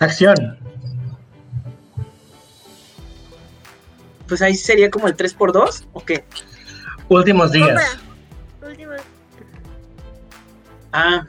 Acción. 0.00 0.58
Pues 4.28 4.42
ahí 4.42 4.54
sería 4.54 4.90
como 4.90 5.08
el 5.08 5.16
3x2, 5.16 5.86
¿o 5.92 6.04
qué? 6.04 6.24
Últimos 7.08 7.50
días. 7.52 7.68
Compra. 7.68 8.68
Último. 8.70 8.92
Ah. 10.92 11.26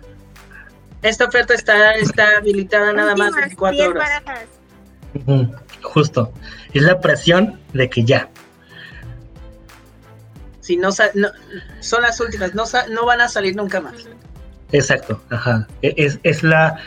Esta 1.02 1.26
oferta 1.26 1.54
está, 1.54 1.94
está 1.94 2.38
habilitada 2.38 2.92
nada 2.92 3.16
más 3.16 3.30
últimas 3.30 3.46
24 3.58 3.78
10 3.78 3.90
horas. 3.90 5.60
Justo. 5.82 6.34
Es 6.74 6.84
la 6.84 7.00
presión 7.00 7.60
de 7.74 7.90
que 7.90 8.04
ya. 8.04 8.30
Si 10.60 10.76
no, 10.76 10.90
no- 11.16 11.30
son 11.80 12.02
las 12.02 12.20
últimas, 12.20 12.54
no, 12.54 12.66
sa- 12.66 12.88
no 12.88 13.06
van 13.06 13.22
a 13.22 13.30
salir 13.30 13.56
nunca 13.56 13.80
más. 13.80 13.94
Exacto. 14.72 15.24
Ajá. 15.30 15.68
E- 15.82 15.94
Es, 15.98 16.20
es 16.24 16.44
la 16.44 16.78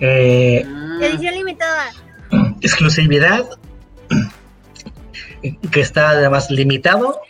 eh, 0.00 0.66
Edición 1.02 1.34
limitada. 1.34 1.90
exclusividad 2.62 3.44
que 5.70 5.80
está 5.80 6.10
además 6.10 6.50
limitado 6.50 7.20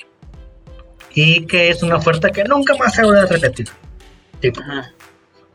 y 1.15 1.47
que 1.47 1.71
es 1.71 1.83
una 1.83 1.97
oferta 1.97 2.31
que 2.31 2.45
nunca 2.45 2.75
más 2.77 2.95
se 2.95 3.03
va 3.05 3.23
a 3.23 3.27
repetir. 3.27 3.69
Tipo, 4.41 4.61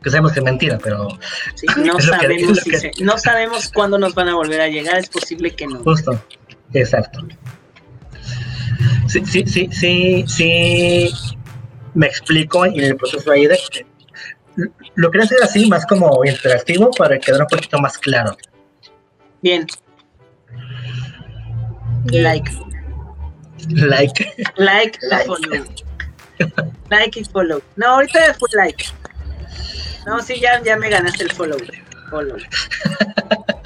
que 0.02 0.10
sabemos 0.10 0.32
que 0.32 0.38
es 0.40 0.44
mentira, 0.44 0.78
pero 0.82 1.08
Sí, 1.54 1.66
no, 1.78 1.96
que- 1.96 2.02
sabemos 2.02 2.58
si 2.58 2.70
que- 2.70 2.78
se- 2.78 2.90
no 3.00 3.18
sabemos 3.18 3.70
cuándo 3.72 3.98
nos 3.98 4.14
van 4.14 4.28
a 4.28 4.34
volver 4.34 4.60
a 4.60 4.68
llegar, 4.68 4.98
es 4.98 5.08
posible 5.08 5.50
que 5.54 5.66
no. 5.66 5.82
Justo, 5.82 6.22
exacto. 6.72 7.26
Sí, 9.08 9.22
sí, 9.24 9.44
sí, 9.46 9.68
sí, 9.72 10.24
sí, 10.28 11.10
me 11.94 12.06
explico 12.06 12.66
en 12.66 12.78
el 12.80 12.96
proceso 12.96 13.30
ahí 13.30 13.46
de 13.46 13.58
que 13.70 13.86
lo 14.94 15.10
quería 15.10 15.24
hacer 15.24 15.38
así, 15.42 15.68
más 15.68 15.86
como 15.86 16.24
interactivo 16.24 16.90
para 16.90 17.18
quedar 17.18 17.42
un 17.42 17.46
poquito 17.46 17.78
más 17.78 17.98
claro. 17.98 18.36
Bien, 19.42 19.66
Yay. 22.10 22.22
like, 22.22 22.50
Like, 23.78 24.32
like, 24.56 24.98
y 25.02 25.06
Like. 25.08 25.26
follow. 25.26 25.64
Like 26.90 27.20
y 27.20 27.24
follow. 27.24 27.62
No, 27.76 27.86
ahorita 27.94 28.34
fue 28.38 28.48
like. 28.54 28.84
No, 30.06 30.20
sí, 30.22 30.38
ya, 30.40 30.62
ya 30.62 30.76
me 30.76 30.88
ganaste 30.90 31.24
el 31.24 31.32
follow. 31.32 31.58
Follow. 32.10 32.36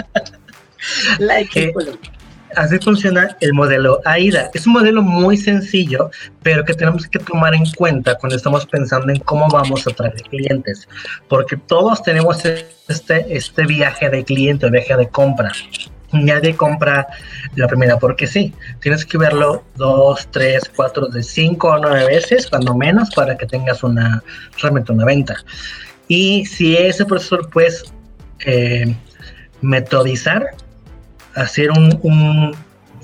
like 1.19 1.59
y 1.59 1.63
Eh, 1.65 1.73
follow. 1.73 1.99
así 2.57 2.79
funciona 2.79 3.37
el 3.41 3.53
modelo 3.53 4.01
AIDA. 4.05 4.51
Es 4.55 4.67
un 4.67 4.73
modelo 4.75 5.03
muy 5.03 5.37
sencillo, 5.37 6.11
pero 6.43 6.65
que 6.65 6.75
tenemos 6.75 7.07
que 7.07 7.19
tomar 7.19 7.55
en 7.55 7.65
cuenta 7.73 8.17
cuando 8.17 8.37
estamos 8.37 8.67
pensando 8.67 9.13
en 9.13 9.19
cómo 9.21 9.49
vamos 9.49 9.87
a 9.87 9.91
traer 9.91 10.15
clientes, 10.31 10.89
porque 11.29 11.57
todos 11.57 12.03
tenemos 12.03 12.45
este, 12.45 13.37
este 13.37 13.67
viaje 13.67 14.09
de 14.09 14.25
cliente, 14.25 14.71
viaje 14.71 14.97
de 14.97 15.09
compra. 15.09 15.53
Nadie 16.13 16.57
compra 16.57 17.07
la 17.55 17.69
primera 17.69 17.99
porque 17.99 18.27
sí. 18.27 18.53
Tienes 18.81 19.05
que 19.05 19.19
verlo 19.19 19.65
dos, 19.77 20.29
tres, 20.31 20.71
cuatro, 20.75 21.07
de 21.07 21.23
cinco 21.23 21.69
o 21.69 21.79
nueve 21.79 22.07
veces, 22.07 22.49
cuando 22.49 22.75
menos, 22.75 23.11
para 23.15 23.37
que 23.37 23.47
tengas 23.47 23.83
una 23.83 24.23
realmente 24.61 24.93
una 24.93 25.05
venta. 25.05 25.37
Y 26.09 26.45
si 26.47 26.77
ese 26.77 27.05
profesor 27.05 27.49
puedes 27.51 27.85
eh, 28.45 28.95
metodizar, 29.61 30.51
hacer 31.35 31.71
un, 31.71 32.57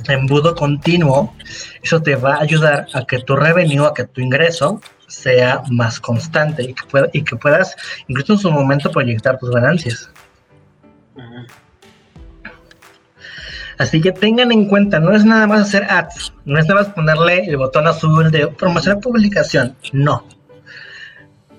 embudo 0.09 0.55
continuo, 0.55 1.35
eso 1.83 2.01
te 2.03 2.17
va 2.17 2.35
a 2.37 2.43
ayudar 2.43 2.87
a 2.95 3.05
que 3.05 3.21
tu 3.21 3.37
revenue, 3.37 3.87
a 3.87 3.95
que 3.95 4.05
tu 4.05 4.21
ingreso 4.21 4.81
sea 5.09 5.63
más 5.71 6.01
constante 6.01 6.63
y 6.65 6.75
que, 6.75 6.83
y 7.13 7.23
que 7.23 7.37
puedas, 7.37 7.77
incluso 8.09 8.35
en 8.35 8.39
su 8.39 8.51
momento, 8.51 8.91
proyectar 8.91 9.39
tus 9.39 9.51
ganancias. 9.51 10.11
Así 13.79 14.01
que 14.01 14.13
tengan 14.13 14.53
en 14.53 14.67
cuenta, 14.67 15.01
no 15.01 15.13
es 15.13 15.25
nada 15.25 15.47
más 15.47 15.63
hacer 15.63 15.85
ads, 15.85 16.33
no 16.45 16.59
es 16.59 16.67
nada 16.67 16.83
más 16.83 16.93
ponerle 16.93 17.45
el 17.45 17.57
botón 17.57 17.87
azul 17.87 18.31
de 18.31 18.47
promocionar 18.49 19.01
publicación, 19.01 19.77
no. 19.93 20.25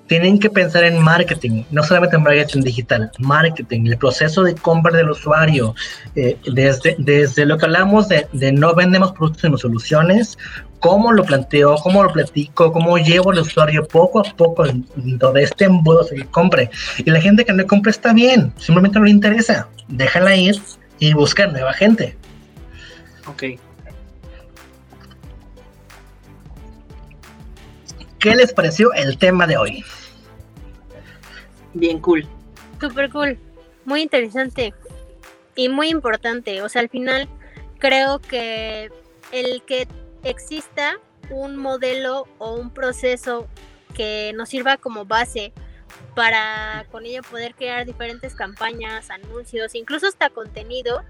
Tienen 0.08 0.40
que 0.40 0.50
pensar 0.50 0.86
en 0.86 1.04
marketing, 1.04 1.64
no 1.70 1.84
solamente 1.84 2.16
en 2.16 2.24
marketing 2.24 2.62
digital, 2.62 3.12
marketing, 3.20 3.88
el 3.88 3.98
proceso 3.98 4.42
de 4.42 4.56
compra 4.56 4.96
del 4.96 5.10
usuario, 5.10 5.76
eh, 6.16 6.38
desde, 6.54 6.96
desde 6.98 7.46
lo 7.46 7.58
que 7.58 7.66
hablamos 7.66 8.08
de, 8.08 8.26
no 8.54 8.74
vendemos 8.74 9.12
productos 9.12 9.42
sino 9.42 9.58
soluciones, 9.58 10.38
cómo 10.80 11.12
lo 11.12 11.26
planteo, 11.26 11.76
cómo 11.76 12.04
lo 12.04 12.14
platico, 12.14 12.72
cómo 12.72 12.98
llevo 12.98 13.32
al 13.32 13.40
usuario 13.40 13.86
poco 13.86 14.22
a 14.22 14.24
poco 14.24 14.64
dentro 14.96 15.34
de 15.34 15.44
este 15.44 15.66
embudo 15.66 16.08
que 16.08 16.26
compre. 16.28 16.70
Y 17.00 17.12
la 17.12 17.20
gente 17.20 17.44
que 17.44 17.52
no 17.52 17.68
compra 17.68 17.92
está 17.92 18.14
bien, 18.14 18.54
simplemente 18.58 19.00
no 19.00 19.06
le 19.06 19.12
interesa, 19.12 19.68
déjala 19.90 20.38
ir 20.38 20.56
y 21.00 21.14
buscar 21.14 21.52
nueva 21.52 21.74
gente. 21.74 22.18
Ok. 23.28 23.44
¿Qué 28.20 28.36
les 28.36 28.52
pareció 28.54 28.92
el 28.94 29.18
tema 29.18 29.46
de 29.46 29.58
hoy? 29.58 29.86
Bien 31.74 32.00
cool. 32.00 32.28
Super 32.80 33.10
cool, 33.12 33.38
muy 33.86 34.02
interesante 34.02 34.74
y 35.56 35.70
muy 35.70 35.90
importante. 35.90 36.62
O 36.62 36.70
sea, 36.70 36.82
al 36.82 36.90
final 36.90 37.28
creo 37.80 38.20
que 38.20 38.90
el 39.32 39.62
que 39.64 39.88
exista 40.24 40.98
un 41.30 41.58
modelo 41.58 42.28
o 42.38 42.56
un 42.56 42.72
proceso 42.72 43.48
que 43.94 44.32
nos 44.36 44.50
sirva 44.50 44.78
como 44.78 45.06
base 45.06 45.54
para 46.16 46.86
con 46.92 47.06
ello 47.06 47.22
poder 47.30 47.56
crear 47.56 47.86
diferentes 47.86 48.36
campañas, 48.36 49.10
anuncios, 49.10 49.76
incluso 49.76 50.08
hasta 50.08 50.30
contenido, 50.30 51.04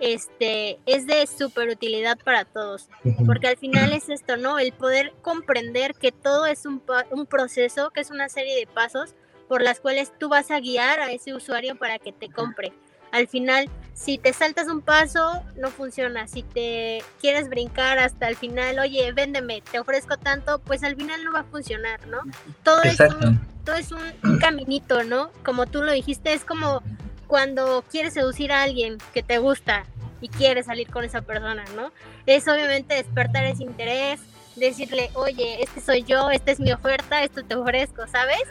este 0.00 0.78
es 0.86 1.06
de 1.06 1.26
super 1.26 1.68
utilidad 1.68 2.18
para 2.18 2.44
todos. 2.44 2.88
Porque 3.26 3.48
al 3.48 3.56
final 3.56 3.92
es 3.92 4.08
esto, 4.08 4.36
¿no? 4.36 4.58
El 4.58 4.72
poder 4.72 5.12
comprender 5.22 5.94
que 5.94 6.12
todo 6.12 6.46
es 6.46 6.66
un, 6.66 6.82
un 7.10 7.26
proceso, 7.26 7.90
que 7.90 8.00
es 8.00 8.10
una 8.10 8.28
serie 8.28 8.56
de 8.56 8.66
pasos 8.66 9.14
por 9.48 9.62
las 9.62 9.80
cuales 9.80 10.12
tú 10.18 10.28
vas 10.28 10.50
a 10.50 10.60
guiar 10.60 11.00
a 11.00 11.12
ese 11.12 11.34
usuario 11.34 11.76
para 11.76 11.98
que 11.98 12.12
te 12.12 12.28
compre. 12.28 12.72
Al 13.12 13.28
final, 13.28 13.68
si 13.94 14.18
te 14.18 14.32
saltas 14.32 14.66
un 14.68 14.80
paso, 14.82 15.42
no 15.56 15.70
funciona. 15.70 16.26
Si 16.26 16.42
te 16.42 17.02
quieres 17.20 17.48
brincar 17.48 17.98
hasta 17.98 18.28
el 18.28 18.36
final, 18.36 18.78
oye, 18.80 19.12
véndeme, 19.12 19.62
te 19.70 19.78
ofrezco 19.78 20.16
tanto, 20.16 20.58
pues 20.58 20.82
al 20.82 20.96
final 20.96 21.24
no 21.24 21.32
va 21.32 21.40
a 21.40 21.44
funcionar, 21.44 22.06
¿no? 22.08 22.18
Todo 22.62 22.82
es 22.82 23.00
Exacto. 23.00 23.28
un, 23.28 23.40
todo 23.64 23.76
es 23.76 23.92
un, 23.92 24.02
un 24.24 24.38
caminito, 24.38 25.04
¿no? 25.04 25.30
Como 25.44 25.66
tú 25.66 25.82
lo 25.82 25.92
dijiste, 25.92 26.32
es 26.32 26.44
como 26.44 26.82
cuando 27.28 27.84
quieres 27.90 28.14
seducir 28.14 28.52
a 28.52 28.62
alguien 28.62 28.98
que 29.12 29.22
te 29.22 29.38
gusta 29.38 29.84
y 30.20 30.28
quieres 30.28 30.66
salir 30.66 30.88
con 30.90 31.04
esa 31.04 31.22
persona, 31.22 31.64
¿no? 31.76 31.92
Es 32.26 32.46
obviamente 32.48 32.94
despertar 32.94 33.44
ese 33.44 33.62
interés, 33.62 34.20
decirle, 34.56 35.10
oye, 35.14 35.62
este 35.62 35.80
soy 35.80 36.02
yo, 36.02 36.30
esta 36.30 36.50
es 36.52 36.60
mi 36.60 36.72
oferta, 36.72 37.22
esto 37.22 37.44
te 37.44 37.54
ofrezco, 37.54 38.06
¿sabes? 38.08 38.42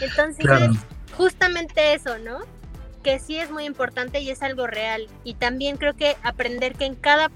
Entonces 0.00 0.44
Claro. 0.46 0.66
es 0.72 0.78
justamente 1.16 1.94
eso, 1.94 2.18
¿no? 2.18 2.38
Que 3.02 3.18
sí 3.18 3.36
es 3.38 3.50
muy 3.50 3.64
importante 3.64 4.20
y 4.20 4.30
es 4.30 4.42
algo 4.42 4.66
real. 4.66 5.08
Y 5.24 5.34
también 5.34 5.76
creo 5.76 5.94
que 5.94 6.16
aprender 6.22 6.74
que 6.74 6.84
en 6.84 6.94
cada 6.94 7.30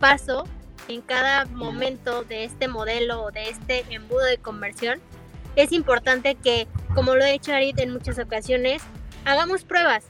paso, 0.00 0.46
en 0.88 1.00
cada 1.00 1.44
momento 1.46 2.24
de 2.24 2.44
este 2.44 2.68
modelo 2.68 3.22
o 3.22 3.30
de 3.30 3.48
este 3.48 3.84
embudo 3.90 4.24
de 4.24 4.38
conversión, 4.38 5.00
es 5.56 5.72
importante 5.72 6.34
que, 6.34 6.68
como 6.94 7.14
lo 7.14 7.24
he 7.24 7.32
hecho 7.32 7.54
Arit 7.54 7.78
en 7.78 7.92
muchas 7.92 8.18
ocasiones, 8.18 8.82
hagamos 9.24 9.64
pruebas. 9.64 10.04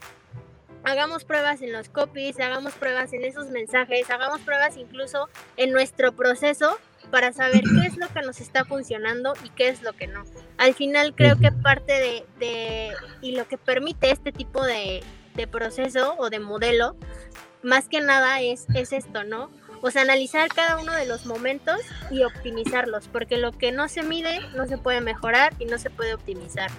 Hagamos 0.85 1.25
pruebas 1.25 1.63
en 1.63 1.73
los 1.73 1.89
copies, 1.89 2.39
hagamos 2.39 2.75
pruebas 2.75 3.13
en 3.13 3.25
esos 3.25 3.51
mensajes, 3.51 4.09
hagamos 4.11 4.41
pruebas 4.43 4.77
incluso 4.77 5.29
en 5.57 5.73
nuestro 5.73 6.13
proceso 6.13 6.79
para 7.11 7.33
saber 7.33 7.63
qué 7.63 7.87
es 7.87 7.97
lo 7.97 8.09
que 8.09 8.23
nos 8.23 8.41
está 8.41 8.65
funcionando 8.65 9.33
y 9.45 9.51
qué 9.51 9.69
es 9.69 9.83
lo 9.83 9.93
que 9.95 10.07
no. 10.07 10.25
Al 10.59 10.75
final 10.75 11.15
creo 11.15 11.39
que 11.39 11.53
parte 11.53 11.93
de, 11.93 12.27
de- 12.39 12.93
y 13.23 13.37
lo 13.37 13.47
que 13.49 13.59
permite 13.59 14.11
este 14.11 14.33
tipo 14.33 14.65
de, 14.65 15.03
de 15.35 15.47
proceso 15.47 16.15
o 16.19 16.31
de 16.31 16.39
modelo, 16.41 16.97
más 17.63 17.89
que 17.89 18.01
nada 18.01 18.41
es, 18.41 18.67
es 18.75 18.93
esto, 18.93 19.25
¿no? 19.25 19.51
O 19.83 19.91
sea, 19.91 20.03
analizar 20.03 20.49
cada 20.49 20.79
uno 20.79 20.93
de 20.93 21.07
los 21.07 21.27
momentos 21.27 21.81
y 22.11 22.23
optimizarlos, 22.25 23.09
porque 23.09 23.37
lo 23.37 23.53
que 23.53 23.73
no 23.73 23.89
se 23.89 24.03
mide 24.03 24.41
no 24.57 24.67
se 24.67 24.79
puede 24.79 25.01
mejorar 25.01 25.53
y 25.59 25.67
no 25.67 25.79
se 25.79 25.91
puede 25.91 26.15
optimizar. 26.15 26.71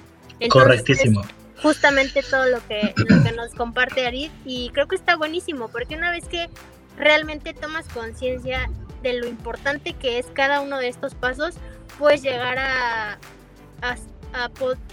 Correctísimo. 0.50 1.22
Justamente 1.62 2.22
todo 2.24 2.46
lo 2.46 2.66
que, 2.68 2.94
lo 2.96 3.24
que 3.24 3.32
nos 3.32 3.54
comparte 3.54 4.06
Arid 4.06 4.30
y 4.46 4.70
creo 4.72 4.88
que 4.88 4.96
está 4.96 5.16
buenísimo 5.16 5.70
porque 5.70 5.96
una 5.96 6.12
vez 6.12 6.28
que 6.28 6.50
realmente 6.98 7.54
tomas 7.54 7.88
conciencia 7.88 8.70
de 9.08 9.20
lo 9.20 9.28
importante 9.28 9.94
que 9.94 10.20
es 10.20 10.28
cada 10.34 10.62
uno 10.62 10.78
de 10.78 10.88
estos 10.88 11.16
pasos, 11.16 11.56
puedes 11.98 12.22
llegar 12.22 12.58
a, 12.60 13.18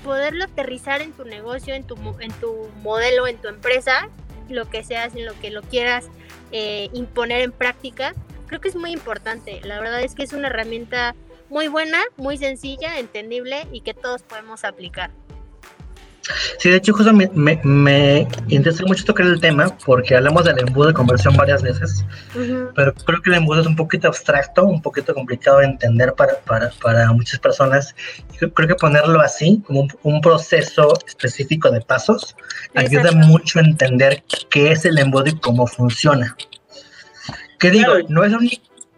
poderlo 0.02 0.44
aterrizar 0.44 1.02
en 1.02 1.12
tu 1.12 1.24
negocio, 1.24 1.74
en 1.74 1.84
tu, 1.84 1.96
en 2.20 2.32
tu 2.34 2.68
modelo, 2.82 3.26
en 3.26 3.36
tu 3.36 3.48
empresa, 3.48 4.08
lo 4.48 4.70
que 4.70 4.84
seas, 4.84 5.14
en 5.14 5.26
lo 5.26 5.38
que 5.40 5.50
lo 5.50 5.62
quieras 5.62 6.08
eh, 6.52 6.88
imponer 6.92 7.42
en 7.42 7.52
práctica. 7.52 8.14
Creo 8.46 8.60
que 8.60 8.68
es 8.68 8.76
muy 8.76 8.92
importante. 8.92 9.60
La 9.64 9.80
verdad 9.80 10.02
es 10.02 10.14
que 10.14 10.22
es 10.22 10.32
una 10.32 10.48
herramienta 10.48 11.14
muy 11.50 11.68
buena, 11.68 12.02
muy 12.16 12.38
sencilla, 12.38 12.98
entendible 12.98 13.66
y 13.72 13.80
que 13.80 13.94
todos 13.94 14.22
podemos 14.22 14.64
aplicar. 14.64 15.10
Sí, 16.58 16.70
de 16.70 16.76
hecho, 16.76 16.94
justo 16.94 17.12
me, 17.12 17.28
me, 17.34 18.26
interesa 18.48 18.84
mucho 18.86 19.04
tocar 19.04 19.26
el 19.26 19.40
tema 19.40 19.76
porque 19.84 20.16
hablamos 20.16 20.44
del 20.44 20.58
embudo 20.58 20.88
de 20.88 20.94
conversión 20.94 21.36
varias 21.36 21.62
veces, 21.62 22.04
pero 22.74 22.94
creo 22.94 23.20
que 23.20 23.30
el 23.30 23.36
embudo 23.36 23.60
es 23.60 23.66
un 23.66 23.76
poquito 23.76 24.08
abstracto, 24.08 24.64
un 24.64 24.80
poquito 24.80 25.12
complicado 25.12 25.58
de 25.58 25.66
entender 25.66 26.14
para, 26.14 26.38
para, 26.40 26.70
para 26.82 27.12
muchas 27.12 27.38
personas. 27.40 27.94
Creo 28.38 28.68
que 28.68 28.74
ponerlo 28.74 29.20
así, 29.20 29.62
como 29.66 29.86
un, 30.02 30.20
proceso 30.20 30.94
específico 31.06 31.70
de 31.70 31.82
pasos, 31.82 32.34
ayuda 32.74 33.12
mucho 33.12 33.58
a 33.58 33.62
entender 33.62 34.22
qué 34.48 34.72
es 34.72 34.86
el 34.86 34.98
embudo 34.98 35.26
y 35.26 35.38
cómo 35.38 35.66
funciona. 35.66 36.34
¿Qué 37.58 37.70
digo? 37.70 37.92
No 38.08 38.24
es 38.24 38.32
un, 38.32 38.48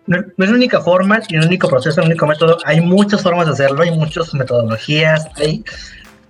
no, 0.07 0.19
es 0.19 0.51
la 0.51 0.55
única 0.55 0.81
forma 0.81 1.19
ni 1.31 1.39
el 1.39 1.47
único 1.47 1.69
proceso, 1.69 2.01
el 2.01 2.07
único 2.07 2.27
método. 2.27 2.59
Hay 2.65 2.81
muchas 2.81 3.23
formas 3.23 3.47
de 3.47 3.53
hacerlo, 3.53 3.83
hay 3.83 3.91
muchas 3.91 4.33
metodologías, 4.35 5.27
hay 5.37 5.65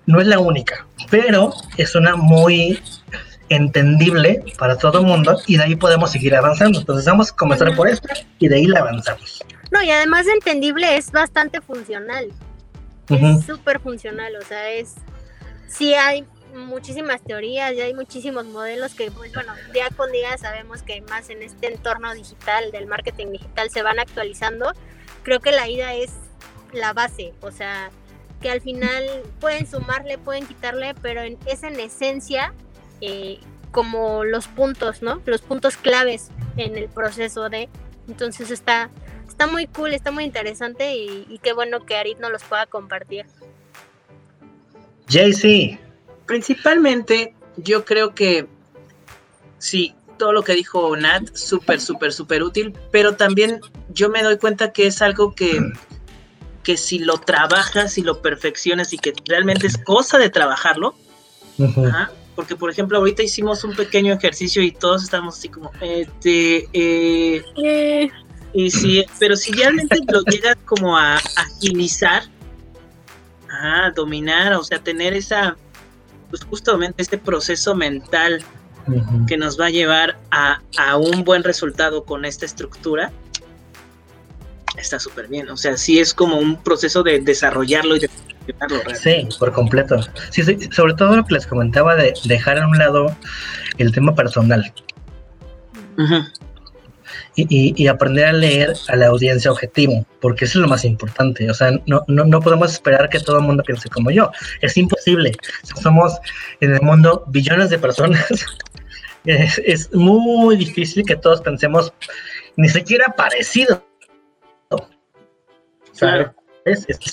no 0.06 0.20
es 0.20 0.26
la 0.26 0.38
única, 0.38 0.86
pero 1.10 1.52
es 1.76 1.94
una 1.94 2.16
muy 2.16 2.80
entendible 3.48 4.42
para 4.58 4.76
todo 4.76 5.00
el 5.00 5.06
mundo 5.06 5.38
y 5.46 5.56
de 5.56 5.64
ahí 5.64 5.76
podemos 5.76 6.10
seguir 6.10 6.34
avanzando. 6.34 6.80
Entonces 6.80 7.04
vamos 7.04 7.30
a 7.30 7.36
comenzar 7.36 7.74
por 7.76 7.88
esto 7.88 8.08
y 8.38 8.48
de 8.48 8.56
ahí 8.56 8.66
la 8.66 8.80
avanzamos. 8.80 9.44
No, 9.70 9.82
y 9.82 9.90
además 9.90 10.26
de 10.26 10.32
entendible 10.32 10.96
es 10.96 11.10
bastante 11.10 11.60
funcional. 11.60 12.28
Es 13.08 13.44
súper 13.44 13.80
funcional, 13.80 14.34
o 14.36 14.42
sea, 14.42 14.70
es... 14.70 14.94
Sí 15.68 15.94
hay 15.94 16.24
muchísimas 16.54 17.22
teorías 17.22 17.72
y 17.74 17.80
hay 17.80 17.94
muchísimos 17.94 18.46
modelos 18.46 18.94
que, 18.94 19.10
pues 19.10 19.32
bueno, 19.32 19.52
día 19.72 19.88
con 19.96 20.10
día 20.12 20.38
sabemos 20.38 20.82
que 20.82 21.02
más 21.02 21.28
en 21.30 21.42
este 21.42 21.72
entorno 21.72 22.14
digital, 22.14 22.70
del 22.72 22.86
marketing 22.86 23.32
digital, 23.32 23.70
se 23.70 23.82
van 23.82 23.98
actualizando. 23.98 24.72
Creo 25.22 25.40
que 25.40 25.52
la 25.52 25.68
idea 25.68 25.94
es 25.94 26.12
la 26.72 26.92
base, 26.92 27.32
o 27.40 27.50
sea, 27.50 27.90
que 28.40 28.50
al 28.50 28.60
final 28.60 29.04
pueden 29.40 29.66
sumarle, 29.66 30.18
pueden 30.18 30.46
quitarle, 30.46 30.94
pero 31.00 31.22
es 31.22 31.62
en 31.62 31.78
esencia 31.80 32.52
eh, 33.00 33.38
como 33.70 34.24
los 34.24 34.48
puntos, 34.48 35.02
¿no? 35.02 35.20
Los 35.26 35.42
puntos 35.42 35.76
claves 35.76 36.28
en 36.56 36.76
el 36.76 36.88
proceso 36.88 37.48
de... 37.48 37.68
Entonces 38.08 38.50
está, 38.50 38.90
está 39.26 39.46
muy 39.46 39.66
cool, 39.66 39.92
está 39.92 40.10
muy 40.10 40.24
interesante 40.24 40.96
y, 40.96 41.38
qué 41.42 41.52
bueno 41.52 41.84
que 41.84 41.96
Arit 41.96 42.18
nos 42.18 42.30
los 42.30 42.42
pueda 42.44 42.66
compartir. 42.66 43.26
JC. 45.08 45.78
Principalmente 46.26 47.34
yo 47.56 47.84
creo 47.84 48.14
que 48.14 48.46
sí, 49.58 49.94
todo 50.18 50.32
lo 50.32 50.42
que 50.42 50.54
dijo 50.54 50.96
Nat, 50.96 51.34
súper, 51.34 51.80
súper, 51.80 52.12
súper 52.12 52.42
útil, 52.42 52.74
pero 52.90 53.16
también 53.16 53.60
yo 53.90 54.08
me 54.08 54.22
doy 54.22 54.38
cuenta 54.38 54.72
que 54.72 54.86
es 54.86 55.02
algo 55.02 55.34
que 55.34 55.60
que 56.66 56.76
si 56.76 56.98
lo 56.98 57.18
trabajas 57.18 57.96
y 57.96 58.02
lo 58.02 58.20
perfeccionas 58.20 58.92
y 58.92 58.98
que 58.98 59.12
realmente 59.24 59.68
es 59.68 59.78
cosa 59.78 60.18
de 60.18 60.30
trabajarlo, 60.30 60.96
porque 62.34 62.56
por 62.56 62.72
ejemplo 62.72 62.98
ahorita 62.98 63.22
hicimos 63.22 63.62
un 63.62 63.76
pequeño 63.76 64.12
ejercicio 64.12 64.60
y 64.64 64.72
todos 64.72 65.04
estamos 65.04 65.38
así 65.38 65.48
como, 65.48 65.70
este, 65.80 66.68
eh, 66.72 67.44
eh. 67.62 68.10
y 68.52 68.70
si, 68.72 69.04
pero 69.20 69.36
si 69.36 69.52
realmente 69.52 70.00
lo 70.12 70.22
llegas 70.22 70.56
como 70.64 70.98
a 70.98 71.18
agilizar, 71.36 72.24
a 73.48 73.92
dominar, 73.94 74.52
o 74.54 74.64
sea, 74.64 74.80
tener 74.80 75.14
esa, 75.14 75.56
pues 76.30 76.42
justamente 76.42 77.00
este 77.00 77.16
proceso 77.16 77.76
mental 77.76 78.44
que 79.28 79.36
nos 79.36 79.58
va 79.58 79.66
a 79.66 79.70
llevar 79.70 80.18
a, 80.32 80.62
a 80.78 80.96
un 80.96 81.22
buen 81.22 81.44
resultado 81.44 82.04
con 82.04 82.24
esta 82.24 82.44
estructura, 82.44 83.12
está 84.86 84.98
súper 84.98 85.28
bien. 85.28 85.48
O 85.50 85.56
sea, 85.56 85.76
sí 85.76 85.98
es 85.98 86.14
como 86.14 86.38
un 86.38 86.62
proceso 86.62 87.02
de 87.02 87.20
desarrollarlo 87.20 87.96
y 87.96 88.00
de. 88.00 88.10
Sí, 88.94 89.28
por 89.38 89.52
completo. 89.52 90.00
Sí, 90.30 90.42
sobre 90.70 90.94
todo 90.94 91.16
lo 91.16 91.24
que 91.24 91.34
les 91.34 91.46
comentaba 91.46 91.96
de 91.96 92.14
dejar 92.24 92.58
a 92.58 92.68
un 92.68 92.78
lado 92.78 93.14
el 93.78 93.92
tema 93.92 94.14
personal. 94.14 94.72
y, 97.34 97.86
aprender 97.88 98.26
a 98.26 98.32
leer 98.32 98.72
a 98.88 98.96
la 98.96 99.08
audiencia 99.08 99.50
objetivo, 99.50 100.06
porque 100.20 100.44
eso 100.44 100.58
es 100.58 100.62
lo 100.62 100.68
más 100.68 100.84
importante. 100.84 101.50
O 101.50 101.54
sea, 101.54 101.72
no, 101.86 102.04
no, 102.06 102.24
no 102.24 102.40
podemos 102.40 102.72
esperar 102.72 103.08
que 103.08 103.18
todo 103.18 103.38
el 103.38 103.44
mundo 103.44 103.64
piense 103.64 103.88
como 103.88 104.12
yo. 104.12 104.30
Es 104.60 104.76
imposible. 104.76 105.32
Somos 105.82 106.16
en 106.60 106.74
el 106.74 106.80
mundo 106.82 107.24
billones 107.26 107.70
de 107.70 107.78
personas. 107.78 108.26
es, 109.24 109.60
es 109.64 109.92
muy 109.92 110.56
difícil 110.56 111.04
que 111.04 111.16
todos 111.16 111.40
pensemos 111.40 111.92
ni 112.56 112.68
siquiera 112.68 113.12
parecido 113.16 113.85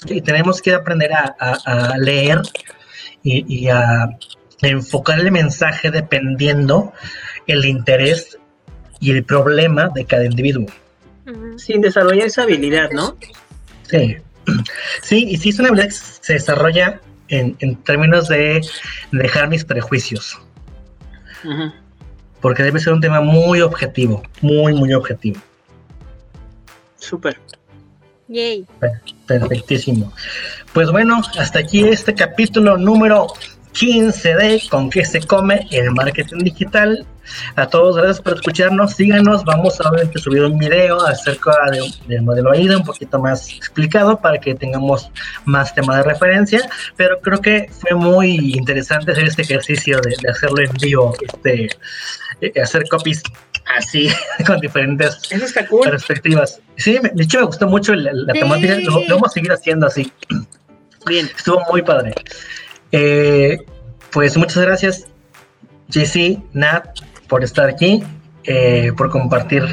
y 0.08 0.22
tenemos 0.22 0.62
que 0.62 0.74
aprender 0.74 1.12
a, 1.14 1.96
leer 1.98 2.42
y, 3.24 3.68
a 3.68 4.10
enfocar 4.62 5.20
el 5.20 5.32
mensaje 5.32 5.92
dependiendo 5.92 6.94
el 7.48 7.66
interés 7.66 8.38
y 9.00 9.12
el 9.12 9.24
problema 9.24 9.90
de 9.94 10.06
cada 10.06 10.26
individuo. 10.26 10.66
Sin 11.58 11.82
desarrollar 11.82 12.28
esa 12.28 12.44
habilidad, 12.44 12.90
¿no? 12.92 13.18
Sí. 13.84 14.18
Sí, 15.02 15.26
y 15.30 15.38
sí 15.38 15.50
es 15.50 15.60
una 15.60 15.70
habilidad 15.70 15.88
que 15.88 15.96
se 15.96 16.34
desarrolla 16.34 17.00
en, 17.30 17.76
términos 17.84 18.28
de 18.28 18.62
dejar 19.12 19.48
mis 19.48 19.64
prejuicios. 19.64 20.38
Porque 22.42 22.64
debe 22.64 22.80
ser 22.80 22.94
un 22.94 23.02
tema 23.02 23.22
muy 23.22 23.62
objetivo, 23.62 24.24
muy, 24.42 24.74
muy 24.74 24.94
objetivo. 24.94 25.40
Súper. 26.98 27.40
Perfectísimo. 29.28 30.12
Pues 30.74 30.92
bueno, 30.92 31.22
hasta 31.38 31.60
aquí 31.60 31.84
este 31.84 32.14
capítulo 32.14 32.78
número 32.78 33.28
15 33.74 34.36
de 34.36 34.62
Con 34.70 34.90
qué 34.90 35.04
se 35.06 35.22
come 35.22 35.68
el 35.72 35.92
marketing 35.92 36.40
digital. 36.40 37.06
A 37.56 37.68
todos, 37.68 37.96
gracias 37.96 38.22
por 38.22 38.34
escucharnos. 38.34 38.94
Síganos. 38.94 39.44
Vamos 39.46 39.80
a 39.82 39.92
subir 40.20 40.44
un 40.44 40.58
video 40.58 41.02
acerca 41.06 41.54
del 42.08 42.22
modelo 42.22 42.52
AIDA, 42.52 42.78
un 42.78 42.84
poquito 42.84 43.20
más 43.20 43.50
explicado 43.52 44.20
para 44.20 44.40
que 44.40 44.56
tengamos 44.56 45.10
más 45.46 45.74
tema 45.74 45.98
de 45.98 46.04
referencia. 46.04 46.70
Pero 46.96 47.20
creo 47.22 47.40
que 47.40 47.70
fue 47.72 47.96
muy 47.96 48.56
interesante 48.56 49.12
hacer 49.12 49.26
este 49.26 49.44
ejercicio 49.44 50.00
de, 50.02 50.30
hacerlo 50.30 50.62
en 50.64 50.74
vivo, 50.74 51.14
este, 51.22 51.70
eh, 52.42 52.62
hacer 52.62 52.88
copies 52.90 53.24
así, 53.66 54.10
con 54.46 54.60
diferentes 54.60 55.20
perspectivas. 55.84 56.62
Sí, 56.78 57.00
de 57.02 57.24
hecho 57.24 57.40
me 57.40 57.46
gustó 57.46 57.68
mucho 57.68 57.94
la, 57.96 58.34
temática, 58.34 58.78
lo, 58.80 59.02
vamos 59.10 59.30
a 59.30 59.34
seguir 59.34 59.52
haciendo 59.52 59.88
así. 59.88 60.12
Bien. 61.06 61.30
Estuvo 61.36 61.62
muy 61.70 61.82
padre. 61.82 62.14
Eh, 62.92 63.58
pues 64.12 64.38
muchas 64.38 64.64
gracias, 64.64 65.06
JC, 65.90 66.40
Nat, 66.54 67.00
por 67.28 67.44
estar 67.44 67.68
aquí, 67.68 68.04
eh, 68.44 68.92
por 68.96 69.10
compartir 69.10 69.64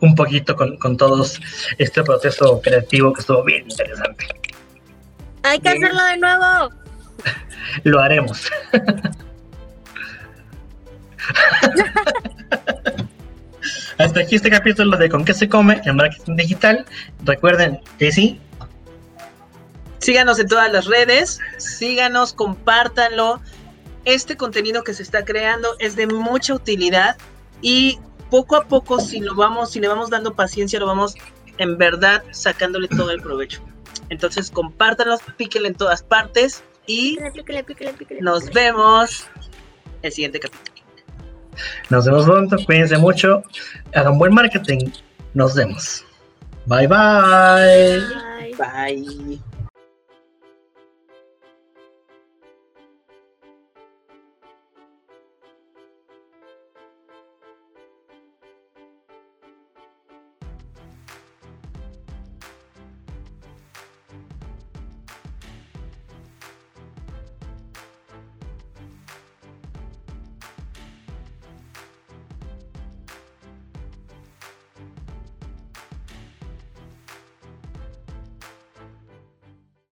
un 0.00 0.14
poquito 0.14 0.54
con, 0.54 0.78
con, 0.78 0.96
todos 0.96 1.40
este 1.76 2.02
proceso 2.04 2.60
creativo 2.62 3.12
que 3.12 3.20
estuvo 3.20 3.42
bien 3.42 3.64
interesante. 3.68 4.26
Hay 5.42 5.58
que 5.58 5.68
hacerlo 5.68 6.04
de 6.04 6.16
nuevo. 6.18 6.70
Lo 7.82 8.00
haremos. 8.00 8.48
Hasta 13.98 14.20
aquí 14.20 14.36
este 14.36 14.48
capítulo 14.48 14.96
de 14.96 15.08
Con 15.08 15.24
qué 15.24 15.34
se 15.34 15.48
come 15.48 15.80
el 15.84 15.94
marketing 15.94 16.36
digital. 16.36 16.86
Recuerden 17.24 17.80
que 17.98 18.12
sí. 18.12 18.40
Síganos 19.98 20.38
en 20.38 20.46
todas 20.46 20.72
las 20.72 20.86
redes, 20.86 21.40
síganos, 21.56 22.32
compártanlo. 22.32 23.40
Este 24.04 24.36
contenido 24.36 24.84
que 24.84 24.94
se 24.94 25.02
está 25.02 25.24
creando 25.24 25.68
es 25.80 25.96
de 25.96 26.06
mucha 26.06 26.54
utilidad 26.54 27.16
y 27.60 27.98
poco 28.30 28.54
a 28.54 28.68
poco 28.68 29.00
si 29.00 29.18
lo 29.18 29.34
vamos, 29.34 29.72
si 29.72 29.80
le 29.80 29.88
vamos 29.88 30.10
dando 30.10 30.34
paciencia, 30.34 30.78
lo 30.78 30.86
vamos 30.86 31.16
en 31.58 31.76
verdad 31.76 32.22
sacándole 32.30 32.86
todo 32.86 33.10
el 33.10 33.20
provecho. 33.20 33.60
Entonces 34.10 34.52
compártanlo, 34.52 35.18
píquenle 35.36 35.68
en 35.68 35.74
todas 35.74 36.04
partes 36.04 36.62
y 36.86 37.18
nos 38.20 38.50
vemos 38.52 39.26
el 40.02 40.12
siguiente 40.12 40.38
capítulo. 40.38 40.77
Nos 41.90 42.04
vemos 42.04 42.24
pronto, 42.24 42.56
cuídense 42.64 42.98
mucho, 42.98 43.42
hagan 43.94 44.18
buen 44.18 44.34
marketing, 44.34 44.90
nos 45.34 45.54
vemos. 45.54 46.04
bye. 46.86 46.86
Bye. 46.86 48.54
bye. 48.58 49.40